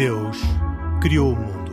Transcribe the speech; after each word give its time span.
Deus 0.00 0.38
criou 1.02 1.34
o 1.34 1.36
mundo. 1.36 1.72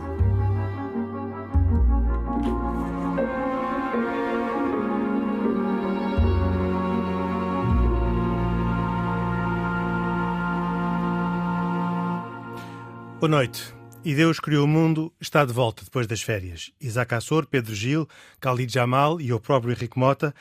Boa 13.18 13.30
noite. 13.30 13.74
E 14.04 14.14
Deus 14.14 14.38
criou 14.38 14.66
o 14.66 14.68
mundo 14.68 15.10
está 15.18 15.46
de 15.46 15.54
volta 15.54 15.82
depois 15.82 16.06
das 16.06 16.20
férias. 16.20 16.70
Isaac 16.78 17.14
Assor, 17.14 17.46
Pedro 17.46 17.74
Gil, 17.74 18.06
Khalid 18.42 18.70
Jamal 18.70 19.22
e 19.22 19.30
eu 19.30 19.40
próprio 19.40 19.72
Henrique 19.72 19.98
Mota, 19.98 20.34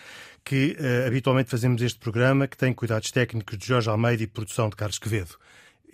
que 0.43 0.75
uh, 0.77 1.07
habitualmente 1.07 1.49
fazemos 1.49 1.81
este 1.81 1.99
programa, 1.99 2.49
que 2.49 2.57
tem 2.57 2.73
cuidados 2.73 3.11
técnicos 3.11 3.57
de 3.57 3.65
Jorge 3.65 3.89
Almeida 3.89 4.23
e 4.23 4.27
produção 4.27 4.67
de 4.67 4.75
Carlos 4.75 4.99
Quevedo. 4.99 5.37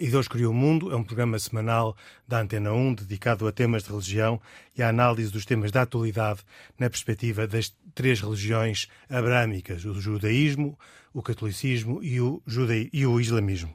E 0.03 0.09
Deus 0.09 0.27
Criou 0.27 0.51
o 0.51 0.53
Mundo 0.53 0.91
é 0.91 0.97
um 0.97 1.03
programa 1.03 1.39
semanal 1.39 1.95
da 2.27 2.41
Antena 2.41 2.73
1 2.73 2.95
dedicado 2.95 3.47
a 3.47 3.53
temas 3.53 3.83
de 3.83 3.89
religião 3.89 4.37
e 4.77 4.83
à 4.83 4.89
análise 4.89 5.31
dos 5.31 5.45
temas 5.45 5.71
da 5.71 5.83
atualidade 5.83 6.41
na 6.77 6.89
perspectiva 6.89 7.47
das 7.47 7.73
três 7.95 8.19
religiões 8.19 8.89
abrâmicas, 9.09 9.85
o 9.85 9.93
judaísmo, 9.93 10.77
o 11.13 11.21
catolicismo 11.21 12.03
e 12.03 12.19
o, 12.19 12.41
judaí 12.45 12.89
e 12.91 13.05
o 13.05 13.17
islamismo. 13.17 13.73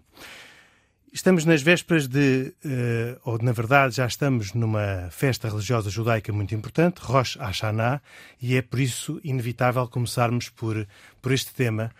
Estamos 1.10 1.46
nas 1.46 1.62
vésperas 1.62 2.06
de, 2.06 2.55
uh, 2.62 3.19
ou 3.24 3.38
na 3.38 3.52
verdade 3.52 3.97
já 3.97 4.06
estamos 4.06 4.52
numa 4.52 5.08
festa 5.10 5.48
religiosa 5.48 5.88
judaica 5.88 6.30
muito 6.30 6.55
importante, 6.55 6.98
Rosh 6.98 7.36
Hashanah, 7.36 8.03
e 8.38 8.55
é 8.55 8.60
por 8.60 8.81
isso 8.81 9.19
inevitável 9.25 9.88
começarmos 9.88 10.50
por, 10.50 10.86
por 11.22 11.33
este 11.33 11.55
tema, 11.55 11.91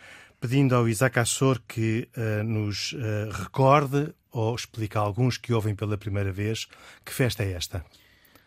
pedindo 0.41 0.75
ao 0.75 0.89
Isaac 0.89 1.19
Assor 1.19 1.61
que 1.67 2.09
uh, 2.17 2.43
nos 2.45 2.93
uh, 2.93 3.31
recorde 3.31 4.15
ou 4.31 4.55
explique 4.55 4.97
a 4.97 5.01
alguns 5.01 5.37
que 5.37 5.53
ouvem 5.53 5.75
pela 5.75 5.99
primeira 5.99 6.31
vez 6.31 6.67
que 7.05 7.13
festa 7.13 7.43
é 7.43 7.53
esta. 7.53 7.85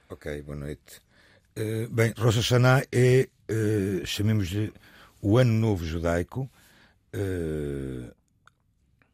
Ok, 0.09 0.41
boa 0.43 0.57
noite. 0.57 1.01
bem, 1.89 2.13
Rosh 2.17 2.37
Hashanah 2.37 2.83
é, 2.91 3.27
chamemos-lhe, 4.05 4.73
o 5.21 5.37
Ano 5.37 5.53
Novo 5.53 5.83
Judaico, 5.85 6.49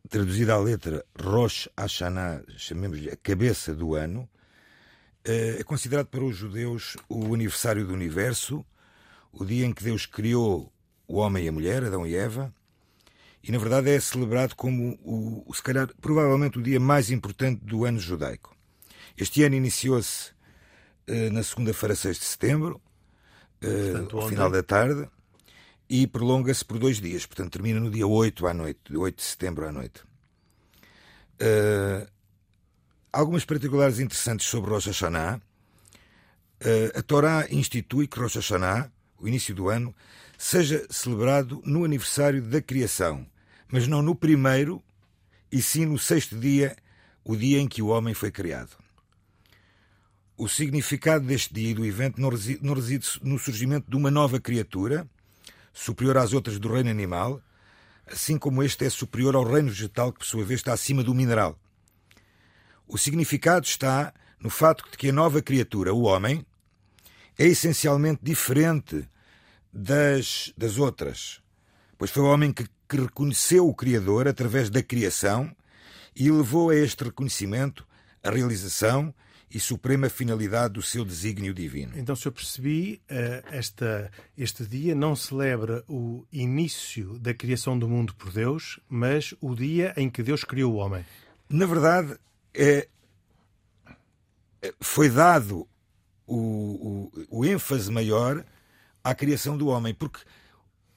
traduzida 0.10 0.54
à 0.54 0.58
letra 0.58 1.06
Rosh 1.20 1.70
Hashanah, 1.78 2.44
chamemos-lhe 2.58 3.10
a 3.10 3.16
cabeça 3.16 3.74
do 3.74 3.96
ano, 3.96 4.28
é 5.24 5.64
considerado 5.64 6.08
para 6.08 6.24
os 6.24 6.36
judeus 6.36 6.98
o 7.08 7.34
aniversário 7.34 7.86
do 7.86 7.94
universo, 7.94 8.66
o 9.32 9.46
dia 9.46 9.66
em 9.66 9.74
que 9.74 9.84
Deus 9.84 10.06
criou 10.06 10.72
o 11.08 11.18
homem 11.18 11.46
e 11.46 11.48
a 11.48 11.52
mulher, 11.52 11.84
Adão 11.84 12.06
e 12.06 12.16
Eva, 12.16 12.54
e 13.48 13.52
na 13.52 13.58
verdade 13.58 13.90
é 13.90 14.00
celebrado 14.00 14.56
como 14.58 15.00
o, 15.06 15.54
se 15.54 15.64
calhar, 15.64 15.90
provavelmente 16.02 16.60
o 16.60 16.62
dia 16.62 16.82
mais 16.82 17.10
importante 17.10 17.64
do 17.64 17.86
ano 17.86 17.98
judaico. 17.98 18.54
Este 19.16 19.42
ano 19.44 19.56
iniciou-se 19.56 20.32
eh, 21.08 21.30
na 21.30 21.42
segunda-feira, 21.42 21.96
6 21.96 22.20
de 22.20 22.26
setembro, 22.26 22.82
eh, 23.62 23.92
Portanto, 23.92 24.20
ao 24.20 24.28
final 24.28 24.52
da 24.52 24.62
tarde, 24.62 25.08
e 25.90 26.06
prolonga-se 26.06 26.66
por 26.66 26.78
dois 26.78 27.00
dias, 27.00 27.26
portanto 27.26 27.54
termina 27.54 27.80
no 27.80 27.90
dia 27.90 28.06
8 28.06 28.48
à 28.48 28.54
noite, 28.54 28.94
8 28.94 29.16
de 29.16 29.24
setembro 29.24 29.66
à 29.66 29.72
noite. 29.72 30.04
Uh, 31.40 32.06
algumas 33.14 33.46
particulares 33.46 34.00
interessantes 34.00 34.48
sobre 34.48 34.72
Rosh 34.72 34.88
Hashanah. 34.88 35.40
Uh, 36.60 37.00
a 37.00 37.02
Torá 37.02 37.48
institui 37.50 38.08
que 38.08 38.20
Rosh 38.20 38.36
Hashanah, 38.36 38.92
o 39.18 39.28
início 39.28 39.56
do 39.56 39.70
ano, 39.70 39.96
seja 40.38 40.86
celebrado 40.90 41.62
no 41.64 41.86
aniversário 41.86 42.42
da 42.42 42.62
criação, 42.62 43.26
mas 43.72 43.88
não 43.88 44.02
no 44.02 44.16
primeiro, 44.16 44.84
e 45.52 45.62
sim 45.62 45.86
no 45.86 45.98
sexto 45.98 46.38
dia, 46.38 46.76
o 47.24 47.36
dia 47.36 47.60
em 47.60 47.68
que 47.68 47.82
o 47.82 47.88
homem 47.88 48.14
foi 48.14 48.32
criado. 48.32 48.78
O 50.38 50.48
significado 50.48 51.26
deste 51.26 51.54
dia 51.54 51.72
e 51.72 51.74
do 51.74 51.86
evento 51.86 52.22
não 52.22 52.30
reside, 52.30 52.64
não 52.64 52.74
reside 52.74 53.08
no 53.24 53.40
surgimento 53.40 53.90
de 53.90 53.98
uma 53.98 54.12
nova 54.12 54.40
criatura, 54.40 55.08
superior 55.74 56.18
às 56.18 56.34
outras 56.34 56.60
do 56.60 56.72
reino 56.72 56.90
animal, 56.90 57.42
assim 58.06 58.38
como 58.38 58.64
este 58.64 58.86
é 58.86 58.90
superior 58.90 59.36
ao 59.36 59.44
reino 59.44 59.70
vegetal, 59.70 60.12
que 60.12 60.20
por 60.20 60.26
sua 60.26 60.46
vez 60.46 60.60
está 60.60 60.74
acima 60.74 61.04
do 61.04 61.14
mineral. 61.14 61.60
O 62.88 62.98
significado 62.98 63.66
está 63.66 64.14
no 64.40 64.50
fato 64.50 64.90
de 64.90 64.98
que 64.98 65.10
a 65.10 65.14
nova 65.14 65.42
criatura, 65.42 65.94
o 65.94 66.04
homem, 66.04 66.46
é 67.38 67.46
essencialmente 67.46 68.22
diferente 68.24 69.08
das, 69.74 70.54
das 70.58 70.78
outras, 70.78 71.42
pois 71.98 72.12
foi 72.12 72.24
o 72.24 72.28
homem 72.28 72.52
que, 72.52 72.66
que 72.88 72.98
reconheceu 72.98 73.68
o 73.68 73.74
Criador 73.74 74.28
através 74.28 74.70
da 74.70 74.84
criação 74.84 75.54
e 76.16 76.32
levou 76.32 76.70
a 76.70 76.76
este 76.76 77.04
reconhecimento 77.04 77.86
a 78.24 78.32
realização 78.32 79.14
e 79.50 79.60
suprema 79.60 80.10
finalidade 80.10 80.74
do 80.74 80.82
seu 80.82 81.06
desígnio 81.06 81.54
divino. 81.54 81.94
Então, 81.96 82.16
se 82.16 82.28
eu 82.28 82.32
percebi, 82.32 83.02
eh, 83.08 83.44
esta, 83.50 84.12
este 84.38 84.66
dia 84.66 84.94
não 84.94 85.16
celebra 85.16 85.84
o 85.88 86.26
início 86.32 87.18
da 87.20 87.34
criação 87.34 87.80
do 87.80 87.88
mundo 87.88 88.14
por 88.16 88.32
Deus, 88.32 88.80
mas 88.90 89.34
o 89.40 89.56
dia 89.56 89.94
em 89.96 90.10
que 90.10 90.22
Deus 90.22 90.44
criou 90.44 90.74
o 90.74 90.78
homem. 90.78 91.06
Na 91.50 91.66
verdade, 91.66 92.18
é, 92.54 92.90
é 94.62 94.74
foi 94.82 95.10
dado 95.10 95.66
o, 96.26 97.10
o, 97.30 97.40
o 97.40 97.46
ênfase 97.46 97.90
maior 97.90 98.44
à 99.02 99.16
criação 99.16 99.58
do 99.58 99.68
homem, 99.68 99.94
porque 99.94 100.20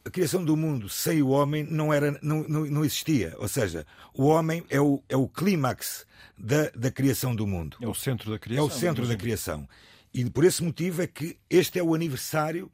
a 0.05 0.11
criação 0.11 0.45
do 0.45 0.57
mundo 0.57 0.89
sem 0.89 1.23
o 1.23 1.29
homem 1.29 1.65
não, 1.65 1.93
era, 1.93 2.19
não, 2.23 2.43
não, 2.49 2.65
não 2.65 2.85
existia. 2.85 3.35
Ou 3.39 3.49
seja, 3.49 3.87
o 4.15 4.25
homem 4.25 4.65
é 4.71 4.81
o, 4.81 5.03
é 5.09 5.17
o 5.17 5.29
clímax 5.29 6.07
da, 6.37 6.71
da 6.71 6.91
criação 6.91 7.35
do 7.35 7.47
mundo. 7.47 7.77
É 7.81 7.87
o 7.87 7.95
centro 7.95 8.31
da 8.31 8.39
criação. 8.39 8.65
É 8.65 8.67
o 8.67 8.71
centro 8.71 9.07
da 9.07 9.17
criação. 9.17 9.69
E 10.13 10.29
por 10.29 10.45
esse 10.45 10.63
motivo 10.63 11.03
é 11.03 11.07
que 11.07 11.37
este 11.49 11.79
é 11.79 11.83
o 11.83 11.95
aniversário 11.95 12.71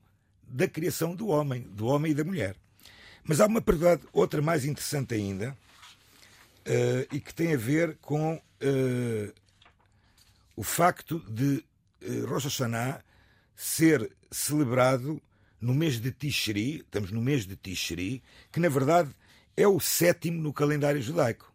da 0.46 0.68
criação 0.68 1.14
do 1.14 1.28
homem, 1.28 1.62
do 1.62 1.86
homem 1.86 2.12
e 2.12 2.14
da 2.14 2.24
mulher. 2.24 2.56
Mas 3.24 3.40
há 3.40 3.46
uma 3.46 3.60
verdade, 3.60 4.02
outra 4.12 4.40
mais 4.40 4.64
interessante 4.64 5.14
ainda, 5.14 5.56
uh, 6.66 7.14
e 7.14 7.20
que 7.20 7.34
tem 7.34 7.52
a 7.52 7.56
ver 7.56 7.96
com 8.00 8.34
uh, 8.36 9.34
o 10.54 10.62
facto 10.62 11.18
de 11.28 11.64
uh, 12.02 12.26
Rosh 12.26 12.44
Hashanah 12.44 13.02
ser 13.56 14.10
celebrado 14.30 15.20
no 15.66 15.74
mês 15.74 16.00
de 16.00 16.12
Tishri, 16.12 16.76
estamos 16.76 17.10
no 17.10 17.20
mês 17.20 17.44
de 17.44 17.56
Tishri, 17.56 18.22
que 18.52 18.60
na 18.60 18.68
verdade 18.68 19.10
é 19.56 19.66
o 19.66 19.80
sétimo 19.80 20.40
no 20.40 20.52
calendário 20.52 21.02
judaico. 21.02 21.52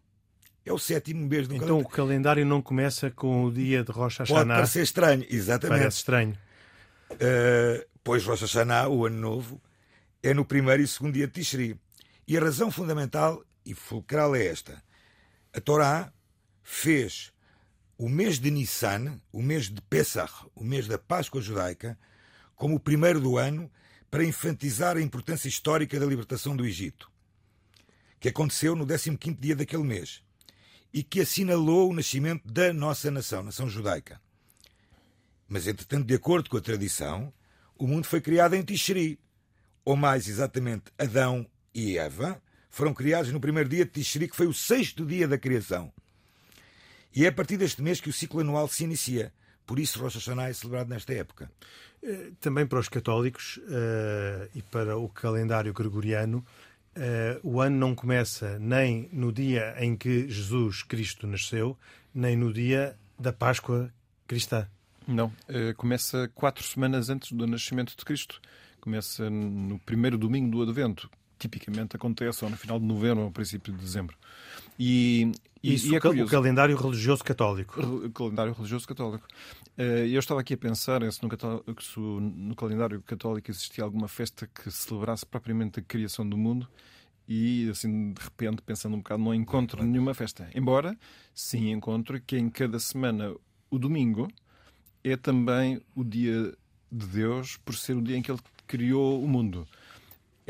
É 0.66 0.72
o 0.72 0.78
sétimo 0.78 1.26
mês 1.26 1.48
do 1.48 1.54
então, 1.54 1.66
calendário. 1.66 1.80
Então 1.80 1.90
o 1.90 1.96
calendário 1.96 2.46
não 2.46 2.60
começa 2.60 3.10
com 3.10 3.44
o 3.44 3.50
dia 3.50 3.82
de 3.82 3.90
Rosh 3.90 4.18
Hashanah? 4.18 4.40
Pode 4.40 4.48
parecer 4.50 4.82
estranho, 4.82 5.26
exatamente. 5.30 5.78
Parece 5.78 5.96
estranho. 5.96 6.38
Uh, 7.12 7.88
pois 8.04 8.22
Rosh 8.26 8.42
Hashanah, 8.42 8.90
o 8.90 9.06
ano 9.06 9.18
novo, 9.18 9.62
é 10.22 10.34
no 10.34 10.44
primeiro 10.44 10.82
e 10.82 10.86
segundo 10.86 11.14
dia 11.14 11.26
de 11.26 11.32
Tishri. 11.32 11.80
E 12.28 12.36
a 12.36 12.40
razão 12.40 12.70
fundamental 12.70 13.42
e 13.64 13.72
fulcral 13.74 14.36
é 14.36 14.46
esta. 14.46 14.82
A 15.54 15.60
Torá 15.60 16.12
fez 16.62 17.32
o 17.96 18.10
mês 18.10 18.38
de 18.38 18.50
Nissan, 18.50 19.18
o 19.32 19.40
mês 19.40 19.70
de 19.70 19.80
Pesach, 19.80 20.32
o 20.54 20.62
mês 20.62 20.86
da 20.86 20.98
Páscoa 20.98 21.40
judaica, 21.40 21.98
como 22.54 22.76
o 22.76 22.80
primeiro 22.80 23.18
do 23.18 23.38
ano 23.38 23.70
para 24.12 24.26
enfatizar 24.26 24.98
a 24.98 25.00
importância 25.00 25.48
histórica 25.48 25.98
da 25.98 26.04
libertação 26.04 26.54
do 26.54 26.66
Egito, 26.66 27.10
que 28.20 28.28
aconteceu 28.28 28.76
no 28.76 28.86
15º 28.86 29.40
dia 29.40 29.56
daquele 29.56 29.84
mês 29.84 30.22
e 30.92 31.02
que 31.02 31.22
assinalou 31.22 31.88
o 31.88 31.94
nascimento 31.94 32.46
da 32.46 32.74
nossa 32.74 33.10
nação, 33.10 33.42
nação 33.42 33.70
judaica. 33.70 34.20
Mas, 35.48 35.66
entretanto, 35.66 36.06
de 36.06 36.12
acordo 36.12 36.50
com 36.50 36.58
a 36.58 36.60
tradição, 36.60 37.32
o 37.74 37.86
mundo 37.86 38.04
foi 38.04 38.20
criado 38.20 38.52
em 38.52 38.62
Tishri, 38.62 39.18
ou 39.82 39.96
mais 39.96 40.28
exatamente, 40.28 40.92
Adão 40.98 41.46
e 41.74 41.96
Eva 41.96 42.38
foram 42.68 42.92
criados 42.92 43.32
no 43.32 43.40
primeiro 43.40 43.70
dia 43.70 43.86
de 43.86 43.92
Tishri, 43.92 44.28
que 44.28 44.36
foi 44.36 44.46
o 44.46 44.52
sexto 44.52 45.06
dia 45.06 45.26
da 45.26 45.38
criação. 45.38 45.90
E 47.14 47.24
é 47.24 47.28
a 47.28 47.32
partir 47.32 47.56
deste 47.56 47.80
mês 47.80 47.98
que 47.98 48.10
o 48.10 48.12
ciclo 48.12 48.40
anual 48.40 48.68
se 48.68 48.84
inicia. 48.84 49.32
Por 49.64 49.78
isso, 49.78 49.98
Rosh 50.00 50.16
Hashanah 50.16 50.50
é 50.50 50.52
celebrado 50.52 50.90
nesta 50.90 51.14
época. 51.14 51.50
Eh, 52.02 52.32
também 52.40 52.66
para 52.66 52.80
os 52.80 52.88
católicos 52.88 53.58
uh, 53.58 54.48
e 54.54 54.62
para 54.62 54.98
o 54.98 55.08
calendário 55.08 55.72
gregoriano, 55.72 56.44
uh, 56.96 57.48
o 57.48 57.60
ano 57.60 57.76
não 57.76 57.94
começa 57.94 58.58
nem 58.58 59.08
no 59.12 59.32
dia 59.32 59.76
em 59.78 59.96
que 59.96 60.28
Jesus 60.28 60.82
Cristo 60.82 61.28
nasceu, 61.28 61.78
nem 62.12 62.36
no 62.36 62.52
dia 62.52 62.96
da 63.16 63.32
Páscoa 63.32 63.92
cristã. 64.26 64.66
Não, 65.06 65.26
uh, 65.26 65.74
começa 65.76 66.28
quatro 66.34 66.64
semanas 66.64 67.08
antes 67.08 67.30
do 67.30 67.46
nascimento 67.46 67.96
de 67.96 68.04
Cristo. 68.04 68.40
Começa 68.80 69.30
no 69.30 69.78
primeiro 69.78 70.18
domingo 70.18 70.50
do 70.50 70.62
Advento. 70.62 71.08
Tipicamente 71.42 71.96
acontece 71.96 72.44
ou 72.44 72.50
no 72.50 72.56
final 72.56 72.78
de 72.78 72.86
novembro 72.86 73.18
ou 73.18 73.26
no 73.26 73.32
princípio 73.32 73.72
de 73.72 73.80
dezembro. 73.80 74.16
E, 74.78 75.32
Isso, 75.60 75.92
e 75.92 75.96
é 75.96 75.98
o 75.98 76.26
calendário 76.28 76.76
religioso 76.76 77.24
católico. 77.24 77.80
O 77.80 78.10
calendário 78.12 78.52
religioso 78.52 78.86
católico. 78.86 79.26
Eh, 79.76 80.06
eu 80.08 80.20
estava 80.20 80.40
aqui 80.40 80.54
a 80.54 80.56
pensar 80.56 81.00
se 81.10 81.20
no, 81.20 81.28
se 81.80 81.98
no 81.98 82.54
calendário 82.54 83.02
católico 83.02 83.50
existia 83.50 83.82
alguma 83.82 84.06
festa 84.06 84.46
que 84.46 84.70
celebrasse 84.70 85.26
propriamente 85.26 85.80
a 85.80 85.82
criação 85.82 86.28
do 86.28 86.36
mundo 86.36 86.68
e 87.26 87.68
assim 87.70 88.12
de 88.12 88.22
repente 88.22 88.62
pensando 88.62 88.94
um 88.94 88.98
bocado 88.98 89.20
não 89.20 89.34
encontro 89.34 89.82
nenhuma 89.82 90.14
festa. 90.14 90.48
Embora 90.54 90.96
sim 91.34 91.72
encontro 91.72 92.20
que 92.20 92.38
em 92.38 92.48
cada 92.48 92.78
semana 92.78 93.34
o 93.68 93.78
domingo 93.80 94.28
é 95.02 95.16
também 95.16 95.80
o 95.96 96.04
dia 96.04 96.54
de 96.90 97.06
Deus 97.06 97.56
por 97.56 97.74
ser 97.74 97.96
o 97.96 98.02
dia 98.02 98.16
em 98.16 98.22
que 98.22 98.30
ele 98.30 98.40
criou 98.68 99.22
o 99.22 99.26
mundo. 99.26 99.66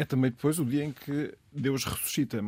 É 0.02 0.04
também 0.04 0.32
depois 0.32 0.58
o 0.58 0.64
dia 0.64 0.84
em 0.84 0.90
que 0.90 1.32
Deus 1.52 1.84
ressuscita. 1.84 2.44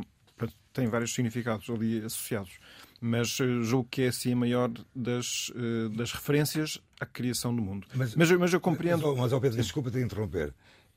Tem 0.73 0.89
vários 0.89 1.15
significados 1.15 1.71
ali 1.71 2.05
associados. 2.05 2.59
Mas 3.01 3.39
eh, 3.39 3.63
julgo 3.63 3.89
que 3.89 4.03
é 4.03 4.09
assim 4.09 4.33
a 4.33 4.37
maior 4.37 4.73
das, 4.93 5.53
eh, 5.55 5.97
das 5.97 6.11
referências 6.11 6.81
à 6.99 7.07
criação 7.07 7.55
do 7.55 7.63
mundo. 7.63 7.87
Mas, 7.95 8.17
mas, 8.17 8.29
mas 8.33 8.53
eu 8.53 8.61
compreendo. 8.61 9.07
Mas, 9.07 9.19
mas 9.19 9.33
oh 9.33 9.41
Pedro, 9.41 9.57
desculpa 9.57 9.89
te 9.89 10.01
interromper. 10.01 10.53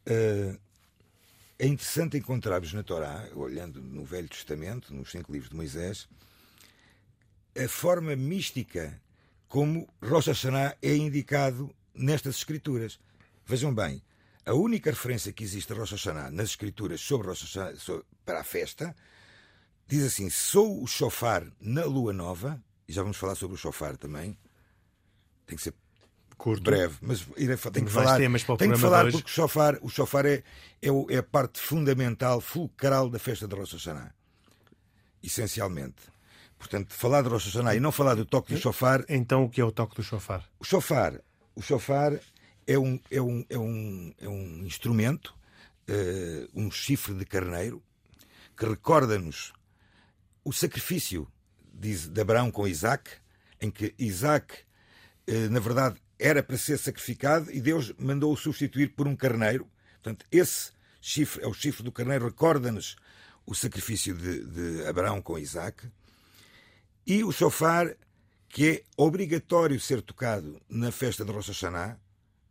Uh, 0.07 0.57
é 1.59 1.67
interessante 1.67 2.17
encontrarmos 2.17 2.73
na 2.73 2.81
Torá, 2.81 3.29
olhando 3.35 3.79
no 3.79 4.03
Velho 4.03 4.27
Testamento, 4.27 4.91
nos 4.95 5.11
cinco 5.11 5.31
livros 5.31 5.51
de 5.51 5.55
Moisés, 5.55 6.09
a 7.55 7.67
forma 7.67 8.15
mística 8.15 8.99
como 9.47 9.87
Rosh 10.01 10.27
Hashanah 10.27 10.75
é 10.81 10.95
indicado 10.95 11.69
nestas 11.93 12.37
escrituras. 12.37 12.99
Vejam 13.45 13.71
bem, 13.75 14.01
a 14.47 14.53
única 14.53 14.89
referência 14.89 15.33
que 15.33 15.43
existe 15.43 15.73
a 15.73 15.75
Rosh 15.75 15.91
Hashanah 15.91 16.31
nas 16.31 16.49
escrituras 16.49 17.01
sobre 17.01 17.27
Rosh 17.27 17.41
Hashanah, 17.41 17.75
sobre, 17.75 18.05
para 18.25 18.39
a 18.39 18.43
festa 18.43 18.95
diz 19.85 20.05
assim: 20.05 20.29
sou 20.29 20.81
o 20.81 20.87
chofar 20.87 21.45
na 21.59 21.83
lua 21.83 22.13
nova, 22.13 22.63
e 22.87 22.93
já 22.93 23.01
vamos 23.01 23.17
falar 23.17 23.35
sobre 23.35 23.55
o 23.55 23.57
chofar 23.57 23.97
também. 23.97 24.37
Tem 25.45 25.57
que 25.57 25.63
ser 25.63 25.73
Curto. 26.37 26.63
breve, 26.63 26.95
mas 27.01 27.21
tenho 27.73 27.85
que 27.87 27.91
falar, 27.91 28.17
tenho 28.17 28.73
que 28.73 28.79
falar 28.79 29.11
porque 29.11 29.29
o 29.29 29.33
chofar, 29.33 29.77
o 29.81 29.89
chofar 29.89 30.25
é, 30.25 30.43
é, 30.81 30.89
é, 31.09 31.17
a 31.17 31.23
parte 31.23 31.59
fundamental, 31.59 32.39
fulcral 32.39 33.09
da 33.09 33.19
festa 33.19 33.47
de 33.47 33.55
Rosh 33.55 33.73
Hashanah. 33.73 34.13
Essencialmente. 35.21 36.03
Portanto, 36.57 36.93
falar 36.93 37.23
de 37.23 37.29
Rosh 37.29 37.47
Hashanah 37.47 37.75
e 37.75 37.79
não 37.79 37.91
falar 37.91 38.15
do 38.15 38.25
toque 38.25 38.53
do 38.53 38.59
chofar. 38.59 39.03
Então, 39.09 39.43
o 39.43 39.49
que 39.49 39.59
é 39.59 39.65
o 39.65 39.71
toque 39.71 39.95
do 39.95 40.03
chofar? 40.03 40.43
O 40.59 40.63
chofar, 40.63 41.19
o 41.55 41.61
chofar 41.61 42.19
é 42.67 42.77
um, 42.77 42.99
é 43.09 43.21
um, 43.21 43.45
é 43.49 43.57
um, 43.57 44.13
é 44.19 44.27
um 44.27 44.65
instrumento, 44.65 45.33
uh, 45.89 46.49
um 46.53 46.69
chifre 46.69 47.15
de 47.15 47.25
carneiro, 47.25 47.81
que 48.57 48.65
recorda-nos 48.65 49.53
o 50.43 50.51
sacrifício 50.51 51.27
de, 51.73 52.09
de 52.09 52.21
Abraão 52.21 52.51
com 52.51 52.67
Isaac, 52.67 53.09
em 53.61 53.71
que 53.71 53.95
Isaac, 53.97 54.53
uh, 55.29 55.49
na 55.49 55.61
verdade, 55.61 56.01
era 56.19 56.43
para 56.43 56.57
ser 56.57 56.77
sacrificado 56.77 57.49
e 57.51 57.61
Deus 57.61 57.93
mandou-o 57.97 58.35
substituir 58.35 58.93
por 58.93 59.07
um 59.07 59.15
carneiro. 59.15 59.69
Portanto, 60.01 60.25
esse 60.29 60.71
chifre 60.99 61.43
é 61.43 61.47
o 61.47 61.53
chifre 61.53 61.83
do 61.83 61.91
carneiro, 61.91 62.25
recorda-nos 62.25 62.97
o 63.45 63.55
sacrifício 63.55 64.13
de, 64.13 64.43
de 64.43 64.85
Abraão 64.85 65.21
com 65.21 65.39
Isaac. 65.39 65.87
E 67.05 67.23
o 67.23 67.31
shofar, 67.31 67.95
que 68.49 68.69
é 68.69 68.83
obrigatório 68.97 69.79
ser 69.79 70.01
tocado 70.01 70.61
na 70.67 70.91
festa 70.91 71.23
de 71.23 71.31
Rosh 71.31 71.47
Hashanah, 71.47 71.97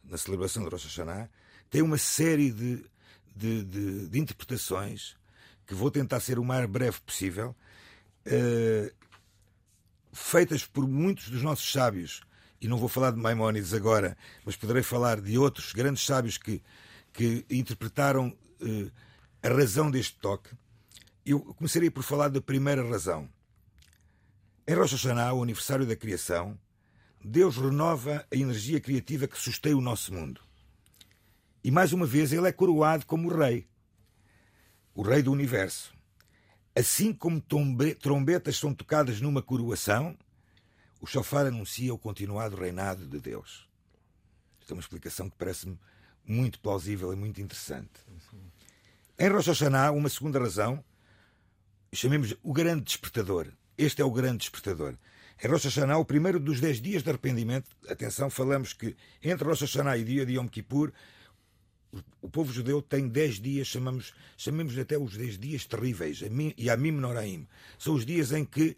na 0.09 0.17
celebração 0.17 0.63
de 0.65 0.71
Rosh 0.71 0.85
Hashanah, 0.85 1.29
tem 1.71 1.83
uma 1.83 1.99
série 1.99 2.51
de, 2.51 2.85
de, 3.35 3.65
de, 3.65 4.09
de 4.09 4.19
interpretações 4.19 5.17
que 5.67 5.75
vou 5.75 5.91
tentar 5.91 6.21
ser 6.21 6.39
o 6.39 6.45
mais 6.45 6.69
breve 6.69 7.01
possível, 7.01 7.55
uh, 8.27 8.95
feitas 10.13 10.65
por 10.65 10.87
muitos 10.87 11.29
dos 11.29 11.43
nossos 11.43 11.71
sábios. 11.71 12.23
E 12.61 12.69
não 12.69 12.79
vou 12.79 12.89
falar 12.89 13.11
de 13.11 13.19
Maimónides 13.19 13.75
agora, 13.75 14.17
mas 14.45 14.57
poderei 14.57 14.83
falar 14.83 15.21
de 15.21 15.37
outros 15.37 15.73
grandes 15.73 16.07
sábios 16.07 16.39
que, 16.39 16.63
que 17.13 17.45
interpretaram 17.51 18.29
uh, 18.61 18.93
a 19.43 19.49
razão 19.49 19.91
deste 19.91 20.17
toque. 20.19 20.51
Eu 21.25 21.41
começaria 21.55 21.91
por 21.91 22.03
falar 22.03 22.29
da 22.29 22.41
primeira 22.41 22.89
razão. 22.89 23.29
Em 24.67 24.75
Rosh 24.75 24.93
Hashanah, 24.93 25.35
o 25.35 25.43
aniversário 25.43 25.85
da 25.85 25.97
criação, 25.97 26.59
Deus 27.29 27.57
renova 27.57 28.25
a 28.33 28.37
energia 28.37 28.81
criativa 28.81 29.27
que 29.27 29.37
sustém 29.37 29.75
o 29.75 29.81
nosso 29.81 30.15
mundo. 30.15 30.41
E 31.65 31.73
mais 31.73 31.93
uma 31.93 32.07
vez 32.07 32.33
ele 32.33 32.47
é 32.47 32.53
coroado 32.53 33.05
como 33.05 33.29
o 33.29 33.37
rei, 33.37 33.67
o 34.95 35.03
rei 35.03 35.23
do 35.23 35.33
universo. 35.33 35.93
Assim 36.73 37.13
como 37.13 37.43
trombetas 38.01 38.57
são 38.57 38.73
tocadas 38.73 39.21
numa 39.21 39.43
coroação, 39.43 40.17
o 41.01 41.07
chofar 41.07 41.47
anuncia 41.47 41.93
o 41.93 41.99
continuado 41.99 42.55
reinado 42.55 43.05
de 43.05 43.19
Deus. 43.19 43.69
Esta 44.61 44.73
é 44.73 44.77
uma 44.77 44.81
explicação 44.81 45.29
que 45.29 45.37
parece-me 45.37 45.77
muito 46.25 46.61
plausível 46.61 47.13
e 47.13 47.17
muito 47.17 47.41
interessante. 47.41 47.91
Em 49.19 49.29
Rosh 49.29 49.49
Hashanah, 49.49 49.91
uma 49.91 50.09
segunda 50.09 50.39
razão, 50.39 50.85
chamemos 51.93 52.37
o 52.41 52.53
grande 52.53 52.85
despertador. 52.85 53.49
Este 53.77 54.01
é 54.01 54.05
o 54.05 54.13
grande 54.13 54.39
despertador. 54.39 54.97
Em 55.43 55.49
Rosh 55.49 55.65
Hashanah, 55.65 55.99
o 55.99 56.05
primeiro 56.05 56.41
dos 56.41 56.61
dez 56.61 56.81
dias 56.81 57.03
de 57.03 57.11
arrependimento, 57.11 57.69
atenção, 57.89 58.31
falamos 58.31 58.73
que 58.73 58.97
entre 59.23 59.47
Rosh 59.47 59.61
Hashanah 59.61 59.99
e 59.99 60.05
dia 60.05 60.25
de 60.25 60.35
Yom 60.35 60.49
Kippur, 60.49 60.93
o 62.23 62.29
povo 62.29 62.53
judeu 62.53 62.81
tem 62.81 63.07
dez 63.07 63.39
dias, 63.39 63.67
chamamos, 63.67 64.15
chamemos 64.37 64.77
até 64.79 64.99
os 64.99 65.17
dez 65.17 65.39
dias 65.39 65.67
terríveis, 65.67 66.23
e 66.57 66.71
a 66.71 66.77
Mim 66.77 66.93
Noraim. 66.93 67.47
São 67.79 67.95
os 67.95 68.07
dias 68.07 68.33
em 68.33 68.45
que 68.45 68.77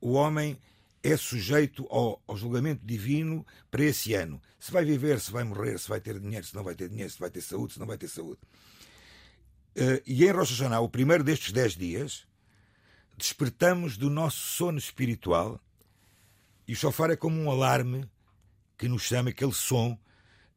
o 0.00 0.12
homem 0.12 0.58
é 1.02 1.16
sujeito 1.16 1.86
ao, 1.88 2.20
ao, 2.26 2.36
julgamento 2.36 2.84
divino 2.84 3.46
para 3.70 3.84
esse 3.84 4.12
ano. 4.14 4.40
Se 4.58 4.70
vai 4.70 4.84
viver, 4.84 5.18
se 5.20 5.30
vai 5.30 5.44
morrer, 5.44 5.78
se 5.78 5.88
vai 5.88 6.00
ter 6.00 6.18
dinheiro, 6.18 6.44
se 6.44 6.54
não 6.54 6.62
vai 6.62 6.74
ter 6.74 6.88
dinheiro, 6.88 7.10
se 7.10 7.18
vai 7.18 7.30
ter 7.30 7.40
saúde, 7.40 7.74
se 7.74 7.78
não 7.78 7.86
vai 7.86 7.96
ter 7.96 8.08
saúde. 8.08 8.40
Uh, 9.76 10.02
e 10.06 10.24
em 10.24 10.30
Rosh 10.30 10.50
Hashanah, 10.50 10.80
o 10.80 10.88
primeiro 10.88 11.24
destes 11.24 11.52
dez 11.52 11.74
dias, 11.74 12.26
despertamos 13.16 13.96
do 13.96 14.10
nosso 14.10 14.38
sono 14.38 14.78
espiritual 14.78 15.60
e 16.70 16.72
o 16.72 16.76
chofar 16.76 17.10
é 17.10 17.16
como 17.16 17.42
um 17.42 17.50
alarme 17.50 18.08
que 18.78 18.88
nos 18.88 19.02
chama 19.02 19.30
aquele 19.30 19.52
som 19.52 19.98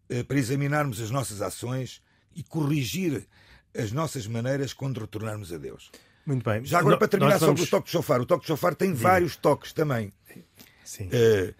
eh, 0.08 0.22
para 0.22 0.38
examinarmos 0.38 1.02
as 1.02 1.10
nossas 1.10 1.42
ações 1.42 2.04
e 2.36 2.44
corrigir 2.44 3.28
as 3.76 3.92
nossas 3.92 4.28
maneiras 4.28 4.74
quando 4.74 5.00
retornarmos 5.00 5.52
a 5.52 5.58
Deus. 5.58 5.90
Muito 6.24 6.48
bem. 6.48 6.64
Já 6.64 6.78
agora, 6.78 6.98
no, 6.98 7.00
para 7.00 7.08
terminar 7.08 7.40
vamos... 7.40 7.62
sobre 7.62 7.64
o 7.64 7.68
toque 7.68 7.86
de 7.88 7.92
chofar, 7.94 8.22
o 8.22 8.28
toque 8.28 8.42
de 8.42 8.48
chofar 8.50 8.76
tem 8.76 8.90
Sim. 8.90 9.02
vários 9.02 9.36
toques 9.36 9.74
também. 9.74 10.14
Sim. 10.86 11.08
Uh, 11.08 11.52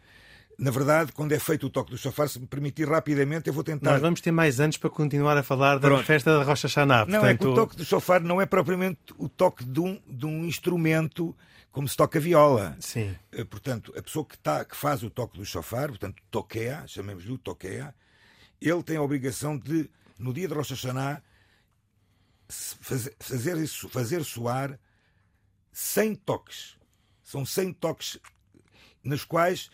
na 0.56 0.70
verdade, 0.70 1.12
quando 1.14 1.32
é 1.32 1.40
feito 1.40 1.66
o 1.66 1.70
toque 1.72 1.90
do 1.90 1.98
chofar, 1.98 2.30
se 2.30 2.40
me 2.40 2.46
permitir 2.46 2.88
rapidamente, 2.88 3.48
eu 3.48 3.54
vou 3.56 3.64
tentar. 3.64 3.94
Nós 3.94 4.02
vamos 4.02 4.22
ter 4.22 4.32
mais 4.32 4.60
anos 4.60 4.78
para 4.78 4.92
continuar 4.92 5.36
a 5.36 5.42
falar 5.42 5.80
da 5.80 5.88
Pronto. 5.88 6.06
festa 6.06 6.38
da 6.38 6.44
Rocha 6.44 6.68
Xaná. 6.68 7.08
Não, 7.08 7.26
é 7.26 7.36
que 7.36 7.48
o 7.48 7.56
toque 7.56 7.76
do 7.76 7.84
chofar 7.84 8.22
não 8.22 8.40
é 8.40 8.46
propriamente 8.46 9.00
o 9.18 9.28
toque 9.28 9.66
de 9.66 9.80
um, 9.80 10.00
de 10.08 10.28
um 10.28 10.46
instrumento 10.46 11.36
como 11.74 11.88
se 11.88 11.98
toca 11.98 12.20
viola. 12.20 12.78
Sim. 12.80 13.18
Eh, 13.32 13.44
portanto, 13.44 13.92
a 13.98 14.02
pessoa 14.02 14.24
que, 14.24 14.38
tá, 14.38 14.64
que 14.64 14.78
faz 14.78 15.02
o 15.02 15.10
toque 15.10 15.40
do 15.40 15.44
chofar, 15.44 15.90
portanto, 15.90 16.22
toqueia, 16.30 16.88
chamemos-lhe 16.88 17.32
o 17.32 17.38
toqueia, 17.38 17.94
ele 18.62 18.84
tem 18.84 18.96
a 18.96 19.02
obrigação 19.02 19.58
de, 19.58 19.90
no 20.20 20.32
dia 20.32 20.48
de 20.48 20.54
Rocha 20.54 20.76
Xaná, 20.76 21.22
fazer, 22.48 23.16
fazer, 23.20 23.68
fazer 23.68 24.24
soar 24.24 24.80
100 25.72 26.16
toques. 26.18 26.78
São 27.24 27.44
100 27.44 27.74
toques 27.74 28.20
nos 29.04 29.26
quais 29.26 29.72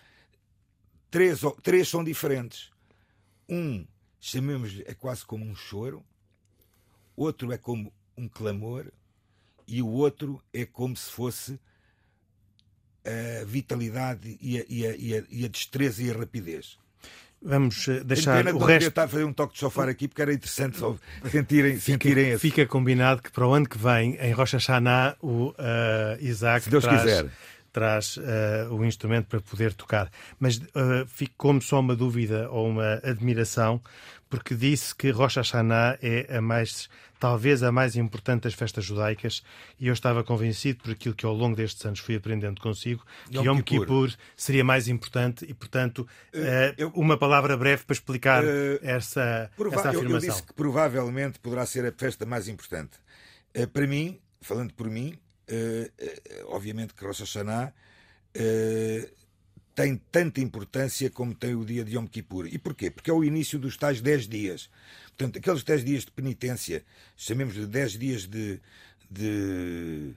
três, 1.11 1.41
três 1.61 1.89
são 1.89 2.01
diferentes. 2.01 2.71
Um, 3.49 3.85
chamemos-lhe, 4.21 4.85
é 4.87 4.93
quase 4.93 5.25
como 5.25 5.43
um 5.43 5.53
choro, 5.53 6.05
outro 7.13 7.51
é 7.51 7.57
como 7.57 7.93
um 8.17 8.29
clamor, 8.29 8.89
e 9.67 9.81
o 9.81 9.87
outro 9.87 10.41
é 10.53 10.65
como 10.65 10.95
se 10.95 11.11
fosse 11.11 11.59
a 13.41 13.45
vitalidade 13.45 14.37
e 14.41 14.59
a, 14.59 14.65
e 14.69 14.85
a, 14.85 14.95
e 14.95 15.17
a, 15.17 15.23
e 15.29 15.45
a 15.45 15.47
destreza 15.47 16.03
e 16.03 16.11
a 16.11 16.13
rapidez. 16.13 16.77
Vamos 17.41 17.87
eh, 17.87 18.01
deixar 18.03 18.45
o 18.53 18.57
resto. 18.57 18.89
estar 18.89 19.03
a 19.03 19.07
fazer 19.07 19.23
um 19.23 19.31
toque 19.31 19.53
de 19.53 19.59
sofá 19.59 19.89
aqui 19.89 20.09
porque 20.09 20.21
era 20.21 20.33
interessante 20.33 20.77
só 20.77 20.95
sentirem, 21.31 21.79
sentirem 21.79 22.37
fica, 22.37 22.39
fica 22.39 22.65
combinado 22.65 23.21
que 23.21 23.31
para 23.31 23.47
o 23.47 23.53
ano 23.53 23.67
que 23.67 23.77
vem, 23.77 24.17
em 24.19 24.33
Rocha 24.33 24.57
Hashanah, 24.57 25.15
o 25.21 25.49
uh, 25.51 25.55
Isaac 26.19 26.65
Se 26.65 26.69
Deus 26.69 26.83
traz, 26.83 27.01
quiser 27.01 27.31
traz 27.71 28.17
uh, 28.17 28.73
o 28.73 28.83
instrumento 28.85 29.27
para 29.27 29.39
poder 29.39 29.73
tocar. 29.73 30.11
Mas 30.39 30.57
uh, 30.57 31.05
fico 31.07 31.33
como 31.37 31.61
só 31.61 31.79
uma 31.79 31.95
dúvida 31.95 32.49
ou 32.49 32.67
uma 32.67 32.99
admiração, 33.03 33.81
porque 34.29 34.53
disse 34.55 34.93
que 34.93 35.09
Rosh 35.09 35.37
Hashanah 35.37 35.97
é 36.01 36.37
a 36.37 36.41
mais, 36.41 36.87
talvez 37.19 37.63
a 37.63 37.71
mais 37.71 37.95
importante 37.95 38.43
das 38.43 38.53
festas 38.53 38.85
judaicas, 38.85 39.43
e 39.79 39.87
eu 39.87 39.93
estava 39.93 40.23
convencido, 40.23 40.83
por 40.83 40.91
aquilo 40.91 41.15
que 41.15 41.25
ao 41.25 41.33
longo 41.33 41.55
destes 41.55 41.83
anos 41.85 41.99
fui 41.99 42.15
aprendendo 42.15 42.61
consigo, 42.61 43.03
que 43.29 43.37
Yom, 43.37 43.45
Yom 43.45 43.61
Kippur. 43.61 43.85
Kippur. 43.85 44.13
seria 44.37 44.63
mais 44.63 44.87
importante, 44.87 45.45
e 45.49 45.53
portanto, 45.53 46.07
uh, 46.33 46.73
eu, 46.77 46.89
uma 46.89 47.17
palavra 47.17 47.57
breve 47.57 47.83
para 47.83 47.93
explicar 47.93 48.43
essa, 48.81 49.49
essa 49.57 49.89
afirmação. 49.89 50.03
Eu, 50.03 50.11
eu 50.11 50.19
disse 50.19 50.43
que 50.43 50.53
provavelmente 50.53 51.39
poderá 51.39 51.65
ser 51.65 51.85
a 51.85 51.91
festa 51.91 52.25
mais 52.25 52.47
importante. 52.47 52.97
para 53.73 53.87
mim, 53.87 54.19
falando 54.41 54.73
por 54.73 54.89
mim, 54.89 55.17
uh, 55.49 56.53
obviamente 56.53 56.93
que 56.93 57.03
Rosh 57.03 57.21
Hashanah 57.21 57.73
uh, 58.35 59.18
tem 59.79 59.95
tanta 60.11 60.41
importância 60.41 61.09
como 61.09 61.33
tem 61.33 61.55
o 61.55 61.63
dia 61.63 61.85
de 61.85 61.95
Yom 61.95 62.05
Kippur. 62.05 62.47
E 62.47 62.57
porquê? 62.57 62.91
Porque 62.91 63.09
é 63.09 63.13
o 63.13 63.23
início 63.23 63.57
dos 63.57 63.77
tais 63.77 64.01
10 64.01 64.27
dias. 64.27 64.69
Portanto, 65.07 65.39
aqueles 65.39 65.63
10 65.63 65.85
dias 65.85 66.03
de 66.03 66.11
penitência, 66.11 66.83
chamemos 67.15 67.53
de 67.53 67.65
10 67.65 67.93
dias 67.93 68.27
de, 68.27 68.59
de, 69.09 70.11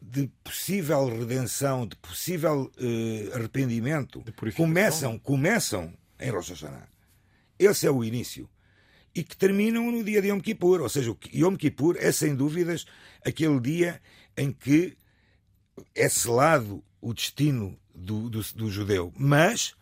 de 0.00 0.30
possível 0.42 1.06
redenção, 1.06 1.86
de 1.86 1.94
possível 1.96 2.72
uh, 2.78 3.36
arrependimento, 3.36 4.24
começam, 4.56 5.18
começam 5.18 5.92
em 6.18 6.30
Rosh 6.30 6.48
Hashanah. 6.48 6.88
Esse 7.58 7.86
é 7.86 7.90
o 7.90 8.02
início. 8.02 8.48
E 9.14 9.22
que 9.22 9.36
terminam 9.36 9.92
no 9.92 10.02
dia 10.02 10.22
de 10.22 10.28
Yom 10.28 10.40
Kippur. 10.40 10.80
Ou 10.80 10.88
seja, 10.88 11.10
o 11.10 11.18
Yom 11.30 11.56
Kippur 11.56 11.98
é, 11.98 12.10
sem 12.10 12.34
dúvidas, 12.34 12.86
aquele 13.22 13.60
dia 13.60 14.00
em 14.34 14.50
que 14.50 14.96
é 15.94 16.08
selado 16.08 16.82
o 17.02 17.12
destino 17.12 17.76
do, 18.02 18.28
do, 18.28 18.42
do 18.54 18.70
judeu. 18.70 19.12
Mas 19.16 19.74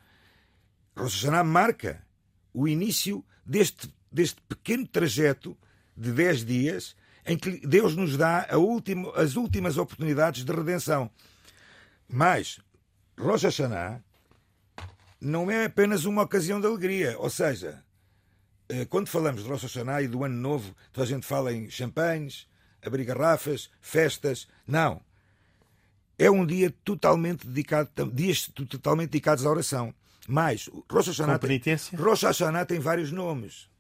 Rosh 0.97 1.15
Hashanah 1.15 1.45
marca 1.45 2.05
o 2.53 2.69
início 2.69 3.25
deste, 3.45 3.93
deste 4.11 4.41
pequeno 4.43 4.87
trajeto 4.87 5.57
de 5.97 6.12
10 6.12 6.45
dias 6.45 6.97
em 7.25 7.37
que 7.37 7.67
Deus 7.67 7.95
nos 7.95 8.17
dá 8.17 8.47
as 9.15 9.37
últimas 9.37 9.77
oportunidades 9.77 10.45
de 10.45 10.53
redenção. 10.53 11.11
Mas 12.09 12.61
Rosh 13.19 13.45
Hashanah 13.45 14.03
não 15.21 15.50
é 15.50 15.67
apenas 15.67 16.05
uma 16.05 16.23
ocasião 16.23 16.61
de 16.61 16.67
alegria. 16.67 17.19
Ou 17.19 17.31
seja, 17.31 17.85
eh, 18.69 18.85
quando 18.87 19.09
falamos 19.09 19.43
de 19.43 19.49
Rosh 19.49 19.62
Hashanah 19.62 20.03
e 20.03 20.09
do 20.09 20.25
Ano 20.25 20.37
Novo, 20.37 20.75
toda 20.93 21.05
a 21.05 21.09
gente 21.09 21.27
fala 21.27 21.53
em 21.53 21.71
champanhes, 21.71 22.49
abrir 22.83 23.05
garrafas, 23.05 23.71
festas. 23.81 24.49
Não. 24.67 25.03
É 26.21 26.31
um 26.31 26.45
dia 26.45 26.71
totalmente 26.85 27.47
dedicado, 27.47 27.89
dias 28.12 28.47
totalmente 28.47 29.09
dedicados 29.09 29.47
à 29.47 29.50
oração. 29.50 29.95
Mas 30.29 30.69
Rosh 30.93 31.07
Hashanah, 31.07 31.39
tem, 31.39 31.59
Rosh 31.97 32.25
Hashanah 32.25 32.67
tem 32.67 32.79
vários 32.79 33.11
nomes. 33.11 33.71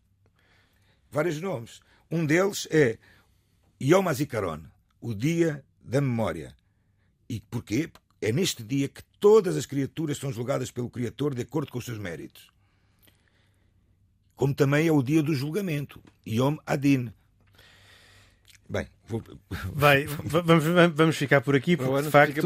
Vários 1.10 1.38
nomes. 1.38 1.82
Um 2.10 2.24
deles 2.24 2.66
é 2.70 2.96
Yom 3.78 4.08
HaZikaron, 4.08 4.62
o 5.02 5.12
dia 5.12 5.62
da 5.82 6.00
memória. 6.00 6.56
E 7.28 7.40
porquê? 7.42 7.90
É 8.22 8.32
neste 8.32 8.62
dia 8.62 8.88
que 8.88 9.02
todas 9.20 9.54
as 9.54 9.66
criaturas 9.66 10.16
são 10.16 10.32
julgadas 10.32 10.70
pelo 10.70 10.88
Criador 10.88 11.34
de 11.34 11.42
acordo 11.42 11.70
com 11.70 11.78
os 11.78 11.84
seus 11.84 11.98
méritos. 11.98 12.50
Como 14.34 14.54
também 14.54 14.86
é 14.88 14.92
o 14.92 15.02
dia 15.02 15.22
do 15.22 15.34
julgamento, 15.34 16.02
Yom 16.26 16.56
Adin. 16.64 17.12
Bem, 18.66 18.88
vou... 19.10 19.22
Vai, 19.74 20.06
vamos, 20.06 20.64
vamos 20.94 21.16
ficar 21.16 21.40
por 21.40 21.56
aqui, 21.56 21.76
porque 21.76 22.02
de 22.02 22.10
facto. 22.10 22.40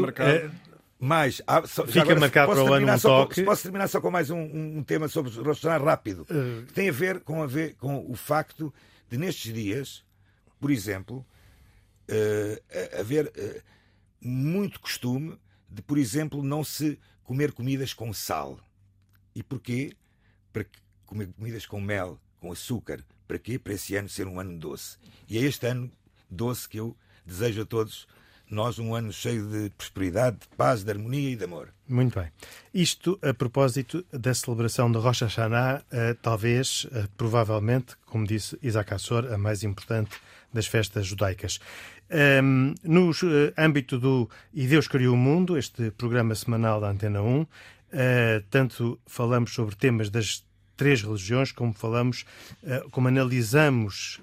Mas 0.97 1.41
ah, 1.45 1.67
só, 1.67 1.85
fica 1.85 2.01
agora, 2.01 2.19
marcado 2.19 2.53
para 2.53 2.63
o 2.63 2.73
ano 2.73 2.91
um 2.91 2.99
toque. 2.99 3.41
Com, 3.41 3.45
posso 3.45 3.63
terminar 3.63 3.87
só 3.87 4.01
com 4.01 4.09
mais 4.09 4.29
um, 4.29 4.39
um, 4.39 4.83
tema 4.83 5.07
sobre 5.07 5.31
Rosh 5.31 5.63
rápido, 5.63 6.21
uh... 6.23 6.65
que 6.65 6.73
tem 6.73 6.89
a 6.89 6.91
ver 6.91 7.19
com, 7.19 7.43
a 7.43 7.47
ver 7.47 7.75
com 7.75 8.09
o 8.09 8.15
facto 8.15 8.73
de 9.09 9.17
nestes 9.17 9.53
dias, 9.53 10.03
por 10.59 10.71
exemplo, 10.71 11.25
uh, 12.09 12.99
haver 12.99 13.27
uh, 13.27 13.61
muito 14.21 14.79
costume 14.79 15.37
de, 15.69 15.81
por 15.81 15.97
exemplo, 15.97 16.41
não 16.41 16.63
se 16.63 16.97
comer 17.23 17.51
comidas 17.51 17.93
com 17.93 18.13
sal. 18.13 18.57
E 19.35 19.43
porquê? 19.43 19.91
Para 20.53 20.65
comer 21.05 21.27
comidas 21.33 21.65
com 21.65 21.81
mel, 21.81 22.17
com 22.39 22.51
açúcar. 22.51 23.03
Para 23.27 23.37
quê? 23.37 23.59
Para 23.59 23.73
esse 23.73 23.95
ano 23.95 24.07
ser 24.07 24.27
um 24.27 24.39
ano 24.39 24.57
doce. 24.57 24.97
E 25.27 25.37
é 25.37 25.41
este 25.41 25.67
ano 25.67 25.91
doce 26.29 26.67
que 26.67 26.79
eu 26.79 26.95
desejo 27.25 27.61
a 27.61 27.65
todos 27.65 28.07
nós 28.49 28.77
um 28.77 28.93
ano 28.93 29.11
cheio 29.11 29.45
de 29.47 29.69
prosperidade, 29.71 30.37
de 30.37 30.47
paz, 30.55 30.83
de 30.83 30.91
harmonia 30.91 31.31
e 31.31 31.35
de 31.35 31.43
amor. 31.43 31.69
Muito 31.87 32.19
bem. 32.19 32.29
Isto 32.73 33.19
a 33.21 33.33
propósito 33.33 34.05
da 34.11 34.33
celebração 34.33 34.91
de 34.91 34.97
Rosh 34.97 35.21
Hashanah, 35.21 35.81
uh, 35.91 36.15
talvez, 36.21 36.85
uh, 36.85 37.07
provavelmente, 37.17 37.95
como 38.05 38.25
disse 38.25 38.57
Isaac 38.61 38.93
Assor, 38.93 39.31
a 39.33 39.37
mais 39.37 39.63
importante 39.63 40.15
das 40.53 40.67
festas 40.67 41.05
judaicas. 41.07 41.59
Um, 42.09 42.15
ehm, 42.17 42.75
no 42.83 43.09
uh, 43.09 43.53
âmbito 43.57 43.99
do 43.99 44.29
E 44.53 44.67
Deus 44.67 44.87
Criou 44.87 45.15
o 45.15 45.17
Mundo, 45.17 45.57
este 45.57 45.91
programa 45.91 46.35
semanal 46.35 46.79
da 46.79 46.89
Antena 46.89 47.21
1, 47.21 47.47
tanto 48.49 48.99
falamos 49.05 49.53
sobre 49.53 49.75
temas 49.75 50.09
das 50.09 50.43
três 50.77 51.01
religiões, 51.01 51.51
como 51.51 51.73
falamos, 51.73 52.25
como 52.91 53.07
analisamos 53.07 54.21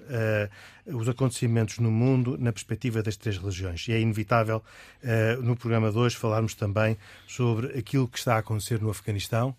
os 0.85 1.07
acontecimentos 1.07 1.79
no 1.79 1.89
mundo 1.89 2.37
na 2.37 2.51
perspectiva 2.51 3.01
das 3.01 3.15
três 3.15 3.37
religiões. 3.37 3.87
E 3.87 3.93
é 3.93 3.99
inevitável, 3.99 4.61
uh, 5.03 5.41
no 5.41 5.55
programa 5.55 5.91
de 5.91 5.97
hoje, 5.97 6.15
falarmos 6.17 6.53
também 6.55 6.97
sobre 7.27 7.77
aquilo 7.77 8.07
que 8.07 8.17
está 8.17 8.35
a 8.35 8.39
acontecer 8.39 8.81
no 8.81 8.89
Afeganistão, 8.89 9.55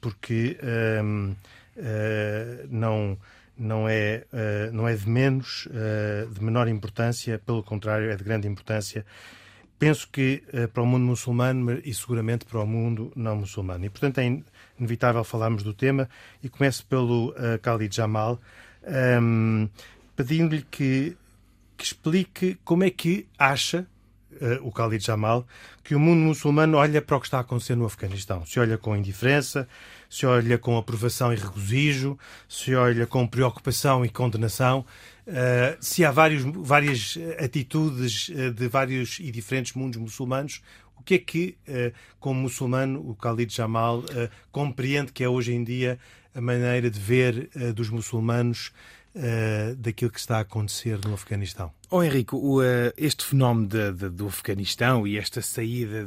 porque 0.00 0.58
não 2.68 3.18
não 3.56 3.88
é, 3.88 4.24
não 4.72 4.86
é 4.88 4.94
de 4.94 5.08
menos, 5.08 5.68
de 6.32 6.44
menor 6.44 6.68
importância, 6.68 7.38
pelo 7.38 7.62
contrário, 7.62 8.10
é 8.10 8.16
de 8.16 8.24
grande 8.24 8.46
importância. 8.46 9.06
Penso 9.78 10.08
que 10.10 10.42
para 10.72 10.82
o 10.82 10.86
mundo 10.86 11.04
muçulmano 11.04 11.80
e 11.84 11.94
seguramente 11.94 12.44
para 12.44 12.60
o 12.60 12.66
mundo 12.66 13.12
não 13.16 13.36
muçulmano. 13.36 13.84
E, 13.84 13.90
portanto, 13.90 14.18
é 14.18 14.42
inevitável 14.78 15.24
falarmos 15.24 15.62
do 15.62 15.72
tema 15.72 16.08
e 16.42 16.48
começo 16.48 16.84
pelo 16.86 17.30
uh, 17.30 17.58
Khalid 17.62 17.94
Jamal. 17.94 18.40
Um, 19.20 19.68
pedindo-lhe 20.16 20.62
que, 20.70 21.16
que 21.76 21.84
explique 21.84 22.58
como 22.64 22.84
é 22.84 22.90
que 22.90 23.26
acha 23.38 23.86
uh, 24.32 24.66
o 24.66 24.70
Khalid 24.70 25.04
Jamal 25.04 25.46
que 25.82 25.94
o 25.94 26.00
mundo 26.00 26.20
muçulmano 26.20 26.78
olha 26.78 27.02
para 27.02 27.16
o 27.16 27.20
que 27.20 27.26
está 27.26 27.38
a 27.38 27.40
acontecer 27.42 27.76
no 27.76 27.84
Afeganistão. 27.84 28.44
Se 28.46 28.58
olha 28.58 28.78
com 28.78 28.96
indiferença, 28.96 29.68
se 30.08 30.24
olha 30.24 30.56
com 30.56 30.78
aprovação 30.78 31.32
e 31.32 31.36
regozijo, 31.36 32.18
se 32.48 32.74
olha 32.74 33.06
com 33.06 33.26
preocupação 33.26 34.04
e 34.04 34.08
condenação. 34.08 34.84
Uh, 35.26 35.76
se 35.80 36.04
há 36.04 36.10
vários, 36.10 36.42
várias 36.42 37.18
atitudes 37.38 38.28
uh, 38.28 38.50
de 38.52 38.66
vários 38.68 39.18
e 39.20 39.30
diferentes 39.30 39.74
mundos 39.74 39.98
muçulmanos, 39.98 40.62
que 41.04 41.14
é 41.14 41.18
que, 41.18 41.56
uh, 41.68 41.92
como 42.18 42.40
muçulmano, 42.40 43.00
o 43.00 43.14
Khalid 43.14 43.54
Jamal 43.54 44.02
compreende 44.50 45.12
que 45.12 45.22
é 45.22 45.28
hoje 45.28 45.52
em 45.52 45.62
dia 45.62 45.98
a 46.34 46.40
maneira 46.40 46.90
de 46.90 46.98
ver 46.98 47.50
dos 47.74 47.90
muçulmanos 47.90 48.72
daquilo 49.78 50.10
que 50.10 50.18
está 50.18 50.38
a 50.38 50.40
acontecer 50.40 50.98
no 51.06 51.14
Afeganistão? 51.14 51.70
Oh, 51.96 52.02
Henrique, 52.02 52.34
o, 52.34 52.60
este 52.96 53.24
fenómeno 53.24 53.68
de, 53.68 53.92
de, 53.92 54.08
do 54.08 54.26
Afeganistão 54.26 55.06
e 55.06 55.16
esta 55.16 55.40
saída, 55.40 56.02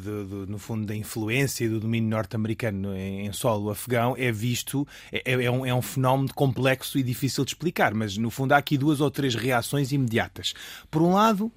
no 0.45 0.57
fundo, 0.57 0.85
da 0.85 0.93
influência 0.93 1.63
e 1.63 1.69
do 1.69 1.79
domínio 1.79 2.09
norte-americano 2.09 2.93
em, 2.93 3.25
em, 3.25 3.31
solo 3.31 3.69
afegão 3.69 4.13
é 4.17 4.29
visto, 4.29 4.85
é, 5.09 5.31
é, 5.31 5.45
é, 5.45 5.49
um, 5.49 5.65
é 5.65 5.73
um 5.73 5.81
fenómeno 5.81 6.33
complexo 6.33 6.99
e 6.99 7.03
difícil 7.03 7.45
de 7.45 7.51
explicar, 7.51 7.93
mas 7.93 8.17
no 8.17 8.29
fundo 8.29 8.51
há 8.51 8.57
aqui 8.57 8.77
duas 8.77 8.99
ou 8.99 9.09
três 9.09 9.33
reações 9.33 9.93
imediatas. 9.93 10.53
Por 10.91 11.01
um 11.01 11.13
lado, 11.13 11.49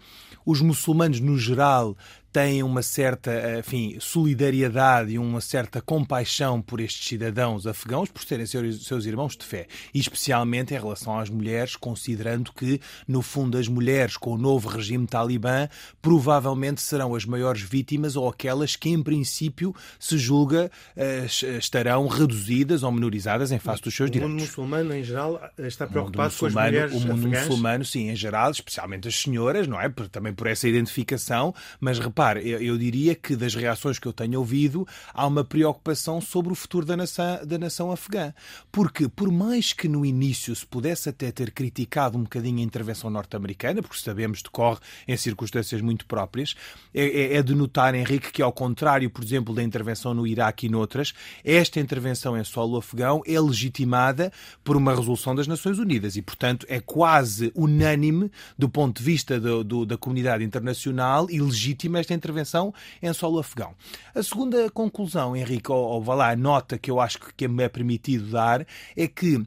os 0.46 0.60
muçulmanos, 0.60 1.18
no 1.18 1.36
geral, 1.36 1.96
têm 2.32 2.62
uma 2.62 2.82
certa 2.82 3.58
enfim, 3.58 3.96
solidariedade 4.00 5.12
e 5.12 5.18
uma 5.18 5.40
certa 5.40 5.80
compaixão 5.80 6.62
por 6.62 6.80
estes 6.80 7.06
cidadãos 7.06 7.66
afegãos, 7.66 8.08
por 8.08 8.22
serem 8.22 8.46
seus 8.46 9.04
irmãos 9.04 9.36
de 9.36 9.44
fé, 9.44 9.66
e 9.92 9.98
especialmente 9.98 10.72
em 10.74 10.78
relação 10.78 11.18
às 11.18 11.28
mulheres, 11.28 11.76
considerando 11.76 12.52
que, 12.52 12.80
no 13.06 13.22
fundo, 13.22 13.58
as 13.58 13.66
mulheres 13.68 14.16
com 14.16 14.32
o 14.34 14.38
novo 14.38 14.68
regime 14.68 15.06
talibã 15.06 15.68
provavelmente 16.00 16.80
serão 16.80 17.14
as 17.14 17.24
maiores 17.24 17.62
vítimas 17.62 18.14
ou 18.16 18.28
aquelas 18.28 18.76
que, 18.76 18.88
em 18.88 19.02
princípio, 19.02 19.74
se 19.98 20.16
julga 20.16 20.70
eh, 20.96 21.26
estarão 21.58 22.06
reduzidas 22.06 22.82
ou 22.82 22.92
menorizadas 22.92 23.50
em 23.52 23.58
face 23.58 23.82
dos 23.82 23.94
seus 23.94 24.10
direitos. 24.10 24.30
O 24.30 24.36
mundo 24.36 24.46
muçulmano, 24.46 24.94
em 24.94 25.02
geral, 25.02 25.40
está 25.58 25.86
preocupado 25.86 26.34
com 26.34 26.46
as 26.46 26.54
mulheres 26.54 26.92
O 26.92 27.00
mundo 27.00 27.12
afegãs? 27.12 27.48
muçulmano, 27.48 27.84
sim, 27.84 28.10
em 28.10 28.16
geral, 28.16 28.50
especialmente 28.50 29.08
as 29.08 29.16
senhoras, 29.16 29.66
não 29.66 29.80
é? 29.80 29.88
Também 30.10 30.32
por 30.32 30.46
essa 30.46 30.68
identificação, 30.68 31.54
mas 31.80 31.98
repare 31.98 32.19
repare, 32.20 32.48
eu, 32.48 32.60
eu, 32.60 32.78
diria 32.78 33.14
que 33.14 33.34
das 33.34 33.54
reações 33.54 33.98
que 33.98 34.06
eu 34.06 34.12
tenho 34.12 34.38
ouvido, 34.38 34.86
há 35.14 35.26
uma 35.26 35.42
preocupação 35.42 36.20
sobre 36.20 36.52
o 36.52 36.54
futuro 36.54 36.84
da 36.84 36.96
nação, 36.96 37.40
da 37.46 37.58
nação 37.58 37.90
afegã. 37.90 38.32
Porque, 38.70 39.08
por 39.08 39.32
mais 39.32 39.72
que 39.72 39.88
no 39.88 40.04
início 40.04 40.54
se 40.54 40.66
pudesse 40.66 41.08
até 41.08 41.32
ter 41.32 41.50
criticado 41.50 42.18
um 42.18 42.22
bocadinho 42.22 42.58
a 42.58 42.62
intervenção 42.62 43.08
norte-americana, 43.08 43.80
porque 43.80 43.98
sabemos 43.98 44.42
decorre 44.42 44.78
em 45.08 45.16
circunstâncias 45.16 45.80
muito 45.80 46.06
próprias, 46.06 46.54
é, 46.94 47.04
é, 47.04 47.36
é 47.36 47.42
de 47.42 47.54
notar, 47.54 47.94
Henrique, 47.94 48.30
que 48.30 48.42
ao 48.42 48.52
contrário, 48.52 49.08
por 49.08 49.24
exemplo, 49.24 49.54
da 49.54 49.62
intervenção 49.62 50.12
no 50.12 50.26
Iraque 50.26 50.66
e 50.66 50.68
noutras, 50.68 51.14
esta 51.42 51.80
intervenção 51.80 52.36
em 52.36 52.44
solo 52.44 52.76
afegão 52.76 53.22
é 53.26 53.40
legitimada 53.40 54.32
por 54.62 54.76
uma 54.76 54.94
resolução 54.94 55.34
das 55.34 55.46
Nações 55.46 55.78
Unidas 55.78 56.16
e, 56.16 56.22
portanto, 56.22 56.66
é 56.68 56.80
quase 56.80 57.50
unânime 57.54 58.30
do 58.58 58.68
ponto 58.68 58.98
de 58.98 59.04
vista 59.04 59.40
do, 59.40 59.64
do, 59.64 59.86
da 59.86 59.96
comunidade 59.96 60.44
internacional 60.44 61.26
e 61.30 61.40
legítima 61.40 61.98
esta 61.98 62.09
intervenção 62.14 62.72
em 63.02 63.12
solo 63.12 63.38
afegão. 63.38 63.74
A 64.14 64.22
segunda 64.22 64.70
conclusão, 64.70 65.36
Henrique, 65.36 65.70
ou, 65.70 65.78
ou 65.78 66.02
vá 66.02 66.14
lá, 66.14 66.36
nota 66.36 66.78
que 66.78 66.90
eu 66.90 67.00
acho 67.00 67.18
que 67.36 67.48
me 67.48 67.64
é 67.64 67.68
permitido 67.68 68.30
dar, 68.30 68.66
é 68.96 69.06
que 69.06 69.42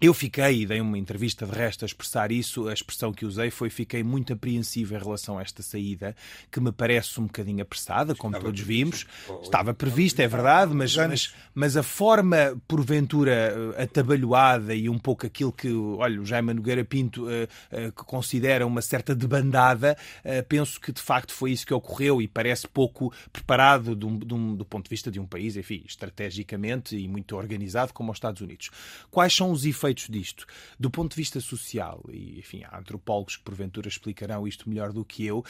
Eu 0.00 0.14
fiquei, 0.14 0.62
e 0.62 0.66
dei 0.66 0.80
uma 0.80 0.96
entrevista 0.96 1.44
de 1.44 1.52
resto 1.52 1.84
a 1.84 1.86
expressar 1.86 2.32
isso, 2.32 2.66
a 2.68 2.72
expressão 2.72 3.12
que 3.12 3.26
usei 3.26 3.50
foi 3.50 3.68
fiquei 3.68 4.02
muito 4.02 4.32
apreensivo 4.32 4.94
em 4.94 4.98
relação 4.98 5.36
a 5.36 5.42
esta 5.42 5.62
saída, 5.62 6.16
que 6.50 6.58
me 6.58 6.72
parece 6.72 7.20
um 7.20 7.24
bocadinho 7.24 7.60
apressada, 7.60 8.14
como 8.14 8.34
Estava 8.34 8.46
todos 8.46 8.60
vimos. 8.62 9.06
Estava 9.42 9.74
prevista, 9.74 10.22
é 10.22 10.26
verdade, 10.26 10.72
mas, 10.72 10.96
mas, 10.96 11.34
mas 11.54 11.76
a 11.76 11.82
forma, 11.82 12.58
porventura, 12.66 13.74
eh, 13.76 13.82
atabalhoada 13.82 14.74
e 14.74 14.88
um 14.88 14.98
pouco 14.98 15.26
aquilo 15.26 15.52
que, 15.52 15.70
olha, 15.70 16.18
o 16.18 16.24
Jaime 16.24 16.54
Nogueira 16.54 16.82
Pinto 16.82 17.26
uh, 17.26 17.28
uh, 17.28 17.92
considera 17.92 18.66
uma 18.66 18.80
certa 18.80 19.14
debandada, 19.14 19.98
uh, 20.24 20.42
penso 20.48 20.80
que 20.80 20.92
de 20.92 21.02
facto 21.02 21.34
foi 21.34 21.52
isso 21.52 21.66
que 21.66 21.74
ocorreu 21.74 22.22
e 22.22 22.26
parece 22.26 22.66
pouco 22.66 23.12
preparado 23.30 23.94
de 23.94 24.06
um, 24.06 24.56
do 24.56 24.64
ponto 24.64 24.84
de 24.84 24.90
vista 24.90 25.10
de 25.10 25.20
um 25.20 25.26
país, 25.26 25.58
enfim, 25.58 25.82
estrategicamente 25.86 26.96
e 26.96 27.06
muito 27.06 27.36
organizado 27.36 27.92
como 27.92 28.10
os 28.10 28.16
Estados 28.16 28.40
Unidos. 28.40 28.70
Quais 29.10 29.34
são 29.36 29.50
os 29.50 29.66
efeitos 29.66 29.89
efeitos 29.90 30.08
disto, 30.08 30.46
do 30.78 30.90
ponto 30.90 31.10
de 31.10 31.16
vista 31.16 31.40
social, 31.40 32.02
e 32.10 32.38
enfim, 32.38 32.62
há 32.64 32.78
antropólogos 32.78 33.36
que 33.36 33.42
porventura 33.42 33.88
explicarão 33.88 34.46
isto 34.46 34.68
melhor 34.68 34.92
do 34.92 35.04
que 35.04 35.26
eu, 35.26 35.44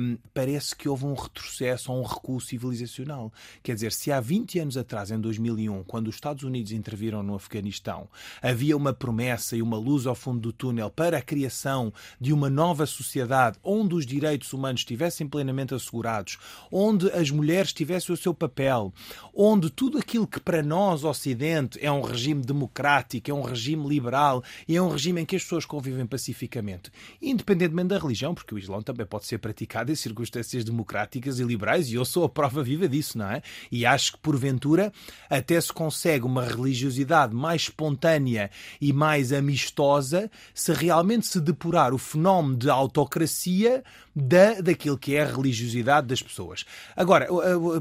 um, 0.00 0.18
parece 0.34 0.76
que 0.76 0.88
houve 0.88 1.06
um 1.06 1.14
retrocesso 1.14 1.90
ou 1.90 2.00
um 2.00 2.04
recuo 2.04 2.40
civilizacional. 2.40 3.32
Quer 3.62 3.74
dizer, 3.74 3.92
se 3.92 4.12
há 4.12 4.20
20 4.20 4.58
anos 4.58 4.76
atrás, 4.76 5.10
em 5.10 5.18
2001, 5.18 5.84
quando 5.84 6.08
os 6.08 6.14
Estados 6.14 6.42
Unidos 6.42 6.72
interviram 6.72 7.22
no 7.22 7.34
Afeganistão, 7.34 8.08
havia 8.42 8.76
uma 8.76 8.92
promessa 8.92 9.56
e 9.56 9.62
uma 9.62 9.78
luz 9.78 10.06
ao 10.06 10.14
fundo 10.14 10.40
do 10.40 10.52
túnel 10.52 10.90
para 10.90 11.18
a 11.18 11.22
criação 11.22 11.92
de 12.20 12.32
uma 12.32 12.50
nova 12.50 12.86
sociedade 12.86 13.58
onde 13.62 13.94
os 13.94 14.06
direitos 14.06 14.52
humanos 14.52 14.82
estivessem 14.82 15.26
plenamente 15.26 15.74
assegurados, 15.74 16.38
onde 16.70 17.10
as 17.10 17.30
mulheres 17.30 17.72
tivessem 17.72 18.14
o 18.14 18.18
seu 18.18 18.34
papel, 18.34 18.92
onde 19.34 19.70
tudo 19.70 19.98
aquilo 19.98 20.26
que 20.26 20.40
para 20.40 20.62
nós, 20.62 21.04
Ocidente, 21.04 21.78
é 21.84 21.90
um 21.90 22.02
regime 22.02 22.42
democrático, 22.42 23.30
é 23.30 23.34
um 23.34 23.42
regime 23.42 23.85
liberal 23.88 24.42
e 24.66 24.76
é 24.76 24.82
um 24.82 24.90
regime 24.90 25.20
em 25.20 25.24
que 25.24 25.36
as 25.36 25.42
pessoas 25.42 25.64
convivem 25.64 26.06
pacificamente, 26.06 26.90
independentemente 27.20 27.88
da 27.88 27.98
religião, 27.98 28.34
porque 28.34 28.54
o 28.54 28.58
Islão 28.58 28.82
também 28.82 29.06
pode 29.06 29.26
ser 29.26 29.38
praticado 29.38 29.90
em 29.92 29.94
circunstâncias 29.94 30.64
democráticas 30.64 31.38
e 31.38 31.44
liberais, 31.44 31.90
e 31.90 31.94
eu 31.94 32.04
sou 32.04 32.24
a 32.24 32.28
prova 32.28 32.62
viva 32.62 32.88
disso, 32.88 33.18
não 33.18 33.30
é? 33.30 33.42
E 33.70 33.86
acho 33.86 34.12
que, 34.12 34.18
porventura, 34.18 34.92
até 35.28 35.60
se 35.60 35.72
consegue 35.72 36.24
uma 36.24 36.44
religiosidade 36.44 37.34
mais 37.34 37.62
espontânea 37.62 38.50
e 38.80 38.92
mais 38.92 39.32
amistosa 39.32 40.30
se 40.54 40.72
realmente 40.72 41.26
se 41.26 41.40
depurar 41.40 41.94
o 41.94 41.98
fenómeno 41.98 42.56
de 42.56 42.70
autocracia 42.70 43.82
da, 44.16 44.62
daquilo 44.62 44.96
que 44.96 45.14
é 45.14 45.20
a 45.20 45.26
religiosidade 45.26 46.06
das 46.06 46.22
pessoas. 46.22 46.64
Agora, 46.96 47.28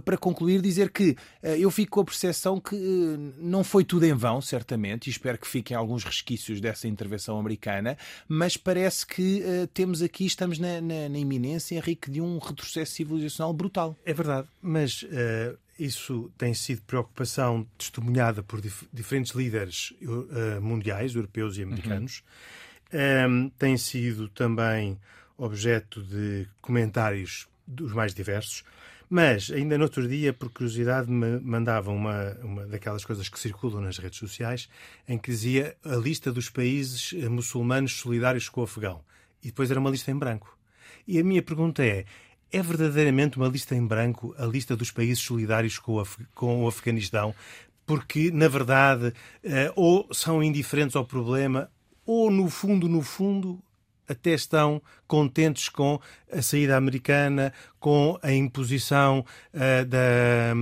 para 0.04 0.18
concluir, 0.18 0.62
dizer 0.62 0.90
que 0.90 1.16
eh, 1.42 1.58
eu 1.58 1.72
fico 1.72 1.92
com 1.92 2.02
a 2.02 2.06
percepção 2.06 2.60
que 2.60 2.76
eh, 2.76 3.34
não 3.38 3.64
foi 3.64 3.86
tudo 3.86 4.06
em 4.06 4.14
vão, 4.14 4.42
certamente, 4.42 5.08
e 5.08 5.10
espero 5.12 5.38
que 5.38 5.48
fiquem 5.48 5.78
alguns 5.78 6.04
resquícios 6.04 6.60
dessa 6.60 6.90
intervenção 6.90 7.40
americana, 7.40 7.98
mas 8.28 8.58
parece 8.58 9.08
que 9.08 9.44
uh, 9.44 9.68
temos 9.68 10.02
aqui, 10.02 10.26
estamos 10.26 10.60
na, 10.60 10.82
na, 10.82 11.08
na, 11.08 11.18
iminência, 11.18 11.78
Henrique, 11.78 12.12
de 12.12 12.20
um 12.20 12.38
retrocesso 12.38 12.92
civilizacional 12.92 13.54
brutal. 13.54 13.96
É 14.06 14.14
verdade, 14.14 14.48
mas 14.62 15.04
uh, 15.04 15.58
isso 15.80 16.30
tem 16.38 16.54
sido 16.54 16.82
preocupação 16.82 17.66
testemunhada 17.78 18.44
por 18.44 18.60
dif 18.60 18.86
diferentes 18.92 19.34
líderes 19.34 19.94
uh, 20.02 20.62
mundiais, 20.62 21.16
europeus 21.16 21.58
e 21.58 21.64
americanos. 21.64 22.24
Uhum. 22.92 23.46
Um, 23.46 23.50
tem 23.58 23.78
sido 23.78 24.28
também 24.30 24.98
objeto 25.38 26.02
de 26.04 26.48
comentários 26.62 27.48
dos 27.68 27.94
mais 27.94 28.14
diversos. 28.14 28.64
Mas, 29.10 29.52
ainda 29.52 29.78
no 29.78 29.84
outro 29.84 30.08
dia, 30.08 30.34
por 30.34 30.50
curiosidade, 30.50 31.12
me 31.12 31.40
mandavam 31.40 31.96
uma, 31.96 32.32
uma 32.44 32.66
daquelas 32.66 33.06
coisas 33.06 33.30
que 33.30 33.40
circulam 33.40 33.82
nas 33.82 33.98
redes 33.98 34.18
sociais, 34.18 34.68
em 35.08 35.18
que 35.18 35.30
dizia 35.30 35.76
a 35.84 35.96
lista 35.96 36.32
dos 36.32 36.50
países 36.50 37.14
eh, 37.14 37.30
muçulmanos 37.30 37.94
solidários 37.98 38.50
com 38.50 38.62
o 38.62 38.64
Afegão. 38.64 39.02
E 39.44 39.48
depois 39.48 39.70
era 39.70 39.80
uma 39.80 39.92
lista 39.92 40.10
em 40.10 40.18
branco. 40.18 40.58
E 41.08 41.20
a 41.20 41.24
minha 41.24 41.42
pergunta 41.42 41.86
é: 41.86 42.06
é 42.52 42.62
verdadeiramente 42.64 43.38
uma 43.38 43.48
lista 43.48 43.76
em 43.76 43.86
branco 43.86 44.34
a 44.40 44.46
lista 44.46 44.76
dos 44.76 44.90
países 44.90 45.20
solidários 45.20 45.78
com 45.78 45.94
o, 45.94 46.00
Af 46.00 46.18
com 46.34 46.64
o 46.64 46.68
Afeganistão? 46.68 47.36
Porque, 47.86 48.32
na 48.32 48.48
verdade, 48.48 49.10
uh, 49.10 49.72
ou 49.76 50.08
são 50.12 50.42
indiferentes 50.42 50.96
ao 50.96 51.06
problema, 51.06 51.70
ou, 52.04 52.32
no 52.32 52.50
fundo, 52.50 52.90
no 52.90 53.04
fundo, 53.04 53.62
até 54.08 54.32
estão 54.32 54.82
contentes 55.08 55.70
com 55.70 56.00
a 56.32 56.42
saída 56.42 56.76
americana, 56.76 57.54
com 57.80 58.18
a 58.22 58.32
imposição 58.32 59.26
uh, 59.54 59.86
da, 59.86 60.54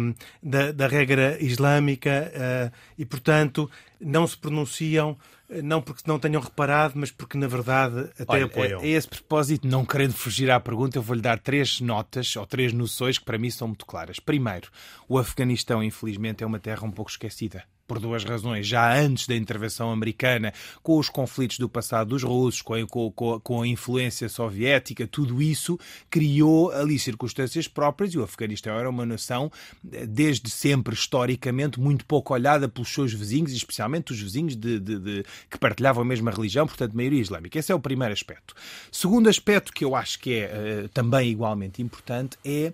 da, 0.42 0.72
da, 0.72 0.88
regra 0.88 1.38
islâmica 1.42 2.32
uh, 2.36 2.72
e, 2.98 3.06
portanto, 3.06 3.70
não 4.00 4.28
se 4.28 4.38
pronunciam 4.38 5.18
eh, 5.50 5.62
não 5.62 5.82
porque 5.82 6.04
não 6.06 6.20
tenham 6.20 6.42
reparado, 6.42 6.94
mas 6.98 7.12
porque 7.12 7.38
na 7.38 7.48
verdade 7.48 8.10
até 8.20 8.26
Olha, 8.28 8.46
apoiam. 8.46 8.80
A, 8.80 8.84
a 8.84 8.88
esse 8.88 9.08
propósito, 9.08 9.68
não 9.68 9.86
querendo 9.86 10.14
fugir 10.14 10.50
à 10.52 10.60
pergunta, 10.60 10.98
eu 10.98 11.02
vou-lhe 11.02 11.22
dar 11.22 11.40
três 11.40 11.80
notas 11.80 12.36
ou 12.36 12.46
três 12.46 12.74
noções 12.74 13.18
que 13.18 13.26
para 13.26 13.38
mim 13.38 13.50
são 13.50 13.68
muito 13.68 13.86
claras. 13.86 14.20
Primeiro, 14.20 14.70
o 15.08 15.18
Afeganistão, 15.18 15.84
infelizmente, 15.84 16.44
é 16.44 16.48
uma 16.48 16.60
terra 16.60 16.84
um 16.84 16.92
pouco 16.92 17.12
esquecida 17.12 17.64
por 17.88 18.00
duas 18.00 18.24
razões. 18.24 18.66
Já 18.66 18.98
antes 18.98 19.28
da 19.28 19.36
intervenção 19.36 19.92
americana, 19.92 20.54
com 20.82 20.98
os 20.98 21.10
conflitos 21.10 21.58
do 21.60 21.68
passado 21.68 22.10
dos 22.10 22.24
russos, 22.24 22.62
com 22.62 22.74
a, 22.74 22.88
com, 22.88 23.40
com 23.40 23.62
a 23.62 23.68
influência 23.68 24.30
soviética, 24.30 25.06
tudo 25.08 25.42
isso 25.42 25.78
criou 26.10 26.72
ali 26.72 26.98
circunstâncias 26.98 27.68
próprias 27.68 28.14
e 28.14 28.18
o 28.18 28.24
Afeganistão 28.24 28.78
era 28.78 28.90
uma 28.90 29.06
nação, 29.06 29.52
eh, 29.92 30.06
desde 30.06 30.50
sempre, 30.50 30.94
historicamente, 30.94 31.80
muito 31.80 32.06
pouco 32.06 32.34
olhada 32.34 32.70
pelos 32.70 32.94
seus 32.94 33.14
vizinhos, 33.14 33.52
especialmente 33.52 34.12
os 34.12 34.22
vizinhos 34.22 34.56
de, 34.56 34.80
de, 34.80 35.00
de, 35.00 35.26
que 35.50 35.58
partilhavam 35.58 36.04
a 36.04 36.06
mesma 36.06 36.32
religião, 36.32 36.66
portanto, 36.66 36.96
maioria 36.96 37.22
islâmica. 37.22 37.60
Esse 37.60 37.72
é 37.72 37.76
o 37.76 37.80
primeiro 37.80 38.14
aspecto. 38.14 38.56
Segundo 38.92 39.30
aspecto 39.30 39.74
que 39.74 39.84
eu 39.84 39.96
acho 39.96 40.20
que 40.20 40.34
é 40.36 40.86
uh, 40.86 40.90
também 40.90 41.30
igualmente 41.30 41.82
importante 41.82 42.38
é 42.46 42.74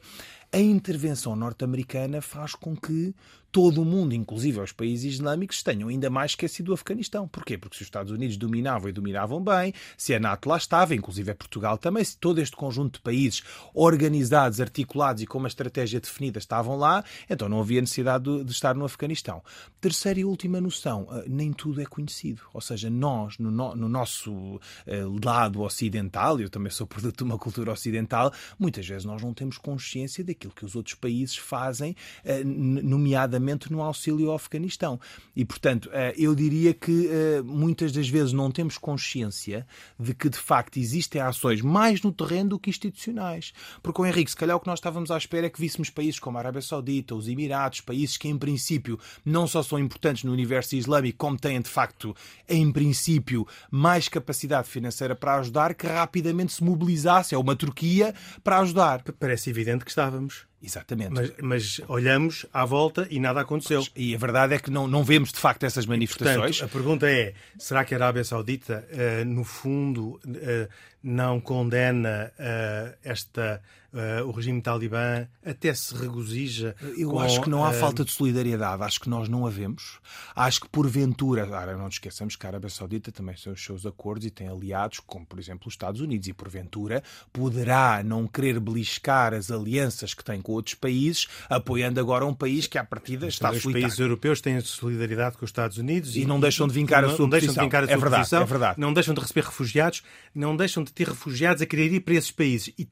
a 0.51 0.59
intervenção 0.59 1.35
norte-americana 1.35 2.21
faz 2.21 2.55
com 2.55 2.75
que 2.75 3.13
todo 3.51 3.81
o 3.81 3.85
mundo, 3.85 4.13
inclusive 4.13 4.59
os 4.59 4.71
países 4.71 5.15
islâmicos, 5.15 5.63
tenham 5.63 5.89
ainda 5.89 6.09
mais 6.09 6.31
esquecido 6.31 6.69
o 6.69 6.73
Afeganistão. 6.73 7.27
Porquê? 7.27 7.57
Porque 7.57 7.75
se 7.75 7.83
os 7.83 7.87
Estados 7.87 8.11
Unidos 8.11 8.37
dominavam 8.37 8.89
e 8.89 8.91
dominavam 8.91 9.43
bem, 9.43 9.73
se 9.97 10.13
a 10.13 10.19
NATO 10.19 10.47
lá 10.47 10.57
estava, 10.57 10.93
inclusive 10.93 11.31
a 11.31 11.35
Portugal 11.35 11.77
também, 11.77 12.03
se 12.03 12.17
todo 12.17 12.39
este 12.39 12.55
conjunto 12.55 12.95
de 12.95 13.01
países 13.01 13.41
organizados, 13.73 14.61
articulados 14.61 15.23
e 15.23 15.27
com 15.27 15.39
uma 15.39 15.47
estratégia 15.47 15.99
definida 15.99 16.37
estavam 16.37 16.77
lá, 16.77 17.03
então 17.29 17.49
não 17.49 17.59
havia 17.59 17.81
necessidade 17.81 18.23
de, 18.23 18.43
de 18.43 18.51
estar 18.51 18.75
no 18.75 18.85
Afeganistão. 18.85 19.41
Terceira 19.81 20.19
e 20.19 20.25
última 20.25 20.61
noção, 20.61 21.03
uh, 21.03 21.23
nem 21.27 21.51
tudo 21.51 21.81
é 21.81 21.85
conhecido. 21.85 22.43
Ou 22.53 22.61
seja, 22.61 22.89
nós, 22.89 23.37
no, 23.39 23.49
no, 23.49 23.75
no 23.75 23.89
nosso 23.89 24.31
uh, 24.31 24.59
lado 25.23 25.61
ocidental, 25.61 26.39
eu 26.39 26.49
também 26.49 26.71
sou 26.71 26.85
produto 26.85 27.17
de 27.17 27.23
uma 27.23 27.37
cultura 27.37 27.71
ocidental, 27.71 28.31
muitas 28.59 28.87
vezes 28.87 29.05
nós 29.05 29.21
não 29.21 29.33
temos 29.33 29.57
consciência 29.57 30.23
daquilo 30.23 30.53
que 30.53 30.65
os 30.65 30.75
outros 30.75 30.95
países 30.95 31.35
fazem, 31.35 31.95
uh, 32.23 32.45
nomeadamente 32.45 33.38
nomeadamente 33.39 33.71
no 33.71 33.81
auxílio 33.81 34.29
ao 34.29 34.35
Afeganistão. 34.35 34.99
E, 35.35 35.43
portanto, 35.43 35.89
eh, 35.91 36.13
eu 36.17 36.35
diria 36.35 36.73
que 36.73 37.07
eh, 37.07 37.41
muitas 37.41 37.91
das 37.91 38.07
vezes 38.07 38.33
não 38.33 38.51
temos 38.51 38.77
consciência 38.77 39.65
de 39.97 40.13
que, 40.13 40.29
de 40.29 40.37
facto, 40.37 40.77
existem 40.77 41.21
ações 41.21 41.61
mais 41.61 42.01
no 42.01 42.11
terreno 42.11 42.49
do 42.49 42.59
que 42.59 42.69
institucionais. 42.69 43.53
Porque, 43.81 44.01
o 44.01 44.05
Henrique, 44.05 44.31
se 44.31 44.37
calhar 44.37 44.55
o 44.55 44.59
que 44.59 44.67
nós 44.67 44.79
estávamos 44.79 45.09
à 45.09 45.17
espera 45.17 45.47
é 45.47 45.49
que 45.49 45.59
víssemos 45.59 45.89
países 45.89 46.19
como 46.19 46.37
a 46.37 46.41
Arábia 46.41 46.61
Saudita, 46.61 47.15
os 47.15 47.27
Emirados, 47.27 47.81
países 47.81 48.17
que, 48.17 48.27
em 48.27 48.37
princípio, 48.37 48.99
não 49.25 49.47
só 49.47 49.63
são 49.63 49.79
importantes 49.79 50.23
no 50.23 50.31
universo 50.31 50.75
islâmico, 50.75 51.17
como 51.17 51.37
têm, 51.37 51.61
de 51.61 51.69
facto, 51.69 52.15
em 52.47 52.71
princípio, 52.71 53.47
mais 53.71 54.07
capacidade 54.07 54.67
financeira 54.67 55.15
para 55.15 55.35
ajudar, 55.39 55.73
que 55.73 55.87
rapidamente 55.87 56.53
se 56.53 56.63
mobilizasse, 56.63 57.33
é 57.33 57.37
uma 57.37 57.55
Turquia, 57.55 58.13
para 58.43 58.59
ajudar. 58.59 59.03
Parece 59.19 59.49
evidente 59.49 59.83
que 59.83 59.91
estávamos. 59.91 60.48
Exatamente. 60.61 61.11
Mas, 61.11 61.31
mas, 61.41 61.81
olhamos 61.87 62.45
à 62.53 62.65
volta 62.65 63.07
e 63.09 63.19
nada 63.19 63.41
aconteceu. 63.41 63.85
E 63.95 64.13
a 64.13 64.17
verdade 64.17 64.55
é 64.55 64.59
que 64.59 64.69
não, 64.69 64.87
não 64.87 65.03
vemos 65.03 65.31
de 65.31 65.39
facto 65.39 65.63
essas 65.63 65.85
manifestações. 65.85 66.57
E, 66.57 66.59
portanto, 66.59 66.63
a 66.63 66.67
pergunta 66.67 67.09
é: 67.09 67.33
será 67.57 67.85
que 67.85 67.93
a 67.93 67.97
Arábia 67.97 68.23
Saudita, 68.23 68.85
uh, 68.91 69.25
no 69.25 69.43
fundo, 69.43 70.19
uh, 70.25 70.69
não 71.01 71.39
condena 71.39 72.31
uh, 72.37 72.97
esta 73.03 73.61
uh, 73.93 74.25
o 74.27 74.31
regime 74.31 74.61
talibã 74.61 75.27
até 75.45 75.73
se 75.73 75.95
regozija. 75.95 76.75
Eu 76.97 77.11
com, 77.11 77.19
acho 77.19 77.41
que 77.41 77.49
não 77.49 77.65
há 77.65 77.69
uh, 77.69 77.73
falta 77.73 78.05
de 78.05 78.11
solidariedade, 78.11 78.83
acho 78.83 78.99
que 78.99 79.09
nós 79.09 79.27
não 79.29 79.45
a 79.45 79.49
vemos. 79.49 79.99
Acho 80.35 80.61
que 80.61 80.69
porventura, 80.69 81.47
ora, 81.49 81.75
não 81.75 81.85
nos 81.85 81.95
esqueçamos 81.95 82.35
que 82.35 82.45
a 82.45 82.49
Arábia 82.49 82.69
Saudita 82.69 83.11
também 83.11 83.35
tem 83.35 83.51
os 83.51 83.63
seus 83.63 83.85
acordos 83.85 84.25
e 84.25 84.29
tem 84.29 84.47
aliados, 84.47 84.99
como 84.99 85.25
por 85.25 85.39
exemplo 85.39 85.67
os 85.67 85.73
Estados 85.73 86.01
Unidos, 86.01 86.27
e 86.27 86.33
porventura 86.33 87.03
poderá 87.31 88.03
não 88.03 88.27
querer 88.27 88.59
beliscar 88.59 89.33
as 89.33 89.51
alianças 89.51 90.13
que 90.13 90.23
tem 90.23 90.41
com 90.41 90.53
outros 90.53 90.75
países, 90.75 91.27
apoiando 91.49 91.99
agora 91.99 92.25
um 92.25 92.33
país 92.33 92.67
que 92.67 92.77
à 92.77 92.83
partida 92.83 93.27
está 93.27 93.51
Os 93.51 93.63
países 93.63 93.99
europeus 93.99 94.41
têm 94.41 94.59
solidariedade 94.61 95.37
com 95.37 95.45
os 95.45 95.49
Estados 95.49 95.77
Unidos 95.77 96.15
e, 96.15 96.21
e 96.21 96.25
não 96.25 96.39
deixam 96.39 96.67
de 96.67 96.73
vincar 96.73 97.03
a 97.03 97.09
sua 97.09 97.19
não 97.19 97.29
deixam 97.29 97.53
de 97.53 97.59
vincar 97.59 97.83
a 97.83 97.87
sua 97.87 97.93
é 97.93 97.97
verdade, 97.97 98.21
posição, 98.21 98.41
é 98.41 98.45
verdade. 98.45 98.79
não 98.79 98.93
deixam 98.93 99.13
de 99.13 99.21
receber 99.21 99.45
refugiados, 99.45 100.03
não 100.33 100.55
deixam 100.55 100.83
de 100.83 100.91
ter 100.91 101.07
refugiados 101.07 101.61
a 101.61 101.65
querer 101.65 101.91
ir 101.91 101.99
para 102.01 102.13
esses 102.15 102.31
países 102.31 102.73
e, 102.77 102.87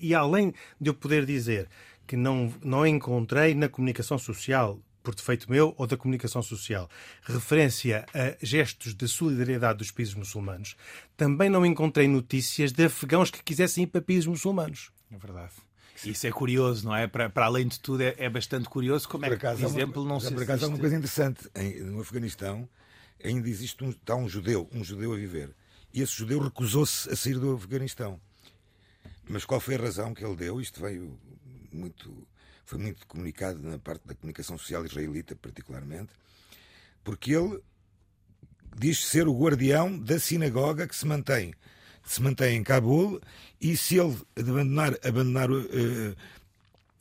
e 0.00 0.14
além 0.14 0.41
além 0.42 0.54
de 0.80 0.90
eu 0.90 0.94
poder 0.94 1.24
dizer 1.24 1.68
que 2.06 2.16
não, 2.16 2.52
não 2.62 2.86
encontrei 2.86 3.54
na 3.54 3.68
comunicação 3.68 4.18
social 4.18 4.80
por 5.02 5.14
defeito 5.14 5.50
meu 5.50 5.74
ou 5.76 5.86
da 5.86 5.96
comunicação 5.96 6.42
social, 6.42 6.88
referência 7.22 8.06
a 8.14 8.36
gestos 8.44 8.94
de 8.94 9.08
solidariedade 9.08 9.78
dos 9.78 9.90
países 9.90 10.14
muçulmanos, 10.14 10.76
também 11.16 11.50
não 11.50 11.66
encontrei 11.66 12.06
notícias 12.06 12.70
de 12.70 12.84
afegãos 12.84 13.28
que 13.28 13.42
quisessem 13.42 13.82
ir 13.82 13.88
para 13.88 14.00
países 14.00 14.26
muçulmanos. 14.26 14.92
É 15.10 15.16
verdade. 15.16 15.52
Isso 16.04 16.26
é 16.26 16.30
curioso, 16.30 16.84
não 16.84 16.94
é? 16.94 17.06
Para, 17.06 17.28
para 17.28 17.46
além 17.46 17.66
de 17.66 17.80
tudo, 17.80 18.02
é, 18.02 18.14
é 18.16 18.30
bastante 18.30 18.68
curioso 18.68 19.08
como 19.08 19.24
por 19.24 19.32
é 19.32 19.36
que, 19.36 19.46
por 19.46 19.64
exemplo, 19.64 20.02
uma, 20.02 20.14
não 20.14 20.20
se. 20.20 20.32
Por 20.32 20.42
acaso, 20.42 20.64
há 20.64 20.68
uma 20.68 20.78
coisa 20.78 20.96
interessante. 20.96 21.48
Em, 21.54 21.80
no 21.80 22.00
Afeganistão 22.00 22.68
ainda 23.22 23.48
existe 23.48 23.82
um, 23.84 23.90
está 23.90 24.16
um 24.16 24.28
judeu, 24.28 24.68
um 24.72 24.82
judeu 24.82 25.12
a 25.12 25.16
viver. 25.16 25.54
E 25.92 26.00
esse 26.00 26.16
judeu 26.16 26.40
recusou-se 26.40 27.08
a 27.10 27.16
sair 27.16 27.38
do 27.38 27.54
Afeganistão. 27.54 28.20
Mas 29.28 29.44
qual 29.44 29.60
foi 29.60 29.76
a 29.76 29.78
razão 29.78 30.14
que 30.14 30.24
ele 30.24 30.36
deu? 30.36 30.60
Isto 30.60 30.80
veio 30.80 31.18
muito, 31.72 32.26
foi 32.64 32.78
muito 32.78 33.06
comunicado 33.06 33.60
na 33.60 33.78
parte 33.78 34.06
da 34.06 34.14
comunicação 34.14 34.58
social 34.58 34.84
israelita, 34.84 35.36
particularmente, 35.36 36.12
porque 37.04 37.32
ele 37.32 37.60
diz 38.76 39.04
ser 39.04 39.28
o 39.28 39.38
guardião 39.38 39.98
da 39.98 40.18
sinagoga 40.18 40.86
que 40.86 40.96
se 40.96 41.06
mantém, 41.06 41.54
se 42.04 42.20
mantém 42.22 42.56
em 42.56 42.62
Cabul 42.62 43.20
e 43.60 43.76
se 43.76 43.98
ele 43.98 44.16
abandonar, 44.36 44.98
abandonar 45.04 45.50
uh, 45.50 46.16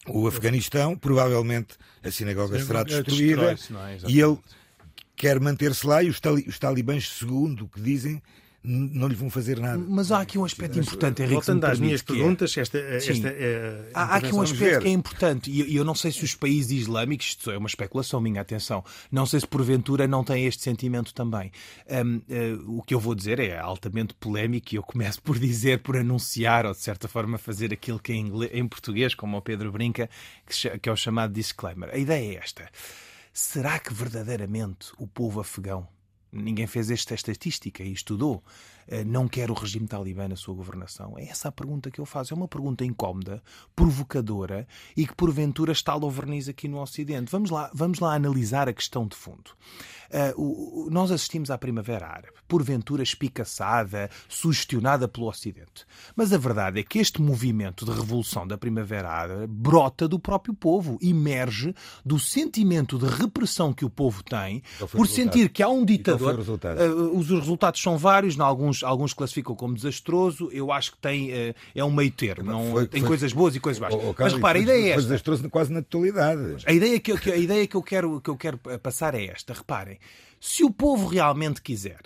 o 0.08 0.28
Afeganistão, 0.28 0.98
provavelmente 0.98 1.76
a 2.04 2.12
sinagoga 2.12 2.60
Sim, 2.60 2.66
será 2.66 2.84
destruída 2.84 3.54
é? 3.54 3.58
e 4.08 4.20
ele 4.20 4.38
quer 5.16 5.40
manter-se 5.40 5.86
lá 5.86 6.02
e 6.04 6.10
os, 6.10 6.20
talibãs, 6.60 7.08
segundo 7.10 7.66
o 7.66 7.70
que 7.70 7.80
dizem, 7.80 8.22
não 8.64 9.08
lhe 9.08 9.16
vão 9.16 9.30
fazer 9.30 9.60
nada. 9.60 9.84
Mas 9.88 10.12
há 10.12 10.22
aqui 10.22 10.38
um 10.38 10.46
aspecto 10.46 10.78
importante, 10.80 11.22
Henrique. 11.22 11.36
Voltando 11.36 11.66
às 11.66 11.80
minhas 11.80 12.02
é- 12.02 12.04
perguntas, 12.04 12.56
esta, 12.56 12.78
esta 12.78 13.28
é, 13.28 13.90
há, 13.94 14.04
há, 14.04 14.16
aqui 14.18 14.34
um 14.34 14.42
aspecto 14.42 14.82
que 14.82 14.88
é 14.88 14.92
importante, 14.92 15.50
e 15.52 15.76
eu 15.76 15.84
não 15.84 15.96
sei 15.96 16.12
se 16.12 16.24
os 16.24 16.36
países 16.36 16.72
islâmicos, 16.72 17.28
isto 17.28 17.50
é 17.50 17.58
uma 17.58 17.68
especulação 17.68 18.22
minha, 18.22 18.42
atenção, 18.42 18.84
não 19.12 19.26
sei 19.26 19.40
se 19.40 19.48
porventura 19.48 20.08
não 20.08 20.24
têm 20.24 20.46
este 20.46 20.62
sentimento 20.62 21.14
também. 21.14 21.52
Um, 21.90 22.18
uh, 22.18 22.24
eh, 22.30 22.58
o 22.68 22.82
que 22.84 22.94
eu 22.94 23.00
vou 23.00 23.16
dizer 23.16 23.40
é 23.40 23.58
altamente 23.58 24.14
polémico 24.14 24.74
e 24.74 24.78
eu 24.78 24.84
começo 24.84 25.22
por 25.22 25.40
dizer, 25.40 25.80
por 25.80 25.98
anunciar, 25.98 26.66
ou 26.66 26.74
de 26.74 26.80
certa 26.80 27.08
forma 27.08 27.38
fazer 27.38 27.74
aquilo 27.74 28.00
que 28.00 28.14
em, 28.14 28.28
inglês, 28.28 28.52
em 28.54 28.68
português, 28.68 29.16
como 29.16 29.38
o 29.38 29.42
Pedro 29.42 29.72
brinca, 29.72 30.10
que, 30.46 30.78
que 30.78 30.90
é 30.90 30.92
o 30.92 30.96
chamado 30.96 31.34
disclaimer. 31.34 31.90
A 31.92 31.98
ideia 31.98 32.36
é 32.36 32.38
esta. 32.38 32.70
Será 33.34 33.80
que 33.80 33.94
verdadeiramente 33.94 34.92
o 34.98 35.08
povo 35.08 35.40
afegão 35.40 35.88
Ninguém 36.32 36.68
fez 36.68 36.90
esta 36.90 37.14
estatística 37.14 37.84
e 37.84 37.92
estudou. 37.92 38.44
Eh, 38.88 39.04
não 39.04 39.28
quer 39.28 39.50
o 39.52 39.54
regime 39.54 39.88
talibã 39.88 40.28
na 40.28 40.36
sua 40.36 40.54
governação? 40.54 41.18
É 41.18 41.26
essa 41.26 41.50
a 41.50 41.52
pergunta 41.52 41.92
que 41.92 42.00
eu 42.00 42.06
faço. 42.06 42.34
É 42.34 42.38
uma 42.38 42.48
pergunta 42.48 42.86
incómoda, 42.86 43.42
provocadora 43.76 44.68
e 44.96 45.06
que 45.06 45.16
porventura 45.16 45.72
está 45.72 45.96
o 45.96 46.10
verniz 46.10 46.48
aqui 46.50 46.68
no 46.68 46.82
Ocidente. 46.82 47.32
Vamos 47.32 47.50
lá, 47.50 47.70
vamos 47.74 48.00
lá 48.00 48.14
analisar 48.14 48.68
a 48.68 48.74
questão 48.74 49.08
de 49.08 49.16
fundo. 49.16 49.52
Uh, 50.12 50.86
o, 50.86 50.90
nós 50.92 51.10
assistimos 51.10 51.50
à 51.50 51.58
Primavera 51.58 52.06
Árabe, 52.06 52.34
porventura 52.46 53.02
espicaçada, 53.02 54.10
sugestionada 54.28 55.08
pelo 55.08 55.28
Ocidente. 55.28 55.86
Mas 56.18 56.34
a 56.34 56.38
verdade 56.38 56.82
é 56.82 56.84
que 56.84 57.00
este 57.00 57.22
movimento 57.22 57.86
de 57.86 57.92
revolução 57.92 58.46
da 58.46 58.58
Primavera 58.58 59.10
Árabe 59.10 59.48
brota 59.48 60.10
do 60.10 60.20
próprio 60.20 60.54
povo, 60.54 61.00
emerge 61.02 61.74
do 62.06 62.20
sentimento 62.20 62.98
de 62.98 63.06
repressão 63.06 63.72
que 63.72 63.86
o 63.86 63.90
povo 63.90 64.22
tem 64.22 64.62
por 64.92 65.08
sentir 65.08 65.48
que 65.48 65.64
há 65.64 65.70
um 65.70 65.86
ditador. 65.86 66.38
Uh, 66.38 67.18
os 67.18 67.30
resultados 67.30 67.82
são 67.82 67.98
vários, 67.98 68.38
alguns, 68.38 68.71
alguns 68.84 69.14
classificam 69.14 69.56
como 69.56 69.76
desastroso. 69.76 70.50
Eu 70.52 70.72
acho 70.72 70.94
que 70.94 70.98
tem, 70.98 71.32
uh, 71.32 71.56
é 71.76 71.84
um 71.84 71.92
meio 71.92 72.12
termo. 72.12 72.52
Não, 72.52 72.72
foi, 72.72 72.88
tem 72.88 73.02
foi, 73.02 73.10
coisas 73.10 73.34
boas 73.34 73.56
e 73.56 73.60
coisas 73.60 73.80
más. 73.80 73.94
Oh, 73.94 74.16
Mas 74.18 74.34
repara, 74.34 74.58
a 74.58 74.62
ideia 74.62 74.78
é 74.78 74.90
esta. 74.90 74.94
Foi 74.96 75.04
desastroso 75.04 75.50
quase 75.50 75.72
na 75.72 75.82
totalidade. 75.82 76.64
A 76.66 76.74
ideia 76.74 77.00
que, 77.00 77.12
a 77.12 77.38
ideia 77.38 77.68
que, 77.68 77.76
eu 77.76 77.84
quero, 77.84 78.22
que 78.22 78.30
eu 78.30 78.38
quero 78.38 78.58
passar 78.58 79.14
é 79.14 79.26
esta. 79.26 79.54
Reparem, 79.54 80.00
se 80.40 80.64
o 80.64 80.72
povo 80.72 81.08
realmente 81.08 81.62
quiser 81.62 82.02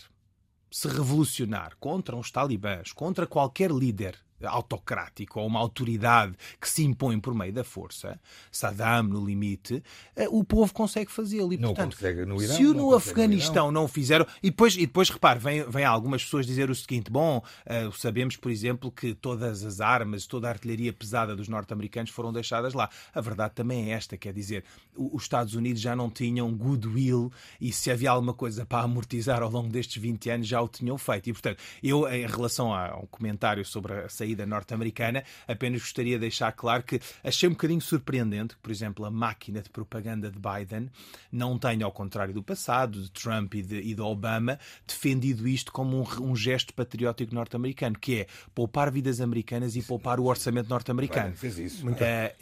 se 0.70 0.88
revolucionar 0.90 1.78
contra 1.80 2.18
os 2.18 2.30
talibãs, 2.30 2.92
contra 2.92 3.26
qualquer 3.26 3.72
líder 3.72 4.25
autocrático 4.44 5.40
ou 5.40 5.48
uma 5.48 5.60
autoridade 5.60 6.36
que 6.60 6.70
se 6.70 6.84
impõe 6.84 7.20
por 7.20 7.34
meio 7.34 7.54
da 7.54 7.64
força, 7.64 8.20
Saddam 8.52 9.04
no 9.04 9.26
limite, 9.26 9.84
eh, 10.16 10.28
o 10.30 10.44
povo 10.44 10.74
consegue 10.74 11.12
fazê-lo. 11.12 11.54
E, 11.54 11.58
não 11.58 11.70
portanto, 11.70 11.96
consegue 11.96 12.26
no 12.26 12.42
Irão, 12.42 12.56
se 12.56 12.66
o 12.66 12.74
no 12.74 12.94
Afeganistão 12.94 13.72
não 13.72 13.88
fizeram. 13.88 14.26
E 14.42 14.50
depois, 14.50 14.76
e 14.76 14.82
depois 14.82 15.10
repare, 15.10 15.40
vem, 15.40 15.64
vem 15.70 15.86
algumas 15.86 16.24
pessoas 16.24 16.46
dizer 16.46 16.70
o 16.70 16.76
seguinte: 16.76 17.10
bom, 17.10 17.38
uh, 17.38 17.92
sabemos, 17.94 18.36
por 18.36 18.52
exemplo, 18.52 18.92
que 18.92 19.14
todas 19.14 19.64
as 19.64 19.80
armas, 19.80 20.26
toda 20.26 20.48
a 20.48 20.52
artilharia 20.52 20.92
pesada 20.92 21.36
dos 21.36 21.48
norte-americanos 21.48 22.12
foram 22.12 22.34
deixadas 22.34 22.74
lá. 22.74 22.90
A 23.14 23.22
verdade 23.22 23.54
também 23.56 23.92
é 23.92 23.94
esta: 23.94 24.18
quer 24.18 24.34
dizer, 24.34 24.64
os 24.96 25.24
Estados 25.24 25.56
Unidos 25.56 25.82
já 25.82 25.96
não 25.96 26.10
tinham 26.10 26.54
goodwill 26.54 27.32
e 27.60 27.72
se 27.72 27.92
havia 27.92 28.12
alguma 28.12 28.34
coisa 28.34 28.66
para 28.66 28.84
amortizar 28.84 29.42
ao 29.42 29.50
longo 29.50 29.70
destes 29.70 30.02
20 30.02 30.30
anos 30.30 30.48
já 30.48 30.62
o 30.62 30.68
tinham 30.68 30.98
feito. 30.98 31.30
E, 31.30 31.34
portanto, 31.34 31.62
eu, 31.82 32.08
em 32.08 32.26
relação 32.26 32.74
ao 32.74 33.08
comentário 33.08 33.64
sobre 33.66 33.94
a 33.94 34.10
saída 34.26 34.46
norte-americana, 34.46 35.24
apenas 35.48 35.82
gostaria 35.82 36.16
de 36.16 36.22
deixar 36.22 36.52
claro 36.52 36.84
que 36.84 37.00
achei 37.24 37.48
um 37.48 37.52
bocadinho 37.52 37.82
surpreendente 37.82 38.56
que, 38.56 38.62
por 38.62 38.72
exemplo, 38.72 39.06
a 39.06 39.12
máquina 39.12 39.62
de 39.62 39.70
propaganda 39.70 40.32
de 40.32 40.40
Biden 40.40 40.90
não 41.32 41.58
tenha, 41.60 41.86
ao 41.86 41.92
contrário 41.92 42.34
do 42.34 42.42
passado, 42.42 43.02
de 43.02 43.12
Trump 43.12 43.54
e 43.54 43.62
de, 43.62 43.78
e 43.78 43.94
de 43.94 44.02
Obama, 44.02 44.60
defendido 44.88 45.48
isto 45.48 45.72
como 45.72 46.02
um, 46.02 46.32
um 46.32 46.36
gesto 46.36 46.74
patriótico 46.74 47.34
norte-americano, 47.36 47.98
que 48.00 48.22
é 48.22 48.28
poupar 48.54 48.92
vidas 48.92 49.22
americanas 49.22 49.76
e 49.76 49.84
poupar 49.84 50.20
o 50.20 50.26
orçamento 50.26 50.70
norte-americano. 50.70 51.36
fez 51.36 51.60
isso. 51.60 51.88
Uh, 51.88 51.94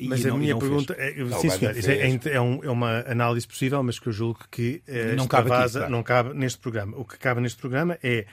mas 0.08 0.26
a 0.26 0.30
não, 0.30 0.38
minha 0.38 0.58
pergunta 0.58 0.96
é, 0.98 1.16
não, 1.24 1.40
sim, 1.40 1.50
senhor, 1.50 1.76
é, 1.76 2.36
é, 2.36 2.42
um, 2.42 2.64
é, 2.64 2.70
uma 2.70 3.02
análise 3.02 3.48
possível, 3.48 3.84
mas 3.84 4.00
que 4.00 4.08
eu 4.08 4.14
julgo 4.14 4.40
que 4.50 4.82
uh, 4.88 5.16
não, 5.16 5.28
cabe 5.28 5.52
aqui, 5.52 5.72
claro. 5.72 5.90
não 5.90 6.04
cabe 6.04 6.34
neste 6.34 6.60
programa. 6.60 6.98
O 6.98 7.04
que 7.04 7.18
cabe 7.18 7.42
neste 7.42 7.60
programa 7.60 7.98
é 8.02 8.26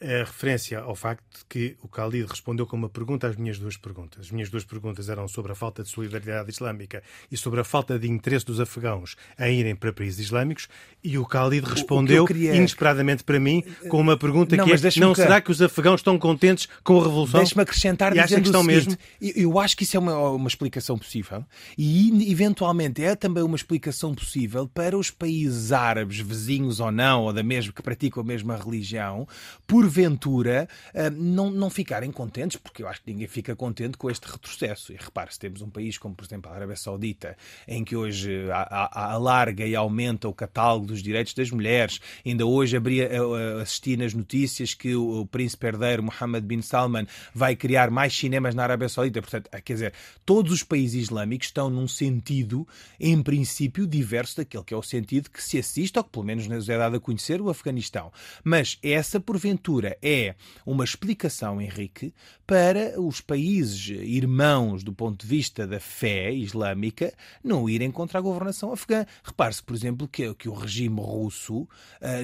a 0.00 0.24
referência 0.24 0.78
ao 0.80 0.94
facto 0.94 1.24
de 1.38 1.44
que 1.48 1.76
o 1.82 1.88
Khalid 1.88 2.26
respondeu 2.28 2.66
com 2.66 2.76
uma 2.76 2.88
pergunta 2.88 3.26
às 3.26 3.36
minhas 3.36 3.58
duas 3.58 3.76
perguntas. 3.76 4.26
As 4.26 4.30
minhas 4.30 4.48
duas 4.48 4.64
perguntas 4.64 5.08
eram 5.08 5.26
sobre 5.26 5.52
a 5.52 5.54
falta 5.54 5.82
de 5.82 5.88
solidariedade 5.88 6.50
islâmica 6.50 7.02
e 7.30 7.36
sobre 7.36 7.60
a 7.60 7.64
falta 7.64 7.98
de 7.98 8.08
interesse 8.08 8.46
dos 8.46 8.60
afegãos 8.60 9.16
em 9.38 9.58
irem 9.58 9.74
para 9.74 9.92
países 9.92 10.20
islâmicos 10.20 10.68
e 11.02 11.18
o 11.18 11.24
Khalid 11.24 11.66
respondeu 11.66 12.24
queria... 12.26 12.54
inesperadamente 12.54 13.24
para 13.24 13.40
mim 13.40 13.64
com 13.88 14.00
uma 14.00 14.16
pergunta 14.16 14.56
não, 14.56 14.64
que 14.64 14.72
é 14.72 15.00
não 15.00 15.12
que... 15.12 15.20
será 15.20 15.40
que 15.40 15.50
os 15.50 15.60
afegãos 15.60 16.00
estão 16.00 16.18
contentes 16.18 16.68
com 16.84 17.00
a 17.00 17.04
revolução? 17.04 17.40
Deixe-me 17.40 17.62
acrescentar 17.62 18.16
e 18.16 18.22
dizendo 18.22 18.42
que 18.42 18.48
estão 18.48 18.62
mesmo? 18.62 18.96
Eu 19.20 19.58
acho 19.58 19.76
que 19.76 19.82
isso 19.82 19.96
é 19.96 20.00
uma, 20.00 20.16
uma 20.30 20.48
explicação 20.48 20.96
possível 20.96 21.44
e 21.76 22.30
eventualmente 22.30 23.02
é 23.02 23.16
também 23.16 23.42
uma 23.42 23.56
explicação 23.56 24.14
possível 24.14 24.68
para 24.68 24.96
os 24.96 25.10
países 25.10 25.72
árabes, 25.72 26.20
vizinhos 26.20 26.78
ou 26.78 26.92
não, 26.92 27.24
ou 27.24 27.32
da 27.32 27.42
mesma 27.42 27.72
que 27.72 27.82
praticam 27.82 28.22
a 28.22 28.26
mesma 28.26 28.56
religião, 28.56 29.26
por 29.66 29.87
porventura, 29.88 30.68
eh, 30.92 31.08
não, 31.08 31.50
não 31.50 31.70
ficarem 31.70 32.12
contentes, 32.12 32.58
porque 32.58 32.82
eu 32.82 32.88
acho 32.88 33.02
que 33.02 33.10
ninguém 33.10 33.26
fica 33.26 33.56
contente 33.56 33.96
com 33.96 34.10
este 34.10 34.30
retrocesso. 34.30 34.92
E 34.92 34.96
repare, 34.96 35.32
se 35.32 35.38
temos 35.38 35.62
um 35.62 35.70
país 35.70 35.96
como, 35.96 36.14
por 36.14 36.24
exemplo, 36.26 36.50
a 36.50 36.54
Arábia 36.54 36.76
Saudita, 36.76 37.36
em 37.66 37.82
que 37.82 37.96
hoje 37.96 38.46
alarga 38.92 39.64
e 39.64 39.74
aumenta 39.74 40.28
o 40.28 40.34
catálogo 40.34 40.86
dos 40.86 41.02
direitos 41.02 41.32
das 41.32 41.50
mulheres, 41.50 42.00
ainda 42.24 42.44
hoje 42.44 42.76
abria, 42.76 43.04
eh, 43.04 43.16
eh, 43.16 43.62
assisti 43.62 43.96
nas 43.96 44.12
notícias 44.12 44.74
que 44.74 44.94
o, 44.94 45.26
príncipe 45.26 45.66
herdeiro 45.66 46.02
Mohammed 46.02 46.46
bin 46.46 46.62
Salman 46.62 47.06
vai 47.34 47.56
criar 47.56 47.90
mais 47.90 48.14
cinemas 48.14 48.54
na 48.54 48.64
Arábia 48.64 48.88
Saudita. 48.88 49.22
Portanto, 49.22 49.48
quer 49.64 49.72
dizer, 49.72 49.94
todos 50.24 50.52
os 50.52 50.62
países 50.62 51.04
islâmicos 51.04 51.48
estão 51.48 51.70
num 51.70 51.88
sentido, 51.88 52.68
em 53.00 53.22
princípio, 53.22 53.86
diverso 53.86 54.36
daquele 54.36 54.64
que 54.64 54.74
é 54.74 54.76
o 54.76 54.82
sentido 54.82 55.30
que 55.30 55.42
se 55.42 55.58
assiste, 55.58 55.96
ou 55.98 56.04
que 56.04 56.10
pelo 56.10 56.24
menos 56.24 56.46
nos 56.46 56.68
é 56.68 56.76
dado 56.76 56.96
a 56.96 57.00
conhecer, 57.00 57.40
o 57.40 57.48
Afeganistão. 57.48 58.12
Mas 58.44 58.78
essa, 58.82 59.20
porventura, 59.20 59.77
é 59.84 60.34
uma 60.64 60.84
explicação, 60.84 61.60
Henrique, 61.60 62.12
para 62.46 62.98
os 62.98 63.20
países 63.20 63.88
irmãos 63.88 64.82
do 64.82 64.92
ponto 64.92 65.20
de 65.20 65.26
vista 65.26 65.66
da 65.66 65.78
fé 65.78 66.32
islâmica 66.32 67.12
não 67.44 67.68
irem 67.68 67.90
contra 67.90 68.18
a 68.18 68.22
governação 68.22 68.72
afegã. 68.72 69.04
Repare-se, 69.22 69.62
por 69.62 69.76
exemplo, 69.76 70.08
que, 70.08 70.34
que 70.34 70.48
o 70.48 70.54
regime 70.54 70.98
russo 70.98 71.60
uh, 71.60 71.68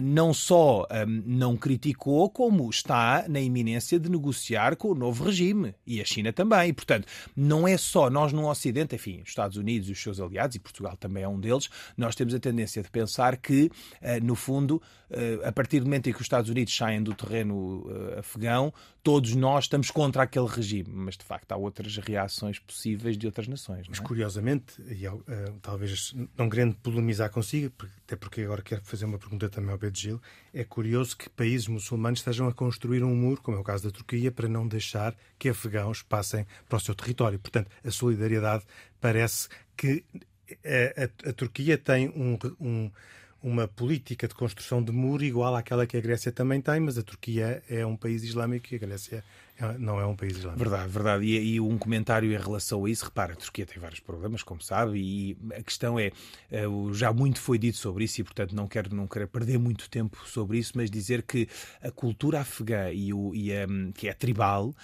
não 0.02 0.32
só 0.32 0.80
um, 0.80 0.84
ah, 0.88 1.04
não 1.06 1.56
criticou, 1.56 2.30
como 2.30 2.70
está 2.70 3.26
na 3.28 3.38
iminência 3.38 4.00
de 4.00 4.08
negociar 4.08 4.76
com 4.76 4.88
o 4.88 4.94
novo 4.94 5.24
regime. 5.24 5.74
E 5.86 6.00
a 6.00 6.04
China 6.06 6.32
também. 6.32 6.70
E, 6.70 6.72
portanto, 6.72 7.06
não 7.36 7.68
é 7.68 7.76
só 7.76 8.08
nós 8.08 8.32
no 8.32 8.48
Ocidente, 8.48 8.94
enfim, 8.94 9.20
os 9.22 9.28
Estados 9.28 9.58
Unidos 9.58 9.90
e 9.90 9.92
os 9.92 10.02
seus 10.02 10.20
aliados, 10.20 10.56
e 10.56 10.58
Portugal 10.58 10.96
também 10.96 11.22
é 11.22 11.28
um 11.28 11.38
deles, 11.38 11.68
nós 11.98 12.14
temos 12.14 12.34
a 12.34 12.40
tendência 12.40 12.82
de 12.82 12.90
pensar 12.90 13.36
que, 13.36 13.64
uh, 14.00 14.24
no 14.24 14.34
fundo, 14.34 14.80
uh, 15.10 15.46
a 15.46 15.52
partir 15.52 15.80
do 15.80 15.84
momento 15.84 16.08
em 16.08 16.12
que 16.12 16.18
os 16.18 16.24
Estados 16.24 16.48
Unidos 16.48 16.74
saem 16.74 17.02
do 17.02 17.14
terreno 17.14 17.43
governo 17.44 17.86
uh, 17.86 18.18
afegão, 18.18 18.72
todos 19.02 19.34
nós 19.34 19.64
estamos 19.64 19.90
contra 19.90 20.22
aquele 20.22 20.46
regime, 20.46 20.88
mas 20.88 21.16
de 21.16 21.24
facto 21.24 21.52
há 21.52 21.56
outras 21.56 21.96
reações 21.98 22.58
possíveis 22.58 23.16
de 23.16 23.26
outras 23.26 23.46
nações. 23.46 23.86
Mas 23.88 24.00
é? 24.00 24.02
curiosamente, 24.02 24.80
e 24.88 25.06
uh, 25.06 25.22
talvez 25.60 26.14
não 26.36 26.48
querendo 26.48 26.74
polemizar 26.76 27.30
consigo, 27.30 27.72
até 28.04 28.16
porque 28.16 28.42
agora 28.42 28.62
quero 28.62 28.82
fazer 28.82 29.04
uma 29.04 29.18
pergunta 29.18 29.48
também 29.48 29.70
ao 29.70 29.78
Pedro 29.78 30.00
Gil, 30.00 30.20
é 30.52 30.64
curioso 30.64 31.16
que 31.16 31.28
países 31.28 31.68
muçulmanos 31.68 32.20
estejam 32.20 32.48
a 32.48 32.52
construir 32.52 33.04
um 33.04 33.14
muro, 33.14 33.40
como 33.42 33.56
é 33.56 33.60
o 33.60 33.64
caso 33.64 33.84
da 33.84 33.90
Turquia, 33.90 34.32
para 34.32 34.48
não 34.48 34.66
deixar 34.66 35.14
que 35.38 35.48
afegãos 35.48 36.02
passem 36.02 36.46
para 36.68 36.76
o 36.76 36.80
seu 36.80 36.94
território. 36.94 37.38
Portanto, 37.38 37.70
a 37.84 37.90
solidariedade 37.90 38.64
parece 39.00 39.48
que 39.76 40.04
a, 40.64 41.04
a, 41.04 41.30
a 41.30 41.32
Turquia 41.32 41.76
tem 41.76 42.08
um, 42.10 42.38
um, 42.60 42.90
uma 43.44 43.68
política 43.68 44.26
de 44.26 44.34
construção 44.34 44.82
de 44.82 44.90
muro 44.90 45.22
igual 45.22 45.54
àquela 45.54 45.86
que 45.86 45.98
a 45.98 46.00
Grécia 46.00 46.32
também 46.32 46.62
tem, 46.62 46.80
mas 46.80 46.96
a 46.96 47.02
Turquia 47.02 47.62
é 47.68 47.84
um 47.84 47.94
país 47.94 48.24
islâmico 48.24 48.68
e 48.72 48.76
a 48.76 48.78
Grécia 48.78 49.22
não 49.78 50.00
é 50.00 50.06
um 50.06 50.16
país 50.16 50.36
islâmico. 50.36 50.58
Verdade, 50.58 50.88
verdade. 50.88 51.24
E, 51.24 51.54
e, 51.54 51.60
um 51.60 51.78
comentário 51.78 52.32
em 52.32 52.36
relação 52.36 52.84
a 52.84 52.90
isso, 52.90 53.04
repara, 53.04 53.34
a 53.34 53.36
Turquia 53.36 53.64
tem 53.64 53.80
vários 53.80 54.00
problemas, 54.00 54.42
como 54.42 54.60
sabe, 54.60 54.98
e 54.98 55.36
a 55.56 55.62
questão 55.62 55.98
é, 55.98 56.10
eh, 56.50 56.64
já 56.92 57.12
muito 57.12 57.40
foi 57.40 57.56
dito 57.56 57.78
sobre 57.78 58.04
isso 58.04 58.20
e, 58.20 58.24
portanto, 58.24 58.54
não 58.54 58.66
quero, 58.66 58.94
não 58.94 59.06
quero 59.06 59.28
perder 59.28 59.58
muito 59.58 59.88
tempo 59.88 60.18
sobre 60.26 60.58
isso, 60.58 60.72
mas 60.74 60.90
dizer 60.90 61.22
que 61.22 61.48
a 61.80 61.90
cultura 61.90 62.40
afegã 62.40 62.90
e, 62.92 63.14
o, 63.14 63.32
e 63.32 63.52
a, 63.52 63.66
que 63.94 64.08
é 64.08 64.12
tribal 64.12 64.68
uh, 64.68 64.74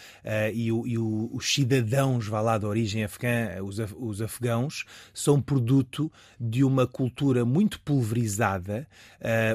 e, 0.54 0.70
o, 0.70 0.86
e 0.86 0.96
o, 0.96 1.30
os 1.32 1.52
cidadãos, 1.52 2.28
vá 2.28 2.40
lá, 2.40 2.56
de 2.56 2.66
origem 2.66 3.02
afegã, 3.02 3.62
os, 3.64 3.78
os 3.96 4.22
afegãos, 4.22 4.84
são 5.12 5.42
produto 5.42 6.12
de 6.38 6.62
uma 6.62 6.86
cultura 6.86 7.44
muito 7.44 7.80
pulverizada, 7.80 8.86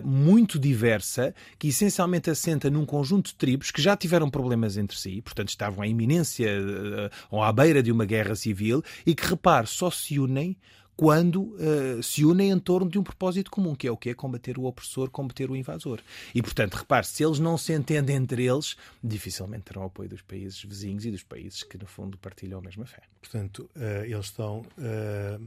muito 0.03 0.59
diversa, 0.59 1.33
que 1.57 1.69
essencialmente 1.69 2.29
assenta 2.29 2.69
num 2.69 2.85
conjunto 2.85 3.27
de 3.27 3.35
tribos 3.35 3.71
que 3.71 3.81
já 3.81 3.95
tiveram 3.95 4.29
problemas 4.29 4.77
entre 4.77 4.97
si 4.97 5.04
si, 5.05 5.21
portanto 5.21 5.49
estavam 5.49 5.83
à 5.83 5.87
iminência 5.87 6.49
uh, 6.59 7.09
ou 7.29 7.43
à 7.43 7.51
beira 7.51 7.81
de 7.81 7.91
uma 7.91 8.05
guerra 8.05 8.35
civil 8.35 8.83
e 9.05 9.13
que, 9.13 9.25
repare, 9.25 9.67
só 9.67 9.89
se 9.89 10.19
unem 10.19 10.57
quando 10.95 11.41
uh, 11.41 12.01
se 12.01 12.23
unem 12.23 12.51
em 12.51 12.59
torno 12.59 12.89
de 12.89 12.97
um 12.97 13.03
propósito 13.03 13.51
comum, 13.51 13.75
que 13.75 13.87
é 13.87 13.91
o 13.91 13.97
que 13.97 14.13
combater 14.13 14.57
o 14.57 14.63
opressor, 14.63 15.09
combater 15.09 15.51
o 15.51 15.55
invasor. 15.55 15.99
E, 16.33 16.41
portanto, 16.41 16.75
repare, 16.75 17.05
se 17.05 17.23
eles 17.23 17.37
não 17.37 17.57
se 17.57 17.73
entendem 17.73 18.15
entre 18.15 18.45
eles, 18.45 18.77
dificilmente 19.03 19.65
terão 19.65 19.83
apoio 19.83 20.07
dos 20.07 20.21
países 20.21 20.63
vizinhos 20.63 21.05
e 21.05 21.11
dos 21.11 21.23
países 21.23 21.63
que, 21.63 21.77
no 21.77 21.85
fundo, 21.85 22.17
partilham 22.17 22.59
a 22.59 22.61
mesma 22.61 22.85
fé. 22.85 23.01
Portanto, 23.21 23.69
uh, 23.75 24.05
eles 24.05 24.27
estão 24.27 24.59
uh, 24.59 25.45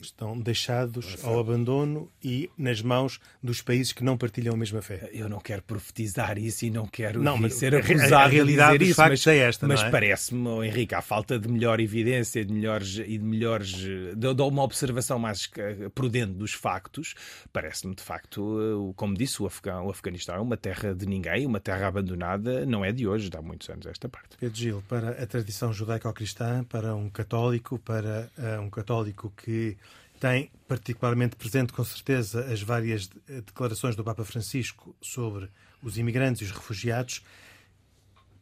estão 0.00 0.38
deixados 0.38 1.24
ao 1.24 1.38
abandono 1.38 2.10
e 2.22 2.50
nas 2.56 2.82
mãos 2.82 3.18
dos 3.42 3.62
países 3.62 3.92
que 3.92 4.04
não 4.04 4.16
partilham 4.16 4.54
a 4.54 4.56
mesma 4.56 4.82
fé. 4.82 5.10
Eu 5.12 5.28
não 5.28 5.38
quero 5.38 5.62
profetizar 5.62 6.38
isso 6.38 6.64
e 6.64 6.70
não 6.70 6.86
quero 6.86 7.22
não, 7.22 7.36
mas 7.36 7.54
ser 7.54 7.74
acusado 7.74 8.14
a, 8.14 8.24
a 8.24 8.26
realidade 8.26 8.78
de 8.78 8.90
isso, 8.90 9.00
mas, 9.00 9.26
é 9.26 9.38
esta, 9.38 9.66
mas 9.66 9.82
é? 9.82 9.90
parece-me, 9.90 10.48
oh, 10.48 10.62
Henrique, 10.62 10.94
à 10.94 11.02
falta 11.02 11.38
de 11.38 11.48
melhor 11.48 11.80
evidência 11.80 12.44
de 12.44 12.52
melhores, 12.52 12.98
e 12.98 13.18
de 13.18 13.24
melhores 13.24 13.68
de, 13.68 14.14
de 14.14 14.42
uma 14.42 14.62
observação 14.62 15.18
mais 15.18 15.50
prudente 15.94 16.32
dos 16.32 16.52
factos, 16.52 17.14
parece-me 17.52 17.94
de 17.94 18.02
facto, 18.02 18.92
como 18.96 19.14
disse, 19.14 19.42
o, 19.42 19.46
Afegão, 19.46 19.86
o 19.86 19.90
Afeganistão 19.90 20.36
é 20.36 20.40
uma 20.40 20.56
terra 20.56 20.94
de 20.94 21.06
ninguém, 21.06 21.46
uma 21.46 21.60
terra 21.60 21.88
abandonada, 21.88 22.66
não 22.66 22.84
é 22.84 22.92
de 22.92 23.06
hoje, 23.06 23.30
dá 23.30 23.40
muitos 23.40 23.68
anos 23.68 23.86
esta 23.86 24.08
parte. 24.08 24.36
Pedro 24.38 24.56
Gil, 24.56 24.82
para 24.88 25.22
a 25.22 25.26
tradição 25.26 25.72
judaico-cristã, 25.72 26.64
para 26.64 26.94
um 26.94 27.08
católico, 27.08 27.78
para 27.78 28.30
uh, 28.38 28.60
um 28.60 28.70
católico 28.70 29.32
que 29.36 29.76
tem 30.18 30.50
particularmente 30.66 31.36
presente, 31.36 31.72
com 31.72 31.84
certeza, 31.84 32.44
as 32.46 32.62
várias 32.62 33.08
declarações 33.26 33.94
do 33.94 34.02
Papa 34.02 34.24
Francisco 34.24 34.94
sobre 35.00 35.48
os 35.82 35.98
imigrantes 35.98 36.42
e 36.42 36.44
os 36.44 36.50
refugiados. 36.50 37.22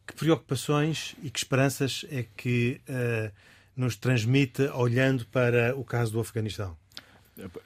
Que 0.06 0.14
preocupações 0.14 1.14
e 1.22 1.30
que 1.30 1.38
esperanças 1.38 2.04
é 2.10 2.26
que 2.36 2.80
uh, 2.88 3.32
nos 3.76 3.96
transmite 3.96 4.62
olhando 4.74 5.26
para 5.26 5.76
o 5.76 5.84
caso 5.84 6.12
do 6.12 6.20
Afeganistão? 6.20 6.76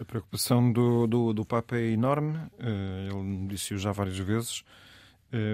A 0.01 0.05
preocupação 0.05 0.73
do, 0.73 1.07
do, 1.07 1.33
do 1.33 1.45
Papa 1.45 1.77
é 1.77 1.91
enorme, 1.91 2.39
uh, 2.39 3.19
ele 3.19 3.49
disse-o 3.49 3.79
já 3.79 3.93
várias 3.93 4.19
vezes. 4.19 4.65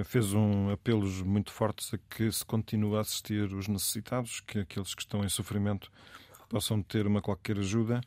Fez 0.04 0.32
um 0.32 0.70
apelos 0.70 1.20
muito 1.20 1.50
fortes 1.50 1.92
a 1.92 1.98
que 1.98 2.30
se 2.30 2.44
continue 2.44 2.96
a 2.96 3.00
assistir 3.00 3.52
os 3.52 3.66
necessitados, 3.66 4.38
que 4.38 4.60
aqueles 4.60 4.94
que 4.94 5.02
estão 5.02 5.24
em 5.24 5.28
sofrimento 5.28 5.90
possam 6.48 6.80
ter 6.80 7.08
uma 7.08 7.20
qualquer 7.20 7.58
ajuda 7.58 8.00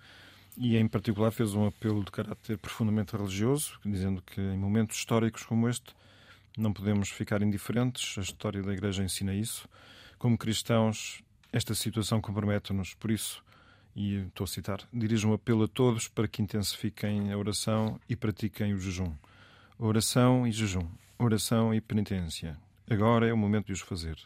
e 0.57 0.75
em 0.75 0.87
particular 0.87 1.31
fez 1.31 1.53
um 1.53 1.67
apelo 1.67 2.03
de 2.03 2.11
caráter 2.11 2.57
profundamente 2.57 3.15
religioso, 3.15 3.79
dizendo 3.85 4.21
que 4.23 4.41
em 4.41 4.57
momentos 4.57 4.97
históricos 4.97 5.43
como 5.43 5.69
este 5.69 5.95
não 6.57 6.73
podemos 6.73 7.09
ficar 7.09 7.43
indiferentes. 7.43 8.17
A 8.17 8.21
história 8.21 8.63
da 8.63 8.73
Igreja 8.73 9.03
ensina 9.03 9.33
isso. 9.33 9.69
Como 10.17 10.35
cristãos, 10.35 11.21
esta 11.53 11.75
situação 11.75 12.19
compromete-nos. 12.19 12.95
Por 12.95 13.11
isso, 13.11 13.43
e 13.95 14.15
estou 14.27 14.45
a 14.45 14.47
citar, 14.47 14.79
dirijo 14.91 15.29
um 15.29 15.33
apelo 15.33 15.65
a 15.65 15.67
todos 15.67 16.07
para 16.07 16.27
que 16.27 16.41
intensifiquem 16.41 17.31
a 17.31 17.37
oração 17.37 17.99
e 18.09 18.15
pratiquem 18.15 18.73
o 18.73 18.79
jejum. 18.79 19.13
Oração 19.77 20.47
e 20.47 20.51
jejum. 20.51 20.87
Oração 21.19 21.73
e 21.73 21.79
penitência. 21.79 22.57
Agora 22.89 23.27
é 23.27 23.33
o 23.33 23.37
momento 23.37 23.67
de 23.67 23.73
os 23.73 23.81
fazer. 23.81 24.17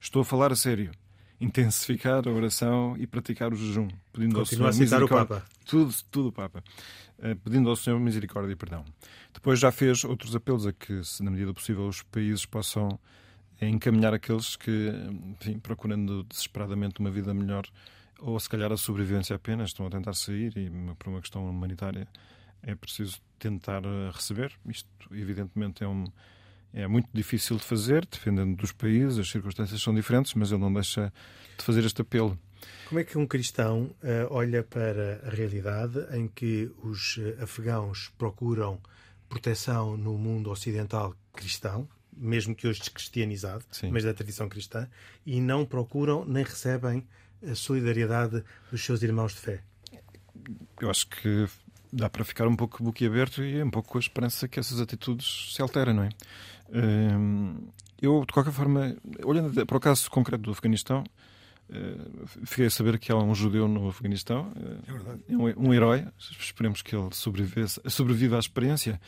Estou 0.00 0.22
a 0.22 0.24
falar 0.24 0.50
a 0.50 0.56
sério 0.56 0.90
intensificar 1.40 2.26
a 2.26 2.30
oração 2.30 2.96
e 2.98 3.06
praticar 3.06 3.52
o 3.52 3.56
jejum, 3.56 3.88
pedindo 4.12 4.34
Continua 4.34 4.68
ao 4.68 4.72
Senhor 4.72 4.84
a 4.84 4.86
citar 4.86 5.02
o 5.02 5.08
Papa. 5.08 5.44
Tudo, 5.64 5.94
tudo 6.10 6.28
o 6.28 6.32
Papa. 6.32 6.62
Uh, 7.18 7.36
pedindo 7.36 7.68
ao 7.68 7.76
Senhor 7.76 7.98
misericórdia 7.98 8.52
e 8.52 8.56
perdão. 8.56 8.84
Depois 9.32 9.58
já 9.58 9.70
fez 9.70 10.04
outros 10.04 10.34
apelos 10.34 10.66
a 10.66 10.72
que, 10.72 11.02
se 11.04 11.22
na 11.22 11.30
medida 11.30 11.52
possível, 11.52 11.86
os 11.86 12.02
países 12.02 12.44
possam 12.44 12.98
encaminhar 13.60 14.14
aqueles 14.14 14.56
que, 14.56 14.92
enfim, 15.40 15.58
procurando 15.58 16.22
desesperadamente 16.24 17.00
uma 17.00 17.10
vida 17.10 17.34
melhor, 17.34 17.64
ou 18.20 18.38
se 18.38 18.48
calhar 18.48 18.72
a 18.72 18.76
sobrevivência 18.76 19.34
apenas, 19.36 19.70
estão 19.70 19.86
a 19.86 19.90
tentar 19.90 20.14
sair 20.14 20.56
e, 20.56 20.70
por 20.98 21.08
uma 21.08 21.20
questão 21.20 21.48
humanitária, 21.48 22.06
é 22.62 22.74
preciso 22.74 23.20
tentar 23.38 23.84
eh, 23.84 24.10
receber. 24.12 24.52
Isto, 24.66 24.88
evidentemente, 25.12 25.84
é 25.84 25.88
um 25.88 26.04
é 26.72 26.86
muito 26.86 27.08
difícil 27.12 27.56
de 27.56 27.64
fazer, 27.64 28.06
dependendo 28.06 28.56
dos 28.56 28.72
países, 28.72 29.18
as 29.18 29.30
circunstâncias 29.30 29.80
são 29.80 29.94
diferentes, 29.94 30.34
mas 30.34 30.50
ele 30.52 30.60
não 30.60 30.72
deixa 30.72 31.12
de 31.56 31.64
fazer 31.64 31.84
este 31.84 32.02
apelo. 32.02 32.38
Como 32.88 33.00
é 33.00 33.04
que 33.04 33.18
um 33.18 33.26
cristão 33.26 33.94
uh, 34.02 34.26
olha 34.30 34.62
para 34.62 35.20
a 35.26 35.30
realidade 35.30 35.98
em 36.12 36.28
que 36.28 36.70
os 36.82 37.16
uh, 37.18 37.42
afegãos 37.42 38.12
procuram 38.18 38.80
proteção 39.28 39.96
no 39.96 40.16
mundo 40.16 40.50
ocidental 40.50 41.14
cristão, 41.32 41.88
mesmo 42.16 42.54
que 42.54 42.66
hoje 42.66 42.80
descristianizado, 42.80 43.64
Sim. 43.70 43.90
mas 43.90 44.04
da 44.04 44.14
tradição 44.14 44.48
cristã, 44.48 44.88
e 45.24 45.40
não 45.40 45.64
procuram 45.64 46.24
nem 46.24 46.42
recebem 46.42 47.06
a 47.46 47.54
solidariedade 47.54 48.42
dos 48.70 48.84
seus 48.84 49.02
irmãos 49.02 49.32
de 49.32 49.40
fé? 49.40 49.62
Eu 50.80 50.90
acho 50.90 51.06
que 51.08 51.46
dá 51.92 52.08
para 52.08 52.24
ficar 52.24 52.46
um 52.46 52.56
pouco 52.56 52.82
boquiaberto 52.82 53.42
e 53.42 53.62
um 53.62 53.70
pouco 53.70 53.88
com 53.88 53.98
a 53.98 54.00
esperança 54.00 54.48
que 54.48 54.58
essas 54.58 54.80
atitudes 54.80 55.54
se 55.54 55.62
alterem, 55.62 55.94
não 55.94 56.02
é? 56.04 56.08
Eu, 58.00 58.24
de 58.24 58.32
qualquer 58.32 58.52
forma, 58.52 58.96
olhando 59.24 59.66
para 59.66 59.76
o 59.76 59.80
caso 59.80 60.10
concreto 60.10 60.44
do 60.44 60.50
Afeganistão, 60.52 61.04
eh, 61.70 61.96
fiquei 62.44 62.66
a 62.66 62.70
saber 62.70 62.98
que 62.98 63.12
há 63.12 63.16
um 63.16 63.34
judeu 63.34 63.68
no 63.68 63.88
Afeganistão. 63.88 64.52
É 64.86 64.92
verdade. 64.92 65.20
É 65.28 65.36
um, 65.36 65.68
um 65.68 65.74
herói. 65.74 66.06
Esperemos 66.38 66.82
que 66.82 66.94
ele 66.94 67.08
sobreviva 67.12 68.36
à 68.36 68.38
experiência. 68.38 69.00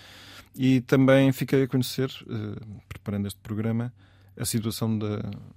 E 0.54 0.80
também 0.80 1.30
fiquei 1.32 1.62
a 1.62 1.68
conhecer, 1.68 2.10
eh, 2.28 2.60
preparando 2.88 3.26
este 3.26 3.38
programa, 3.40 3.92
a 4.36 4.44
situação 4.44 4.98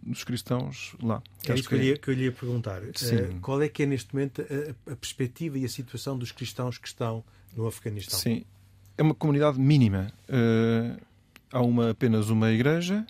dos 0.01 0.23
cristãos 0.23 0.95
lá. 1.01 1.21
Que 1.41 1.51
é 1.51 1.55
isso 1.55 1.69
que, 1.69 1.75
eu 1.75 1.83
ia, 1.83 1.97
que 1.97 2.09
eu 2.09 2.13
lhe 2.13 2.23
ia 2.25 2.31
perguntar. 2.31 2.81
Uh, 2.81 3.39
qual 3.41 3.61
é 3.61 3.69
que 3.69 3.83
é 3.83 3.85
neste 3.85 4.13
momento 4.13 4.41
a, 4.41 4.91
a, 4.91 4.95
perspectiva 4.95 5.57
e 5.57 5.63
a 5.63 5.69
situação 5.69 6.17
dos 6.17 6.31
cristãos 6.31 6.77
que 6.77 6.87
estão 6.87 7.23
no 7.55 7.65
Afeganistão? 7.65 8.19
Sim, 8.19 8.43
é 8.97 9.03
uma 9.03 9.15
comunidade 9.15 9.57
mínima. 9.59 10.11
Uh, 10.27 10.99
há 11.53 11.61
uma, 11.61 11.91
apenas 11.91 12.29
uma 12.29 12.51
igreja. 12.51 13.05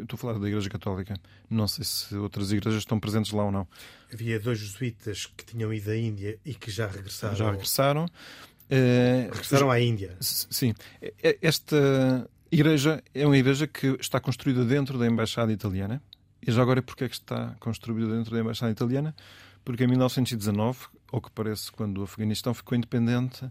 Estou 0.00 0.14
a 0.14 0.16
falar 0.16 0.38
da 0.38 0.46
Igreja 0.46 0.70
Católica. 0.70 1.14
Não 1.50 1.66
sei 1.66 1.84
se 1.84 2.14
outras 2.14 2.52
igrejas 2.52 2.80
estão 2.80 3.00
presentes 3.00 3.32
lá 3.32 3.44
ou 3.44 3.50
não. 3.50 3.66
Havia 4.12 4.38
dois 4.38 4.58
jesuítas 4.58 5.26
que 5.26 5.44
tinham 5.44 5.72
ido 5.72 5.90
à 5.90 5.96
Índia 5.96 6.38
e 6.44 6.54
que 6.54 6.70
já 6.70 6.86
regressaram. 6.86 7.34
Já 7.34 7.50
regressaram. 7.50 8.04
Uh, 8.04 9.32
regressaram 9.32 9.70
à 9.70 9.80
Índia. 9.80 10.16
Sim. 10.20 10.74
Esta 11.40 12.28
igreja 12.50 13.02
é 13.14 13.26
uma 13.26 13.36
igreja 13.36 13.66
que 13.66 13.96
está 13.98 14.20
construída 14.20 14.64
dentro 14.64 14.98
da 14.98 15.06
Embaixada 15.06 15.52
Italiana. 15.52 16.02
E 16.46 16.52
já 16.52 16.60
agora, 16.60 16.82
porquê 16.82 17.04
é 17.04 17.08
que 17.08 17.14
está 17.14 17.56
construída 17.58 18.14
dentro 18.14 18.34
da 18.34 18.40
Embaixada 18.40 18.70
Italiana? 18.70 19.14
Porque 19.64 19.84
em 19.84 19.86
1919, 19.86 20.86
ao 21.10 21.20
que 21.20 21.30
parece, 21.30 21.72
quando 21.72 21.98
o 21.98 22.02
Afeganistão 22.02 22.52
ficou 22.52 22.76
independente, 22.76 23.48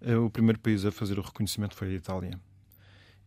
eh, 0.00 0.16
o 0.16 0.30
primeiro 0.30 0.58
país 0.60 0.84
a 0.84 0.92
fazer 0.92 1.18
o 1.18 1.22
reconhecimento 1.22 1.74
foi 1.74 1.88
a 1.88 1.94
Itália. 1.94 2.38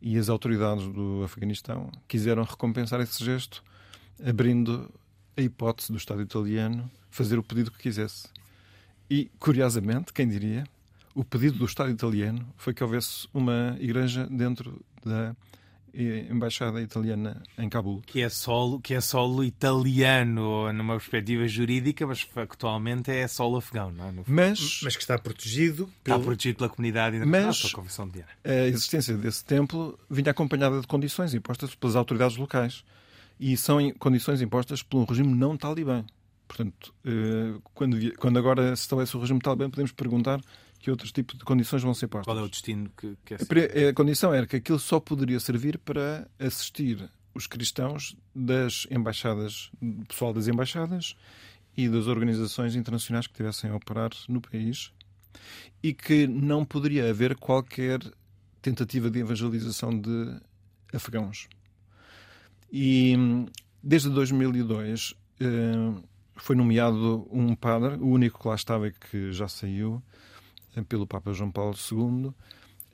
E 0.01 0.17
as 0.17 0.29
autoridades 0.29 0.87
do 0.87 1.23
Afeganistão 1.23 1.91
quiseram 2.07 2.43
recompensar 2.43 2.99
esse 3.01 3.23
gesto, 3.23 3.63
abrindo 4.25 4.91
a 5.37 5.41
hipótese 5.41 5.91
do 5.91 5.97
Estado 5.97 6.21
italiano 6.21 6.89
fazer 7.09 7.37
o 7.37 7.43
pedido 7.43 7.71
que 7.71 7.77
quisesse. 7.77 8.27
E, 9.09 9.29
curiosamente, 9.39 10.13
quem 10.13 10.27
diria, 10.27 10.63
o 11.13 11.23
pedido 11.23 11.57
do 11.59 11.65
Estado 11.65 11.91
italiano 11.91 12.47
foi 12.57 12.73
que 12.73 12.83
houvesse 12.83 13.27
uma 13.33 13.75
igreja 13.79 14.25
dentro 14.27 14.81
da 15.05 15.35
embaixada 15.93 16.81
italiana 16.81 17.41
em 17.57 17.67
Cabul. 17.69 18.01
Que 18.05 18.21
é 18.21 18.29
solo, 18.29 18.79
que 18.79 18.93
é 18.93 19.01
solo 19.01 19.43
italiano 19.43 20.71
numa 20.73 20.95
perspectiva 20.95 21.47
jurídica, 21.47 22.07
mas 22.07 22.21
factualmente 22.21 23.11
é 23.11 23.27
solo 23.27 23.57
afegão, 23.57 23.91
não 23.91 24.07
é? 24.07 24.13
Mas, 24.27 24.81
mas 24.83 24.95
que 24.95 25.01
está 25.01 25.17
protegido 25.17 25.89
pelo... 26.03 26.17
está 26.17 26.25
protegido 26.25 26.57
pela 26.57 26.69
comunidade 26.69 27.17
internacional, 27.17 27.53
pela 27.53 27.73
Convenção 27.73 28.07
de 28.07 28.13
Viena. 28.13 28.29
A 28.43 28.67
existência 28.67 29.17
desse 29.17 29.43
templo 29.43 29.99
vinha 30.09 30.31
acompanhada 30.31 30.79
de 30.79 30.87
condições 30.87 31.33
impostas 31.33 31.75
pelas 31.75 31.95
autoridades 31.95 32.37
locais 32.37 32.83
e 33.39 33.57
são 33.57 33.91
condições 33.99 34.41
impostas 34.41 34.83
por 34.83 34.99
um 34.99 35.05
regime 35.05 35.33
não 35.33 35.57
talibã. 35.57 36.05
Portanto, 36.47 36.93
quando, 37.73 37.97
quando 38.17 38.37
agora 38.37 38.75
se 38.75 38.83
estabelece 38.83 39.15
o 39.15 39.19
regime 39.19 39.39
talibã, 39.39 39.69
podemos 39.69 39.91
perguntar 39.91 40.41
que 40.81 40.89
outros 40.89 41.11
tipos 41.11 41.37
de 41.37 41.45
condições 41.45 41.83
vão 41.83 41.93
ser 41.93 42.07
postas. 42.07 42.25
Qual 42.25 42.37
é 42.37 42.41
o 42.41 42.49
destino 42.49 42.91
que, 42.97 43.15
que 43.23 43.35
é 43.35 43.89
A 43.89 43.93
condição 43.93 44.33
era 44.33 44.47
que 44.47 44.55
aquilo 44.55 44.79
só 44.79 44.99
poderia 44.99 45.39
servir 45.39 45.77
para 45.77 46.27
assistir 46.39 47.07
os 47.35 47.45
cristãos 47.45 48.17
das 48.35 48.87
embaixadas, 48.89 49.71
pessoal 50.07 50.33
das 50.33 50.47
embaixadas 50.47 51.15
e 51.77 51.87
das 51.87 52.07
organizações 52.07 52.75
internacionais 52.75 53.27
que 53.27 53.33
estivessem 53.33 53.69
a 53.69 53.75
operar 53.75 54.09
no 54.27 54.41
país 54.41 54.91
e 55.83 55.93
que 55.93 56.27
não 56.27 56.65
poderia 56.65 57.09
haver 57.09 57.35
qualquer 57.35 57.99
tentativa 58.61 59.09
de 59.09 59.19
evangelização 59.19 59.97
de 59.97 60.39
afegãos. 60.93 61.47
E 62.71 63.15
desde 63.83 64.09
2002 64.09 65.13
eh, 65.39 66.01
foi 66.35 66.55
nomeado 66.55 67.27
um 67.31 67.55
padre, 67.55 67.95
o 67.95 68.07
único 68.07 68.39
que 68.39 68.47
lá 68.47 68.55
estava 68.55 68.87
e 68.87 68.91
que 68.91 69.31
já 69.31 69.47
saiu, 69.47 70.01
pelo 70.87 71.07
Papa 71.07 71.33
João 71.33 71.51
Paulo 71.51 71.75
II, 71.75 72.33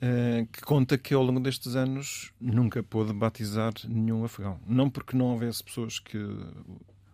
eh, 0.00 0.46
que 0.52 0.60
conta 0.62 0.96
que 0.96 1.12
ao 1.12 1.22
longo 1.22 1.40
destes 1.40 1.74
anos 1.74 2.32
nunca 2.40 2.82
pôde 2.82 3.12
batizar 3.12 3.72
nenhum 3.88 4.24
afegão. 4.24 4.60
Não 4.66 4.88
porque 4.88 5.16
não 5.16 5.26
houvesse 5.26 5.62
pessoas 5.62 5.98
que 5.98 6.16
o 6.16 6.46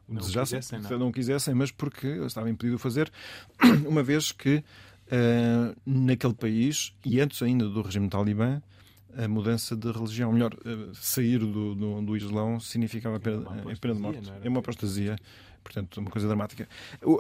não 0.07 0.21
desejassem, 0.21 0.61
quisessem, 0.61 0.91
não. 0.91 0.99
não 0.99 1.13
quisessem, 1.13 1.55
mas 1.55 1.71
porque 1.71 2.07
estava 2.07 2.51
impedido 2.51 2.77
de 2.77 2.83
fazer, 2.83 3.11
uma 3.89 4.03
vez 4.03 4.33
que 4.33 4.57
uh, 4.57 5.75
naquele 5.87 6.35
país, 6.35 6.95
e 7.05 7.21
antes 7.21 7.43
ainda 7.43 7.69
do 7.69 7.81
regime 7.81 8.09
talibã, 8.09 8.63
a 9.17 9.29
mudança 9.29 9.75
de 9.77 9.91
religião, 9.91 10.33
melhor, 10.33 10.53
uh, 10.53 10.95
sair 10.95 11.39
do, 11.39 11.75
do, 11.75 12.03
do 12.03 12.17
Islão 12.17 12.61
significava 12.61 13.17
a 13.17 13.21
pena, 13.21 13.45
a 13.49 13.77
pena 13.77 13.95
de 13.95 14.01
morte. 14.01 14.33
É 14.43 14.49
uma 14.49 14.59
apostasia 14.61 15.17
portanto, 15.65 15.97
uma 15.97 16.11
coisa 16.11 16.29
dramática. 16.29 16.69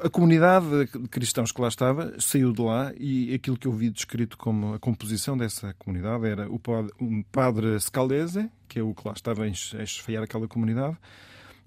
A 0.02 0.10
comunidade 0.10 0.66
de 0.68 1.08
cristãos 1.08 1.50
que 1.50 1.60
lá 1.60 1.68
estava 1.68 2.14
saiu 2.20 2.52
de 2.52 2.60
lá 2.60 2.92
e 2.96 3.34
aquilo 3.34 3.56
que 3.56 3.66
eu 3.66 3.72
vi 3.72 3.88
descrito 3.88 4.36
como 4.36 4.74
a 4.74 4.78
composição 4.78 5.36
dessa 5.36 5.74
comunidade 5.78 6.26
era 6.26 6.48
o 6.48 6.58
padre, 6.58 6.92
um 7.00 7.22
padre 7.22 7.80
Scalese, 7.80 8.50
que 8.68 8.78
é 8.78 8.82
o 8.82 8.94
que 8.94 9.08
lá 9.08 9.14
estava 9.14 9.44
a 9.44 9.48
esfriar 9.48 10.22
aquela 10.22 10.46
comunidade, 10.46 10.96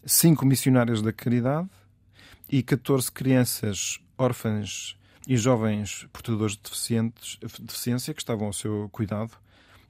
cinco 0.05 0.45
missionários 0.45 1.01
da 1.01 1.11
caridade 1.11 1.67
e 2.49 2.61
14 2.61 3.11
crianças 3.11 3.99
órfãs 4.17 4.95
e 5.27 5.35
jovens 5.35 6.07
portadores 6.13 6.53
de 6.53 6.61
deficiência 7.61 8.13
que 8.13 8.21
estavam 8.21 8.47
ao 8.47 8.53
seu 8.53 8.87
cuidado, 8.93 9.31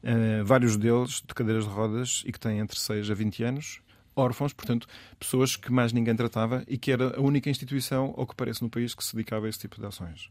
uh, 0.04 0.44
vários 0.44 0.76
deles 0.76 1.22
de 1.26 1.34
cadeiras 1.36 1.66
de 1.66 1.70
rodas 1.70 2.24
e 2.26 2.32
que 2.32 2.40
têm 2.40 2.60
entre 2.60 2.80
6 2.80 3.12
a 3.12 3.14
20 3.14 3.44
anos, 3.44 3.82
órfãos, 4.18 4.54
portanto, 4.54 4.88
pessoas 5.20 5.56
que 5.56 5.72
mais 5.72 5.94
ninguém 5.94 6.16
tratava 6.16 6.64
e 6.68 6.78
que 6.78 6.92
era 6.92 7.18
a 7.18 7.22
única 7.22 7.50
instituição, 7.50 8.14
ao 8.18 8.26
que 8.26 8.36
parece, 8.36 8.62
no 8.62 8.70
país 8.70 8.94
que 8.94 9.04
se 9.04 9.16
dedicava 9.16 9.46
a 9.46 9.50
esse 9.50 9.60
tipo 9.60 9.80
de 9.80 9.86
ações. 9.86 10.30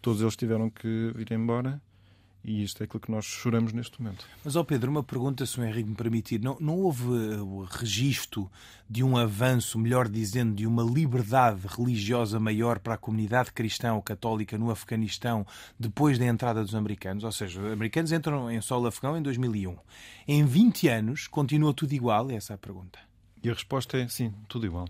Todos 0.00 0.20
eles 0.20 0.36
tiveram 0.36 0.70
que 0.70 1.12
vir 1.14 1.32
embora 1.32 1.80
e 2.46 2.62
isto 2.62 2.80
é 2.80 2.84
aquilo 2.84 3.00
que 3.00 3.10
nós 3.10 3.24
choramos 3.24 3.72
neste 3.72 4.00
momento. 4.00 4.24
Mas, 4.44 4.54
ó 4.54 4.62
Pedro, 4.62 4.88
uma 4.88 5.02
pergunta, 5.02 5.44
se 5.44 5.58
o 5.58 5.64
Henrique 5.64 5.88
me 5.88 5.96
permitir. 5.96 6.40
Não, 6.40 6.56
não 6.60 6.78
houve 6.78 7.02
eh, 7.02 7.40
o 7.40 7.64
registro 7.64 8.48
de 8.88 9.02
um 9.02 9.16
avanço, 9.16 9.76
melhor 9.76 10.08
dizendo, 10.08 10.54
de 10.54 10.64
uma 10.64 10.84
liberdade 10.84 11.66
religiosa 11.66 12.38
maior 12.38 12.78
para 12.78 12.94
a 12.94 12.96
comunidade 12.96 13.50
cristã 13.52 13.94
ou 13.94 14.00
católica 14.00 14.56
no 14.56 14.70
Afeganistão 14.70 15.44
depois 15.76 16.20
da 16.20 16.26
entrada 16.26 16.62
dos 16.62 16.76
americanos? 16.76 17.24
Ou 17.24 17.32
seja, 17.32 17.60
os 17.60 17.72
americanos 17.72 18.12
entram 18.12 18.48
em 18.48 18.60
solo 18.60 18.86
afegão 18.86 19.18
em 19.18 19.22
2001. 19.22 19.76
Em 20.28 20.44
20 20.44 20.86
anos, 20.86 21.26
continua 21.26 21.74
tudo 21.74 21.94
igual? 21.94 22.30
Essa 22.30 22.52
é 22.52 22.54
a 22.54 22.58
pergunta. 22.58 23.00
E 23.46 23.50
a 23.50 23.52
resposta 23.54 23.96
é 23.96 24.08
sim, 24.08 24.34
tudo 24.48 24.66
igual. 24.66 24.88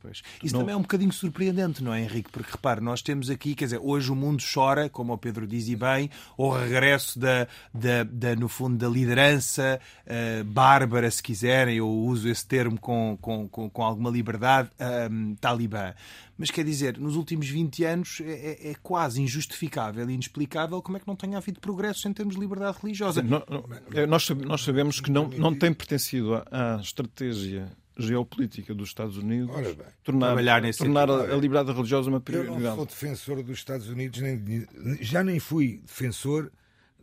Pois. 0.00 0.22
Isso 0.42 0.54
não... 0.54 0.62
também 0.62 0.72
é 0.72 0.76
um 0.76 0.82
bocadinho 0.82 1.12
surpreendente, 1.12 1.84
não 1.84 1.92
é, 1.92 2.00
Henrique? 2.00 2.30
Porque 2.32 2.50
repare, 2.50 2.80
nós 2.80 3.02
temos 3.02 3.28
aqui, 3.28 3.54
quer 3.54 3.66
dizer, 3.66 3.80
hoje 3.82 4.10
o 4.10 4.16
mundo 4.16 4.42
chora, 4.42 4.88
como 4.88 5.12
o 5.12 5.18
Pedro 5.18 5.46
diz 5.46 5.68
e 5.68 5.76
bem, 5.76 6.10
o 6.36 6.50
regresso 6.50 7.18
da, 7.18 7.46
da, 7.72 8.02
da 8.02 8.34
no 8.34 8.48
fundo, 8.48 8.78
da 8.78 8.88
liderança 8.88 9.78
uh, 10.06 10.42
bárbara, 10.44 11.08
se 11.10 11.22
quiserem, 11.22 11.76
eu 11.76 11.88
uso 11.88 12.28
esse 12.28 12.44
termo 12.44 12.80
com, 12.80 13.16
com, 13.20 13.46
com, 13.46 13.68
com 13.68 13.82
alguma 13.82 14.08
liberdade, 14.10 14.70
um, 15.10 15.36
talibã. 15.36 15.94
Mas 16.36 16.50
quer 16.50 16.64
dizer, 16.64 16.98
nos 16.98 17.14
últimos 17.14 17.48
20 17.48 17.84
anos 17.84 18.20
é, 18.22 18.32
é, 18.32 18.70
é, 18.70 18.74
quase 18.82 19.22
injustificável 19.22 20.08
e 20.10 20.14
inexplicável 20.14 20.82
como 20.82 20.96
é 20.96 21.00
que 21.00 21.06
não 21.06 21.14
tenha 21.14 21.36
havido 21.36 21.60
progressos 21.60 22.04
em 22.06 22.12
termos 22.12 22.34
de 22.34 22.40
liberdade 22.40 22.78
religiosa. 22.82 23.22
Não, 23.22 23.44
não, 23.48 23.64
é, 23.92 24.06
nós, 24.06 24.28
nós 24.30 24.62
sabemos 24.62 24.98
que 24.98 25.10
não, 25.12 25.28
não 25.28 25.54
tem 25.54 25.72
pertencido 25.72 26.42
à 26.50 26.80
estratégia 26.82 27.70
geopolítica 27.96 28.74
dos 28.74 28.88
Estados 28.88 29.16
Unidos 29.16 29.54
tornar, 30.02 30.34
tornar 30.78 31.10
a, 31.10 31.34
a, 31.34 31.36
liberdade 31.36 31.72
religiosa 31.72 32.08
uma 32.08 32.20
prioridade. 32.20 32.62
Eu 32.62 32.70
não 32.70 32.76
sou 32.76 32.86
defensor 32.86 33.42
dos 33.42 33.58
Estados 33.58 33.88
Unidos, 33.88 34.20
nem, 34.20 34.66
já 35.00 35.22
nem 35.22 35.38
fui 35.38 35.80
defensor 35.84 36.50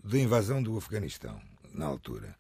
da 0.04 0.18
invasão 0.18 0.64
do 0.64 0.78
Afeganistão, 0.78 1.40
na 1.74 1.86
altura. 1.86 2.36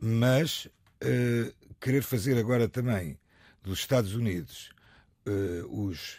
Mas 0.00 0.66
uh, 0.66 1.52
querer 1.80 2.02
fazer 2.02 2.36
agora 2.38 2.68
também 2.68 3.18
dos 3.62 3.80
Estados 3.80 4.14
Unidos 4.14 4.70
uh, 5.26 5.86
os 5.86 6.18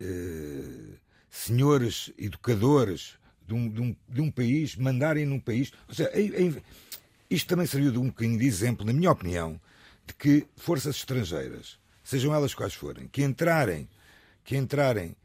uh, 0.00 0.98
senhores 1.30 2.12
educadores 2.18 3.18
de 3.46 3.54
um, 3.54 3.68
de, 3.68 3.80
um, 3.80 3.96
de 4.08 4.20
um, 4.20 4.30
país, 4.30 4.76
mandarem 4.76 5.24
num 5.24 5.40
país. 5.40 5.72
Ou 5.88 5.94
seja, 5.94 6.10
isto 7.30 7.48
também 7.48 7.66
serviu 7.66 7.92
de 7.92 7.98
um 7.98 8.08
bocadinho 8.08 8.38
de 8.38 8.46
exemplo, 8.46 8.84
na 8.84 8.92
minha 8.92 9.10
opinião, 9.10 9.60
de 10.06 10.14
que 10.14 10.46
forças 10.56 10.96
estrangeiras, 10.96 11.78
sejam 12.02 12.34
elas 12.34 12.54
quais 12.54 12.74
forem, 12.74 13.08
que 13.08 13.22
entrarem, 13.22 13.88
que 14.44 14.56
entrarem 14.56 15.16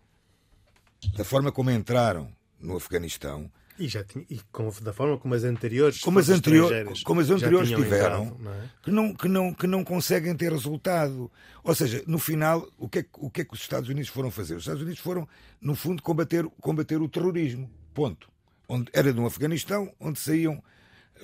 da 1.16 1.24
forma 1.24 1.52
como 1.52 1.72
entraram 1.72 2.32
no 2.60 2.78
Afeganistão, 2.78 3.52
e, 3.80 3.88
já 3.88 4.04
tinha, 4.04 4.24
e 4.30 4.40
como, 4.52 4.72
da 4.82 4.94
forma 4.94 5.18
como 5.18 5.34
as 5.34 5.44
anteriores 5.44 6.02
como 6.02 6.20
as, 6.20 6.30
anterior, 6.30 6.72
como 7.04 7.20
as 7.20 7.32
anteriores 7.32 7.70
tiveram 7.70 8.26
entrado, 8.26 8.44
não 8.44 8.54
é? 8.54 8.70
que, 8.84 8.92
não, 8.92 9.14
que, 9.16 9.28
não, 9.28 9.54
que 9.54 9.66
não 9.66 9.84
conseguem 9.84 10.36
ter 10.36 10.52
resultado. 10.52 11.32
Ou 11.64 11.74
seja, 11.74 12.04
no 12.06 12.20
final 12.20 12.68
o 12.78 12.88
que, 12.88 13.00
é, 13.00 13.06
o 13.18 13.28
que 13.28 13.42
é 13.42 13.46
que 13.46 13.54
os 13.56 13.60
Estados 13.60 13.90
Unidos 13.90 14.10
foram 14.10 14.30
fazer? 14.30 14.56
os 14.56 14.64
Estados 14.64 14.84
Unidos 14.84 15.00
foram, 15.00 15.28
no 15.60 15.74
fundo, 15.74 16.04
combater, 16.04 16.46
combater 16.62 17.02
o 17.02 17.10
terrorismo, 17.10 17.72
ponto. 17.92 18.30
Onde 18.68 18.88
era 18.94 19.12
no 19.14 19.26
Afeganistão, 19.26 19.92
onde 20.00 20.20
saíam 20.20 20.62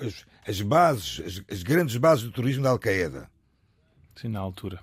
as, 0.00 0.26
as 0.44 0.60
bases, 0.60 1.22
as, 1.24 1.54
as 1.58 1.62
grandes 1.62 1.96
bases 1.96 2.24
do 2.24 2.32
terrorismo 2.32 2.64
da 2.64 2.70
Al-Qaeda 2.70 3.30
Sim, 4.18 4.30
na 4.30 4.40
altura. 4.40 4.82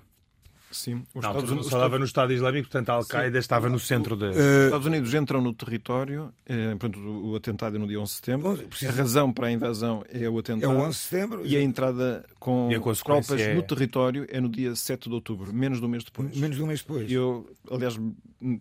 Sim, 0.76 1.02
os 1.14 1.24
Estados 1.24 1.50
Unidos 1.50 1.66
estava 1.66 1.98
no 1.98 2.04
Estado 2.04 2.32
Islâmico, 2.32 2.68
portanto 2.68 2.90
a 2.90 2.92
Al-Qaeda 2.94 3.38
estava 3.38 3.68
no 3.68 3.78
centro 3.78 4.16
de. 4.16 4.26
Os 4.26 4.36
Estados 4.36 4.86
Unidos 4.86 5.14
entram 5.14 5.40
no 5.40 5.54
território, 5.54 6.32
eh, 6.46 6.70
portanto, 6.70 6.98
o 7.00 7.34
atentado 7.34 7.76
é 7.76 7.78
no 7.78 7.86
dia 7.86 7.98
11 7.98 8.10
de 8.10 8.16
setembro. 8.16 8.68
A 8.86 8.92
razão 8.92 9.32
para 9.32 9.46
a 9.46 9.52
invasão 9.52 10.04
é 10.12 10.28
o 10.28 10.38
atentado. 10.38 10.70
É 10.70 10.76
o 10.76 10.80
11 10.80 10.88
de 10.90 10.96
setembro. 10.96 11.46
E 11.46 11.56
a 11.56 11.62
entrada 11.62 12.24
com 12.38 12.68
a 12.68 12.94
tropas 12.94 13.40
é... 13.40 13.54
no 13.54 13.62
território 13.62 14.26
é 14.28 14.40
no 14.40 14.48
dia 14.48 14.74
7 14.76 15.08
de 15.08 15.14
outubro, 15.14 15.52
menos 15.52 15.80
de 15.80 15.86
um 15.86 15.88
mês 15.88 16.04
depois. 16.04 16.36
Menos 16.36 16.56
de 16.56 16.62
um 16.62 16.66
mês 16.66 16.80
depois. 16.80 17.10
Eu, 17.10 17.48
aliás, 17.70 17.98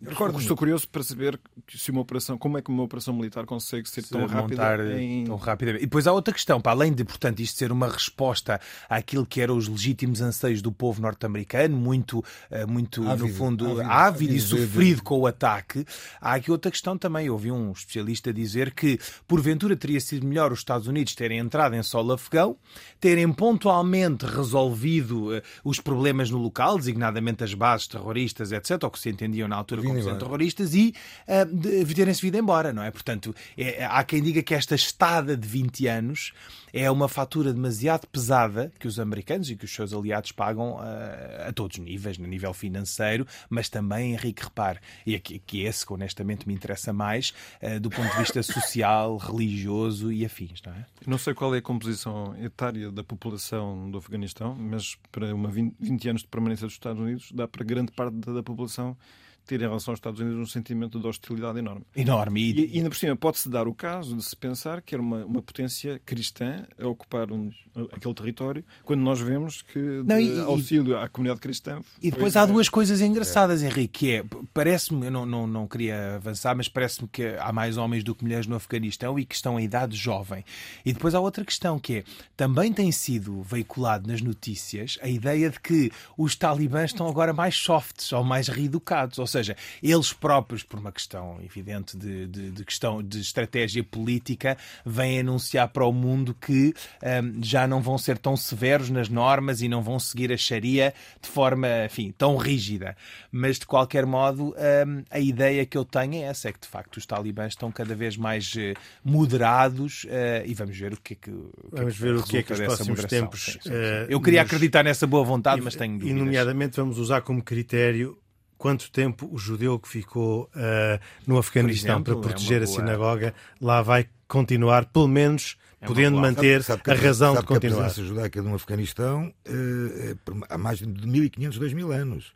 Recordo 0.01 0.39
estou 0.39 0.55
curioso 0.55 0.87
para 0.87 1.03
saber 1.03 1.37
se 1.67 1.91
uma 1.91 1.99
operação, 1.99 2.37
como 2.37 2.57
é 2.57 2.61
que 2.61 2.69
uma 2.69 2.83
operação 2.83 3.13
militar 3.13 3.45
consegue 3.45 3.89
ser 3.89 4.03
tão 4.03 4.25
rápida, 4.25 5.01
em... 5.01 5.25
tão 5.25 5.35
rapidamente. 5.35 5.83
E 5.83 5.85
depois 5.85 6.07
há 6.07 6.13
outra 6.13 6.33
questão, 6.33 6.61
para 6.61 6.71
além 6.71 6.93
de, 6.93 7.03
portanto, 7.03 7.41
isto 7.41 7.57
ser 7.57 7.73
uma 7.73 7.89
resposta 7.89 8.59
àquilo 8.89 9.25
que 9.25 9.41
eram 9.41 9.57
os 9.57 9.67
legítimos 9.67 10.21
anseios 10.21 10.61
do 10.61 10.71
povo 10.71 11.01
norte-americano, 11.01 11.75
muito, 11.75 12.04
eh, 12.49 12.65
muito 12.65 13.07
ávido, 13.07 13.27
no 13.27 13.33
fundo, 13.33 13.65
ávido, 13.65 13.81
ávido, 13.81 13.91
ávido 13.91 14.33
e 14.33 14.39
sofrido 14.39 15.03
com 15.03 15.19
o 15.19 15.27
ataque, 15.27 15.85
há 16.19 16.35
aqui 16.35 16.51
outra 16.51 16.71
questão 16.71 16.97
também. 16.97 17.27
Eu 17.27 17.33
ouvi 17.33 17.51
um 17.51 17.71
especialista 17.71 18.33
dizer 18.33 18.73
que, 18.73 18.99
porventura, 19.27 19.75
teria 19.75 19.99
sido 19.99 20.25
melhor 20.25 20.51
os 20.51 20.59
Estados 20.59 20.87
Unidos 20.87 21.15
terem 21.15 21.39
entrado 21.39 21.75
em 21.75 21.83
solo 21.83 22.13
afegão, 22.13 22.57
terem 22.99 23.31
pontualmente 23.31 24.25
resolvido 24.25 25.35
uh, 25.35 25.41
os 25.63 25.79
problemas 25.79 26.29
no 26.29 26.37
local, 26.37 26.77
designadamente 26.77 27.43
as 27.43 27.53
bases 27.53 27.87
terroristas, 27.87 28.51
etc., 28.51 28.83
ou 28.83 28.91
que 28.91 28.99
se 28.99 29.09
entendiam 29.09 29.47
na 29.47 29.55
altura 29.55 29.81
como 29.81 30.01
sendo 30.01 30.19
terroristas, 30.19 30.73
e 30.73 30.93
uh, 31.27 31.93
terem-se 31.95 32.21
vindo 32.21 32.37
embora, 32.37 32.73
não 32.73 32.83
é? 32.83 32.91
Portanto, 32.91 33.33
é, 33.57 33.85
há 33.85 34.03
quem 34.03 34.21
diga 34.21 34.43
que 34.43 34.53
esta 34.53 34.75
estada 34.75 35.35
de 35.37 35.47
20 35.47 35.87
anos 35.87 36.33
é 36.73 36.91
uma 36.91 37.07
fatura 37.07 37.53
demasiado 37.53 38.05
pesada 38.07 38.71
que 38.77 38.87
os 38.87 38.99
americanos 38.99 39.49
e 39.49 39.55
que 39.55 39.63
os 39.63 39.73
seus 39.73 39.93
aliados 39.93 40.33
pagam 40.33 40.73
uh, 40.73 41.47
a 41.47 41.53
todos 41.53 41.77
os 41.77 41.83
níveis, 41.95 42.17
no 42.17 42.27
nível 42.27 42.53
financeiro, 42.53 43.25
mas 43.49 43.69
também, 43.69 44.13
Henrique, 44.13 44.43
repare, 44.43 44.79
e 45.05 45.15
aqui, 45.15 45.39
que 45.39 45.63
esse 45.63 45.85
que 45.85 45.93
honestamente 45.93 46.47
me 46.47 46.53
interessa 46.53 46.91
mais, 46.91 47.33
uh, 47.61 47.79
do 47.79 47.89
ponto 47.89 48.11
de 48.11 48.17
vista 48.17 48.43
social, 48.43 49.17
religioso 49.17 50.11
e 50.11 50.25
afins, 50.25 50.61
não 50.65 50.73
é? 50.73 50.85
Não 51.07 51.17
sei 51.17 51.33
qual 51.33 51.53
é 51.55 51.59
a 51.59 51.61
composição 51.61 52.35
etária 52.43 52.91
da 52.91 53.03
população 53.03 53.89
do 53.89 53.97
Afeganistão, 53.97 54.55
mas 54.55 54.97
para 55.11 55.33
uma 55.33 55.49
20, 55.49 55.75
20 55.79 56.09
anos 56.09 56.21
de 56.21 56.27
permanência 56.27 56.67
dos 56.67 56.73
Estados 56.73 57.01
Unidos 57.01 57.31
dá 57.31 57.47
para 57.47 57.63
grande 57.63 57.91
parte 57.91 58.15
da 58.15 58.43
população 58.43 58.97
ter 59.45 59.61
em 59.61 59.65
relação 59.65 59.91
aos 59.91 59.99
Estados 59.99 60.19
Unidos 60.19 60.39
um 60.39 60.45
sentimento 60.51 60.99
de 60.99 61.07
hostilidade 61.07 61.59
enorme. 61.59 61.85
Enorme. 61.95 62.41
E, 62.41 62.73
e 62.73 62.77
ainda 62.77 62.89
por 62.89 62.95
cima, 62.97 63.15
pode-se 63.15 63.47
dar 63.49 63.67
o 63.67 63.73
caso 63.73 64.15
de 64.15 64.23
se 64.23 64.35
pensar 64.35 64.81
que 64.81 64.95
era 64.95 65.01
uma, 65.01 65.25
uma 65.25 65.41
potência 65.41 66.01
cristã 66.05 66.65
a 66.79 66.87
ocupar 66.87 67.31
um, 67.31 67.51
aquele 67.91 68.13
território, 68.13 68.63
quando 68.83 69.01
nós 69.01 69.19
vemos 69.19 69.61
que 69.61 69.79
Não, 70.05 70.19
e- 70.19 70.39
auxílio 70.41 70.97
à 70.97 71.07
comunidade 71.07 71.39
cristã. 71.39 71.79
E 72.01 72.11
depois 72.11 72.35
há 72.35 72.45
duas 72.45 72.69
coisas 72.69 73.01
engraçadas, 73.01 73.63
Henrique, 73.63 73.99
que 73.99 74.11
é, 74.13 74.25
parece-me, 74.53 75.05
eu 75.05 75.11
não, 75.11 75.25
não, 75.25 75.47
não 75.47 75.67
queria 75.67 76.15
avançar, 76.15 76.55
mas 76.55 76.67
parece-me 76.67 77.07
que 77.07 77.35
há 77.39 77.51
mais 77.51 77.77
homens 77.77 78.03
do 78.03 78.15
que 78.15 78.23
mulheres 78.23 78.47
no 78.47 78.55
Afeganistão 78.55 79.17
e 79.19 79.25
que 79.25 79.35
estão 79.35 79.59
em 79.59 79.63
idade 79.63 79.95
jovem. 79.95 80.43
E 80.85 80.91
depois 80.91 81.13
há 81.13 81.19
outra 81.19 81.45
questão, 81.45 81.79
que 81.79 81.97
é, 81.97 82.03
também 82.35 82.73
tem 82.73 82.91
sido 82.91 83.41
veiculado 83.41 84.07
nas 84.07 84.21
notícias 84.21 84.97
a 85.01 85.07
ideia 85.07 85.49
de 85.49 85.59
que 85.59 85.91
os 86.17 86.35
talibãs 86.35 86.91
estão 86.91 87.07
agora 87.07 87.33
mais 87.33 87.55
softs 87.55 88.11
ou 88.11 88.23
mais 88.23 88.47
reeducados, 88.47 89.19
ou 89.19 89.27
seja, 89.37 89.55
eles 89.81 90.13
próprios, 90.13 90.63
por 90.63 90.79
uma 90.79 90.91
questão 90.91 91.39
evidente 91.43 91.97
de, 91.97 92.27
de, 92.27 92.51
de 92.51 92.65
questão 92.65 93.01
de 93.03 93.19
estratégia 93.19 93.83
política, 93.83 94.57
vêm 94.85 95.19
anunciar 95.19 95.67
para 95.69 95.85
o 95.85 95.91
mundo 95.93 96.33
que 96.33 96.73
hum, 97.03 97.39
já 97.41 97.67
não 97.67 97.81
vão 97.81 97.97
ser 97.97 98.17
tão 98.17 98.35
severos 98.37 98.89
nas 98.89 99.09
normas 99.09 99.61
e 99.61 99.67
não 99.67 99.81
vão 99.81 99.99
seguir 99.99 100.31
a 100.31 100.37
Sharia 100.37 100.93
de 101.21 101.27
forma, 101.29 101.67
enfim, 101.85 102.13
tão 102.17 102.37
rígida. 102.37 102.95
Mas 103.31 103.59
de 103.59 103.65
qualquer 103.65 104.05
modo, 104.05 104.55
hum, 104.87 105.03
a 105.09 105.19
ideia 105.19 105.65
que 105.65 105.77
eu 105.77 105.83
tenho 105.85 106.15
é 106.15 106.19
essa, 106.21 106.49
é 106.49 106.53
que 106.53 106.59
de 106.59 106.67
facto 106.67 106.97
os 106.97 107.05
talibãs 107.05 107.53
estão 107.53 107.71
cada 107.71 107.93
vez 107.95 108.15
mais 108.17 108.53
eh, 108.57 108.73
moderados 109.03 110.05
eh, 110.09 110.43
e 110.45 110.53
vamos 110.53 110.77
ver 110.77 110.93
o 110.93 110.97
que 111.01 111.13
é 111.13 111.17
que, 111.17 111.29
o 111.31 111.49
que 111.71 111.75
é 111.75 111.79
Vamos 111.79 111.97
ver 111.97 112.15
o 112.15 112.23
que 112.23 112.37
é 112.37 112.43
que 112.43 112.53
os 112.53 112.59
próximos 112.59 112.89
moderação. 112.89 113.19
tempos, 113.21 113.41
Sim, 113.45 113.51
sim, 113.53 113.59
sim. 113.63 113.69
eh, 113.73 114.05
Eu 114.09 114.21
queria 114.21 114.41
nos- 114.43 114.51
acreditar 114.51 114.83
nessa 114.83 115.05
boa 115.07 115.23
vontade, 115.23 115.61
mas 115.61 115.75
tenho 115.75 115.93
E, 115.95 115.99
dúvidas. 115.99 116.17
nomeadamente, 116.19 116.77
vamos 116.77 116.97
usar 116.97 117.21
como 117.21 117.41
critério 117.43 118.17
quanto 118.57 118.91
tempo 118.91 119.27
o 119.31 119.37
judeu 119.37 119.77
que 119.79 119.87
ficou 119.87 120.49
eh, 120.55 120.99
no 121.27 121.37
Afeganistão 121.37 121.95
exemplo, 121.95 122.19
para 122.21 122.29
é 122.29 122.33
proteger 122.33 122.61
uma 122.61 122.63
a 122.63 122.67
sinagoga 122.67 123.33
lá 123.61 123.81
vai 123.81 124.07
continuar, 124.27 124.85
pelo 124.85 125.07
menos 125.07 125.57
É 125.81 125.85
podendo 125.85 126.15
boa- 126.17 126.21
manter 126.29 126.63
Sabe- 126.63 126.77
sabe 126.79 126.83
que 126.83 126.91
a 126.91 126.95
razão 127.07 127.33
sabe 127.35 127.43
de 127.43 127.47
que 127.47 127.53
a 127.53 127.55
continuar. 127.57 127.83
presença 127.83 128.03
judaica 128.07 128.41
no 128.41 128.55
Afeganistão 128.55 129.33
é 129.45 130.15
por- 130.23 130.45
há 130.49 130.57
mais 130.57 130.79
de 130.79 130.85
1500, 130.87 131.57
2000 131.59 131.91
anos. 131.91 132.33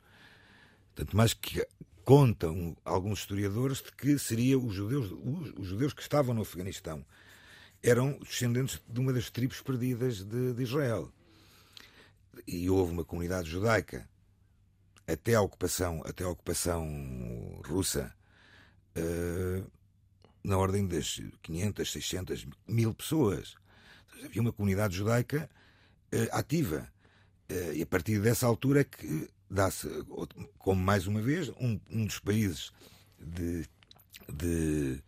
Tanto 0.96 1.16
mais 1.16 1.34
que 1.34 1.66
contam 2.04 2.76
alguns 2.84 3.20
historiadores 3.20 3.78
de 3.78 3.92
que 3.92 4.18
seriam 4.20 4.66
os 4.66 4.74
judeus, 4.76 5.12
os, 5.12 5.54
os 5.58 5.68
judeus 5.68 5.94
que 5.94 6.02
estavam 6.02 6.34
no 6.36 6.42
Afeganistão. 6.42 7.06
Eram 7.82 8.20
descendentes 8.20 8.82
de 8.88 9.00
uma 9.00 9.14
das 9.14 9.30
tribos 9.30 9.62
perdidas 9.62 10.22
de, 10.24 10.54
de 10.54 10.64
Israel. 10.64 11.10
E 12.48 12.70
houve 12.70 12.92
uma 12.92 13.06
comunidade 13.06 13.50
judaica 13.50 14.08
até 15.14 15.36
a 15.36 15.42
ocupação, 15.42 16.02
até 16.06 16.24
a 16.24 16.30
ocupação 16.30 17.62
russa. 17.66 18.14
eh, 18.96 19.64
na 20.44 20.58
ordem 20.58 20.88
das 20.88 21.20
500, 21.44 21.92
600, 21.92 22.48
mil 22.68 22.94
pessoas. 22.94 23.56
Havia 24.24 24.42
uma 24.42 24.54
comunidade 24.54 24.96
judaica 24.96 25.50
eh, 26.12 26.30
ativa. 26.32 26.92
Eh, 27.50 27.74
e 27.76 27.82
a 27.82 27.86
partir 27.86 28.20
dessa 28.22 28.48
altura 28.48 28.84
que 28.84 29.30
dá-se, 29.50 29.88
como 30.58 30.82
mais 30.82 31.08
uma 31.08 31.22
vez, 31.22 31.50
um, 31.60 31.80
um 31.90 32.06
dos 32.06 32.20
países 32.20 32.72
de, 33.20 33.68
de 34.32 35.04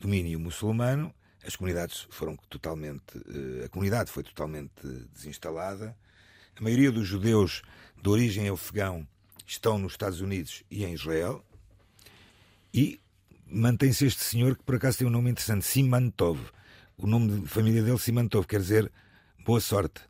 domínio 0.00 0.38
muçulmano, 0.40 1.14
as 1.44 1.56
comunidades 1.56 2.06
foram 2.10 2.36
totalmente. 2.48 3.18
a 3.64 3.68
comunidade 3.68 4.10
foi 4.10 4.22
totalmente 4.22 4.86
desinstalada. 5.12 5.96
A 6.56 6.62
maioria 6.62 6.92
dos 6.92 7.06
judeus 7.06 7.62
de 8.00 8.08
origem 8.08 8.48
afegão 8.48 9.06
estão 9.46 9.78
nos 9.78 9.92
Estados 9.92 10.20
Unidos 10.20 10.62
e 10.70 10.84
em 10.84 10.94
Israel. 10.94 11.44
E 12.72 13.00
mantém-se 13.46 14.06
este 14.06 14.22
senhor 14.22 14.56
que 14.56 14.62
por 14.62 14.76
acaso 14.76 14.98
tem 14.98 15.06
um 15.06 15.10
nome 15.10 15.30
interessante, 15.30 15.64
Simantov. 15.64 16.40
O 16.96 17.06
nome 17.06 17.40
de 17.40 17.48
família 17.48 17.82
dele, 17.82 17.98
Simantov, 17.98 18.46
quer 18.46 18.60
dizer 18.60 18.90
boa 19.44 19.60
sorte 19.60 20.00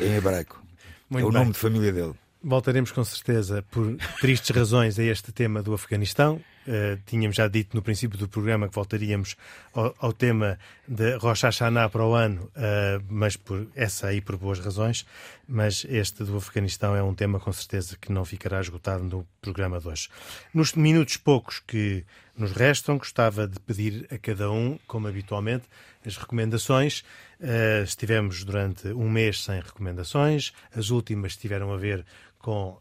em 0.00 0.14
hebraico. 0.14 0.62
Muito 1.08 1.24
é 1.24 1.28
o 1.28 1.30
bem. 1.30 1.40
nome 1.40 1.52
de 1.52 1.58
família 1.58 1.92
dele. 1.92 2.14
Voltaremos 2.42 2.90
com 2.92 3.02
certeza, 3.04 3.62
por 3.70 3.96
tristes 4.20 4.54
razões, 4.54 4.98
a 4.98 5.02
este 5.02 5.32
tema 5.32 5.62
do 5.62 5.72
Afeganistão. 5.72 6.40
Uh, 6.66 7.00
tínhamos 7.04 7.36
já 7.36 7.46
dito 7.46 7.76
no 7.76 7.82
princípio 7.82 8.18
do 8.18 8.26
programa 8.26 8.68
que 8.68 8.74
voltaríamos 8.74 9.36
ao, 9.74 9.94
ao 9.98 10.12
tema 10.12 10.58
de 10.88 11.16
Rosh 11.16 11.42
Hashanah 11.42 11.90
para 11.90 12.04
o 12.04 12.14
ano, 12.14 12.50
uh, 12.56 13.04
mas 13.08 13.36
por 13.36 13.66
essa 13.74 14.06
aí 14.08 14.20
por 14.20 14.36
boas 14.38 14.58
razões. 14.58 15.06
Mas 15.46 15.84
este 15.88 16.24
do 16.24 16.36
Afeganistão 16.36 16.96
é 16.96 17.02
um 17.02 17.14
tema 17.14 17.38
com 17.38 17.52
certeza 17.52 17.96
que 18.00 18.10
não 18.10 18.24
ficará 18.24 18.60
esgotado 18.60 19.04
no 19.04 19.26
programa 19.42 19.78
de 19.78 19.88
hoje. 19.88 20.08
Nos 20.54 20.72
minutos 20.72 21.18
poucos 21.18 21.60
que 21.60 22.04
nos 22.34 22.52
restam, 22.52 22.96
gostava 22.96 23.46
de 23.46 23.60
pedir 23.60 24.06
a 24.10 24.16
cada 24.16 24.50
um, 24.50 24.78
como 24.86 25.06
habitualmente, 25.06 25.64
as 26.04 26.16
recomendações. 26.16 27.04
Uh, 27.40 27.84
estivemos 27.84 28.42
durante 28.42 28.88
um 28.88 29.10
mês 29.10 29.44
sem 29.44 29.60
recomendações, 29.60 30.52
as 30.74 30.88
últimas 30.88 31.36
tiveram 31.36 31.72
a 31.72 31.76
ver 31.76 32.06
com 32.38 32.78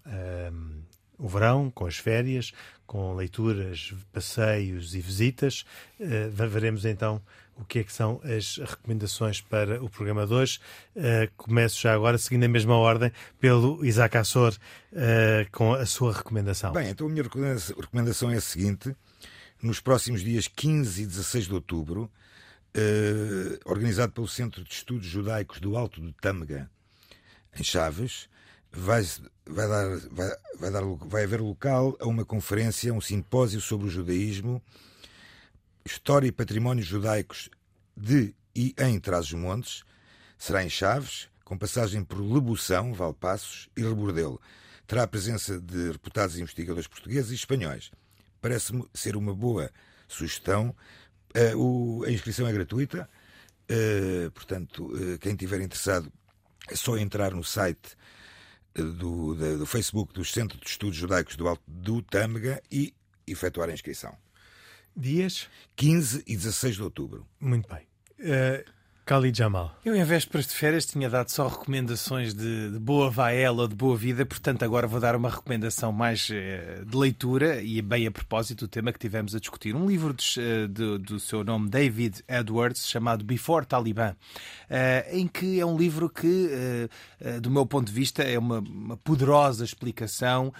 o 1.17 1.27
verão, 1.27 1.71
com 1.71 1.85
as 1.85 1.97
férias, 1.97 2.51
com 2.93 3.15
leituras, 3.15 3.91
passeios 4.11 4.93
e 4.93 5.01
visitas. 5.01 5.65
Uh, 5.99 6.29
veremos 6.29 6.85
então 6.85 7.19
o 7.57 7.65
que 7.65 7.79
é 7.79 7.83
que 7.83 7.91
são 7.91 8.21
as 8.23 8.57
recomendações 8.57 9.41
para 9.41 9.83
o 9.83 9.89
programa 9.89 10.27
de 10.27 10.33
hoje. 10.35 10.59
Uh, 10.95 11.27
começo 11.35 11.81
já 11.81 11.91
agora, 11.91 12.19
seguindo 12.19 12.43
a 12.43 12.47
mesma 12.47 12.75
ordem, 12.77 13.11
pelo 13.39 13.83
Isaac 13.83 14.15
Assor, 14.15 14.53
uh, 14.91 15.51
com 15.51 15.73
a 15.73 15.87
sua 15.87 16.13
recomendação. 16.13 16.71
Bem, 16.71 16.89
então 16.89 17.07
a 17.07 17.09
minha 17.09 17.23
recomendação 17.23 18.29
é 18.29 18.35
a 18.35 18.41
seguinte. 18.41 18.95
Nos 19.59 19.79
próximos 19.79 20.21
dias 20.21 20.47
15 20.47 21.01
e 21.01 21.05
16 21.07 21.45
de 21.45 21.53
outubro, 21.55 22.11
uh, 22.77 23.59
organizado 23.65 24.13
pelo 24.13 24.27
Centro 24.27 24.63
de 24.63 24.71
Estudos 24.71 25.07
Judaicos 25.07 25.59
do 25.59 25.75
Alto 25.75 25.99
do 25.99 26.13
Tâmega, 26.13 26.69
em 27.59 27.63
Chaves, 27.63 28.29
vai, 28.73 29.03
vai, 29.45 29.67
dar, 29.67 29.97
vai, 30.11 30.37
vai, 30.57 30.71
dar, 30.71 30.83
vai 30.83 31.23
haver 31.23 31.39
local 31.39 31.95
a 31.99 32.07
uma 32.07 32.25
conferência, 32.25 32.93
um 32.93 32.99
simpósio 32.99 33.61
sobre 33.61 33.87
o 33.87 33.89
judaísmo, 33.89 34.61
história 35.85 36.27
e 36.27 36.31
patrimónios 36.31 36.87
judaicos 36.87 37.49
de 37.95 38.35
e 38.55 38.75
em 38.79 38.99
Trás-os-Montes. 38.99 39.83
Será 40.37 40.63
em 40.63 40.69
Chaves, 40.69 41.29
com 41.43 41.57
passagem 41.57 42.03
por 42.03 42.19
Lebução, 42.19 42.93
Valpassos 42.93 43.69
e 43.77 43.81
Rebordelo. 43.81 44.41
Terá 44.85 45.03
a 45.03 45.07
presença 45.07 45.59
de 45.59 45.91
reputados 45.91 46.37
investigadores 46.37 46.87
portugueses 46.87 47.31
e 47.31 47.35
espanhóis. 47.35 47.91
Parece-me 48.41 48.85
ser 48.93 49.15
uma 49.15 49.33
boa 49.33 49.71
sugestão. 50.07 50.75
O, 51.55 52.03
a 52.05 52.11
inscrição 52.11 52.45
é 52.45 52.51
gratuita, 52.51 53.09
uh, 53.71 54.29
portanto, 54.31 54.85
uh, 54.85 55.17
quem 55.17 55.31
estiver 55.31 55.61
interessado 55.61 56.11
é 56.69 56.75
só 56.75 56.95
entrar 56.95 57.33
no 57.33 57.43
site 57.43 57.97
do, 58.73 59.35
do, 59.35 59.57
do, 59.59 59.65
Facebook 59.65 60.13
do 60.13 60.25
Centro 60.25 60.59
de 60.59 60.67
Estudos 60.67 60.97
Judaicos 60.97 61.35
do 61.35 61.47
Alto 61.47 61.63
do 61.67 62.01
Tâmega 62.01 62.61
e 62.71 62.93
efetuar 63.27 63.69
a 63.69 63.73
inscrição. 63.73 64.15
Dias? 64.95 65.49
15 65.75 66.23
e 66.27 66.35
16 66.35 66.75
de 66.75 66.83
outubro. 66.83 67.27
Muito 67.39 67.67
bem. 67.67 67.87
Uh, 68.19 68.63
Khalid 69.05 69.37
Jamal. 69.37 69.75
Eu, 69.83 69.93
em 69.97 70.03
vésperas 70.05 70.47
de 70.47 70.53
férias, 70.53 70.85
tinha 70.85 71.09
dado 71.09 71.27
só 71.27 71.49
recomendações 71.49 72.33
de, 72.33 72.71
de 72.71 72.79
boa 72.79 73.09
vaela 73.09 73.63
ou 73.63 73.67
de 73.67 73.75
boa 73.75 73.97
vida, 73.97 74.25
portanto, 74.25 74.63
agora 74.63 74.87
vou 74.87 74.97
dar 74.97 75.13
uma 75.13 75.29
recomendação 75.29 75.91
mais 75.91 76.29
uh, 76.29 76.85
de 76.85 76.95
leitura 76.95 77.61
e 77.61 77.81
bem 77.81 78.07
a 78.07 78.11
propósito 78.11 78.65
do 78.65 78.69
tema 78.69 78.93
que 78.93 78.99
tivemos 78.99 79.35
a 79.35 79.41
discutir. 79.41 79.75
Um 79.75 79.85
livro 79.85 80.13
de, 80.13 80.39
uh, 80.39 80.67
de, 80.69 80.97
do 80.99 81.19
seu 81.19 81.43
nome, 81.43 81.69
David 81.69 82.23
Edwards, 82.29 82.87
chamado 82.87 83.25
Before 83.25 83.65
Taliban, 83.65 84.15
em 85.11 85.27
que 85.27 85.59
é 85.59 85.65
um 85.65 85.77
livro 85.77 86.09
que, 86.09 86.49
do 87.41 87.51
meu 87.51 87.65
ponto 87.65 87.87
de 87.87 87.93
vista, 87.93 88.23
é 88.23 88.39
uma, 88.39 88.59
uma 88.59 88.97
poderosa 88.97 89.63
explicação 89.63 90.51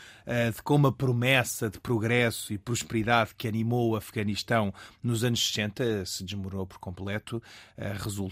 de 0.53 0.61
como 0.61 0.87
a 0.87 0.91
promessa 0.91 1.69
de 1.69 1.79
progresso 1.79 2.53
e 2.53 2.57
prosperidade 2.57 3.31
que 3.35 3.47
animou 3.47 3.91
o 3.91 3.95
Afeganistão 3.95 4.73
nos 5.01 5.23
anos 5.23 5.43
60 5.47 6.05
se 6.05 6.23
desmoronou 6.23 6.67
por 6.67 6.77
completo, 6.77 7.41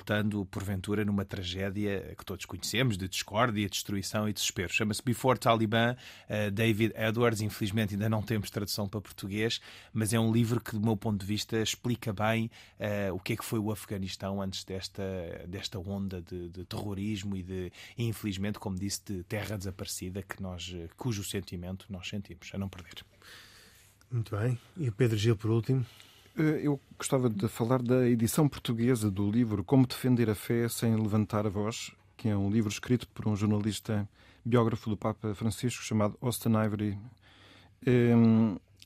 resultando, 0.02 0.46
porventura, 0.46 1.06
numa 1.06 1.24
tragédia 1.24 2.16
que 2.18 2.26
todos 2.26 2.46
conhecemos, 2.46 2.98
de 2.98 3.08
discórdia, 3.08 3.70
destruição 3.70 4.28
e 4.28 4.34
desespero. 4.34 4.74
Chama-se 4.74 5.02
Before 5.04 5.38
Taliban, 5.38 5.96
David 6.52 6.94
Edwards. 6.96 7.42
Infelizmente 7.42 7.94
ainda 7.94 8.10
não 8.10 8.22
temos 8.22 8.50
tradução 8.50 8.90
para 8.90 9.00
português, 9.00 9.62
mas 9.94 10.14
é 10.14 10.20
um 10.20 10.32
livro 10.32 10.60
que, 10.60 10.74
do 10.74 10.82
meu 10.82 10.98
ponto 10.98 11.20
de 11.20 11.26
vista, 11.26 11.58
explica 11.62 12.12
bem 12.12 12.50
o 13.14 13.20
que 13.20 13.34
é 13.34 13.36
que 13.36 13.46
foi 13.46 13.60
o 13.60 13.72
Afeganistão 13.72 14.42
antes 14.42 14.64
desta, 14.64 15.04
desta 15.48 15.80
onda 15.80 16.22
de, 16.22 16.50
de 16.50 16.66
terrorismo 16.66 17.36
e, 17.38 17.44
de, 17.44 17.72
infelizmente, 17.98 18.60
como 18.60 18.78
disse, 18.78 19.02
de 19.06 19.24
terra 19.24 19.58
desaparecida 19.58 20.22
que 20.24 20.42
nós, 20.42 20.74
cujo 20.98 21.24
sentimento 21.24 21.86
nós 21.90 22.08
sentimos, 22.08 22.50
a 22.54 22.58
não 22.58 22.68
perder. 22.68 23.06
Muito 24.12 24.36
bem. 24.36 24.58
E 24.76 24.90
o 24.90 24.92
Pedro 24.92 25.18
Gil, 25.18 25.38
por 25.38 25.52
último? 25.52 25.86
Eu 26.36 26.80
gostava 26.98 27.30
de 27.30 27.46
falar 27.50 27.82
da 27.82 28.08
edição 28.08 28.48
portuguesa 28.48 29.12
do 29.12 29.30
livro 29.30 29.66
Como 29.66 29.86
Defender 29.86 30.30
a 30.30 30.36
Fé 30.36 30.70
Sem 30.70 30.96
Levantar 30.96 31.46
a 31.46 31.50
Voz, 31.50 31.92
que 32.16 32.30
é 32.30 32.38
um 32.38 32.50
livro 32.50 32.72
escrito 32.72 33.06
por 33.10 33.28
um 33.28 33.36
jornalista 33.36 34.08
biógrafo 34.44 34.90
do 34.90 34.96
Papa 34.96 35.36
Francisco 35.36 35.84
chamado 35.84 36.18
Austin 36.22 36.54
Ivory. 36.66 36.98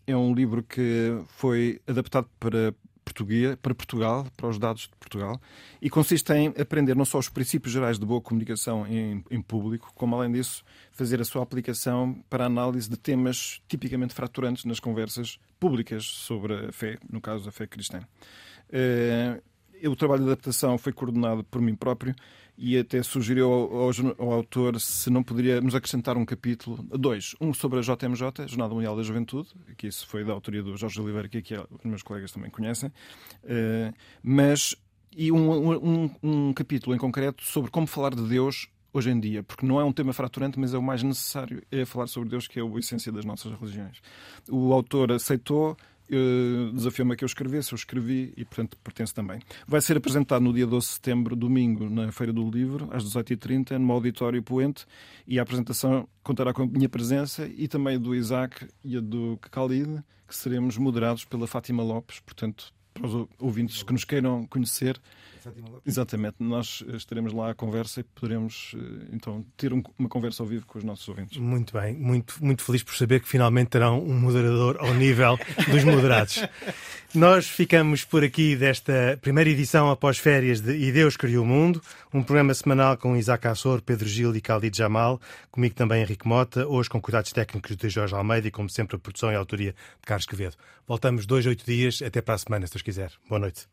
é 0.07 0.17
um 0.17 0.33
livro 0.33 0.63
que 0.63 1.21
foi 1.37 1.79
adaptado 1.87 2.27
para 2.39 2.73
português, 3.05 3.55
para 3.61 3.73
Portugal, 3.75 4.27
para 4.35 4.49
os 4.49 4.57
dados 4.57 4.83
de 4.83 4.95
Portugal, 4.99 5.39
e 5.81 5.89
consiste 5.89 6.33
em 6.33 6.47
aprender 6.59 6.95
não 6.95 7.05
só 7.05 7.19
os 7.19 7.29
princípios 7.29 7.71
gerais 7.71 7.99
de 7.99 8.05
boa 8.05 8.19
comunicação 8.19 8.85
em, 8.87 9.23
em 9.29 9.41
público, 9.41 9.91
como 9.95 10.15
além 10.15 10.31
disso 10.31 10.65
fazer 10.91 11.21
a 11.21 11.25
sua 11.25 11.43
aplicação 11.43 12.21
para 12.29 12.45
análise 12.45 12.89
de 12.89 12.97
temas 12.97 13.61
tipicamente 13.67 14.13
fraturantes 14.13 14.65
nas 14.65 14.79
conversas 14.79 15.39
públicas 15.59 16.03
sobre 16.03 16.67
a 16.67 16.71
fé, 16.71 16.97
no 17.09 17.21
caso 17.21 17.47
a 17.47 17.51
fé 17.51 17.67
cristã. 17.67 17.99
Uh, 18.69 19.41
o 19.83 19.95
trabalho 19.95 20.23
de 20.23 20.29
adaptação 20.29 20.77
foi 20.77 20.93
coordenado 20.93 21.43
por 21.43 21.61
mim 21.61 21.75
próprio 21.75 22.15
e 22.57 22.77
até 22.77 23.03
sugeriu 23.03 23.51
ao, 23.51 23.91
ao, 24.17 24.31
autor 24.31 24.79
se 24.79 25.09
não 25.09 25.21
poderíamos 25.21 25.75
acrescentar 25.75 26.17
um 26.17 26.25
capítulo, 26.25 26.81
dois, 26.97 27.35
um 27.41 27.53
sobre 27.53 27.79
a 27.79 27.81
JMJ, 27.81 28.47
Jornada 28.47 28.73
Mundial 28.73 28.95
da 28.95 29.03
Juventude, 29.03 29.49
que 29.75 29.87
isso 29.87 30.07
foi 30.07 30.23
da 30.23 30.31
autoria 30.31 30.63
do 30.63 30.75
Jorge 30.77 31.01
Oliveira, 31.01 31.27
que 31.27 31.39
aqui 31.39 31.53
os 31.55 31.83
meus 31.83 32.01
colegas 32.01 32.31
também 32.31 32.49
conhecem, 32.49 32.89
uh, 32.89 33.93
mas 34.23 34.75
e 35.17 35.31
um, 35.31 35.75
um, 35.75 36.09
um 36.21 36.53
capítulo 36.53 36.95
em 36.95 36.99
concreto 36.99 37.43
sobre 37.43 37.71
como 37.71 37.87
falar 37.87 38.13
de 38.15 38.21
Deus 38.27 38.69
hoje 38.93 39.09
em 39.09 39.19
dia, 39.19 39.43
porque 39.43 39.65
não 39.65 39.79
é 39.79 39.83
um 39.83 39.91
tema 39.91 40.13
fraturante, 40.13 40.57
mas 40.57 40.73
é 40.73 40.77
o 40.77 40.81
mais 40.81 41.03
necessário, 41.03 41.61
é 41.69 41.83
falar 41.83 42.07
sobre 42.07 42.29
Deus, 42.29 42.47
que 42.47 42.59
é 42.59 42.63
a 42.63 42.79
essência 42.79 43.11
das 43.11 43.25
nossas 43.25 43.51
religiões. 43.59 44.01
O 44.49 44.71
autor 44.71 45.11
aceitou, 45.11 45.75
desafiou-me 46.73 47.13
a 47.13 47.15
que 47.15 47.23
eu 47.23 47.27
escrevesse, 47.27 47.73
eu 47.73 47.75
escrevi 47.75 48.33
e, 48.37 48.45
portanto, 48.45 48.77
pertence 48.83 49.13
também. 49.13 49.39
Vai 49.67 49.81
ser 49.81 49.97
apresentado 49.97 50.41
no 50.41 50.53
dia 50.53 50.67
12 50.67 50.87
de 50.87 50.93
setembro, 50.93 51.35
domingo, 51.35 51.89
na 51.89 52.11
Feira 52.11 52.31
do 52.31 52.49
Livro, 52.49 52.89
às 52.91 53.03
18h30, 53.03 53.77
no 53.77 53.91
Auditório 53.91 54.41
Poente, 54.41 54.85
e 55.27 55.39
a 55.39 55.41
apresentação 55.41 56.07
contará 56.23 56.53
com 56.53 56.63
a 56.63 56.67
minha 56.67 56.89
presença 56.89 57.47
e 57.47 57.67
também 57.67 57.99
do 57.99 58.13
Isaac 58.13 58.67
e 58.83 58.97
a 58.97 58.99
do 58.99 59.39
Khalid, 59.51 60.03
que 60.27 60.35
seremos 60.35 60.77
moderados 60.77 61.25
pela 61.25 61.47
Fátima 61.47 61.83
Lopes, 61.83 62.19
portanto, 62.19 62.73
para 62.93 63.07
os 63.07 63.27
ouvintes 63.39 63.83
que 63.83 63.91
nos 63.91 64.05
queiram 64.05 64.47
conhecer, 64.47 64.99
Exatamente, 65.85 66.35
nós 66.39 66.83
estaremos 66.93 67.33
lá 67.33 67.51
à 67.51 67.55
conversa 67.55 67.99
e 67.99 68.03
poderemos 68.03 68.75
eh, 68.75 69.09
então 69.13 69.45
ter 69.55 69.71
uma 69.71 70.09
conversa 70.09 70.43
ao 70.43 70.47
vivo 70.47 70.65
com 70.65 70.77
os 70.77 70.83
nossos 70.83 71.07
ouvintes. 71.07 71.37
Muito 71.37 71.73
bem, 71.73 71.95
muito, 71.95 72.43
muito 72.43 72.63
feliz 72.63 72.83
por 72.83 72.95
saber 72.95 73.21
que 73.21 73.27
finalmente 73.27 73.69
terão 73.69 74.01
um 74.01 74.17
moderador 74.19 74.77
ao 74.79 74.93
nível 74.93 75.37
dos 75.69 75.83
moderados. 75.83 76.43
Nós 77.13 77.47
ficamos 77.47 78.03
por 78.03 78.23
aqui 78.23 78.57
desta 78.57 79.17
primeira 79.21 79.49
edição 79.49 79.89
após 79.89 80.17
férias 80.17 80.59
de 80.59 80.75
E 80.75 80.91
Deus 80.91 81.15
Criou 81.15 81.45
o 81.45 81.47
Mundo, 81.47 81.81
um 82.13 82.21
programa 82.21 82.53
semanal 82.53 82.97
com 82.97 83.15
Isaac 83.15 83.47
Assor, 83.47 83.81
Pedro 83.81 84.07
Gil 84.07 84.35
e 84.35 84.39
Khalid 84.39 84.77
Jamal, 84.77 85.21
comigo 85.49 85.75
também 85.75 86.01
Henrique 86.01 86.27
Mota, 86.27 86.67
hoje 86.67 86.89
com 86.89 87.01
cuidados 87.01 87.31
técnicos 87.31 87.77
de 87.77 87.89
Jorge 87.89 88.13
Almeida 88.13 88.47
e, 88.47 88.51
como 88.51 88.69
sempre, 88.69 88.97
a 88.97 88.99
produção 88.99 89.31
e 89.31 89.35
a 89.35 89.39
autoria 89.39 89.71
de 89.71 90.05
Carlos 90.05 90.25
Quevedo. 90.25 90.57
Voltamos 90.85 91.25
dois, 91.25 91.45
oito 91.45 91.65
dias, 91.65 92.01
até 92.01 92.21
para 92.21 92.35
a 92.35 92.37
semana, 92.37 92.67
se 92.67 92.73
Deus 92.73 92.81
quiser. 92.81 93.11
Boa 93.29 93.39
noite. 93.39 93.65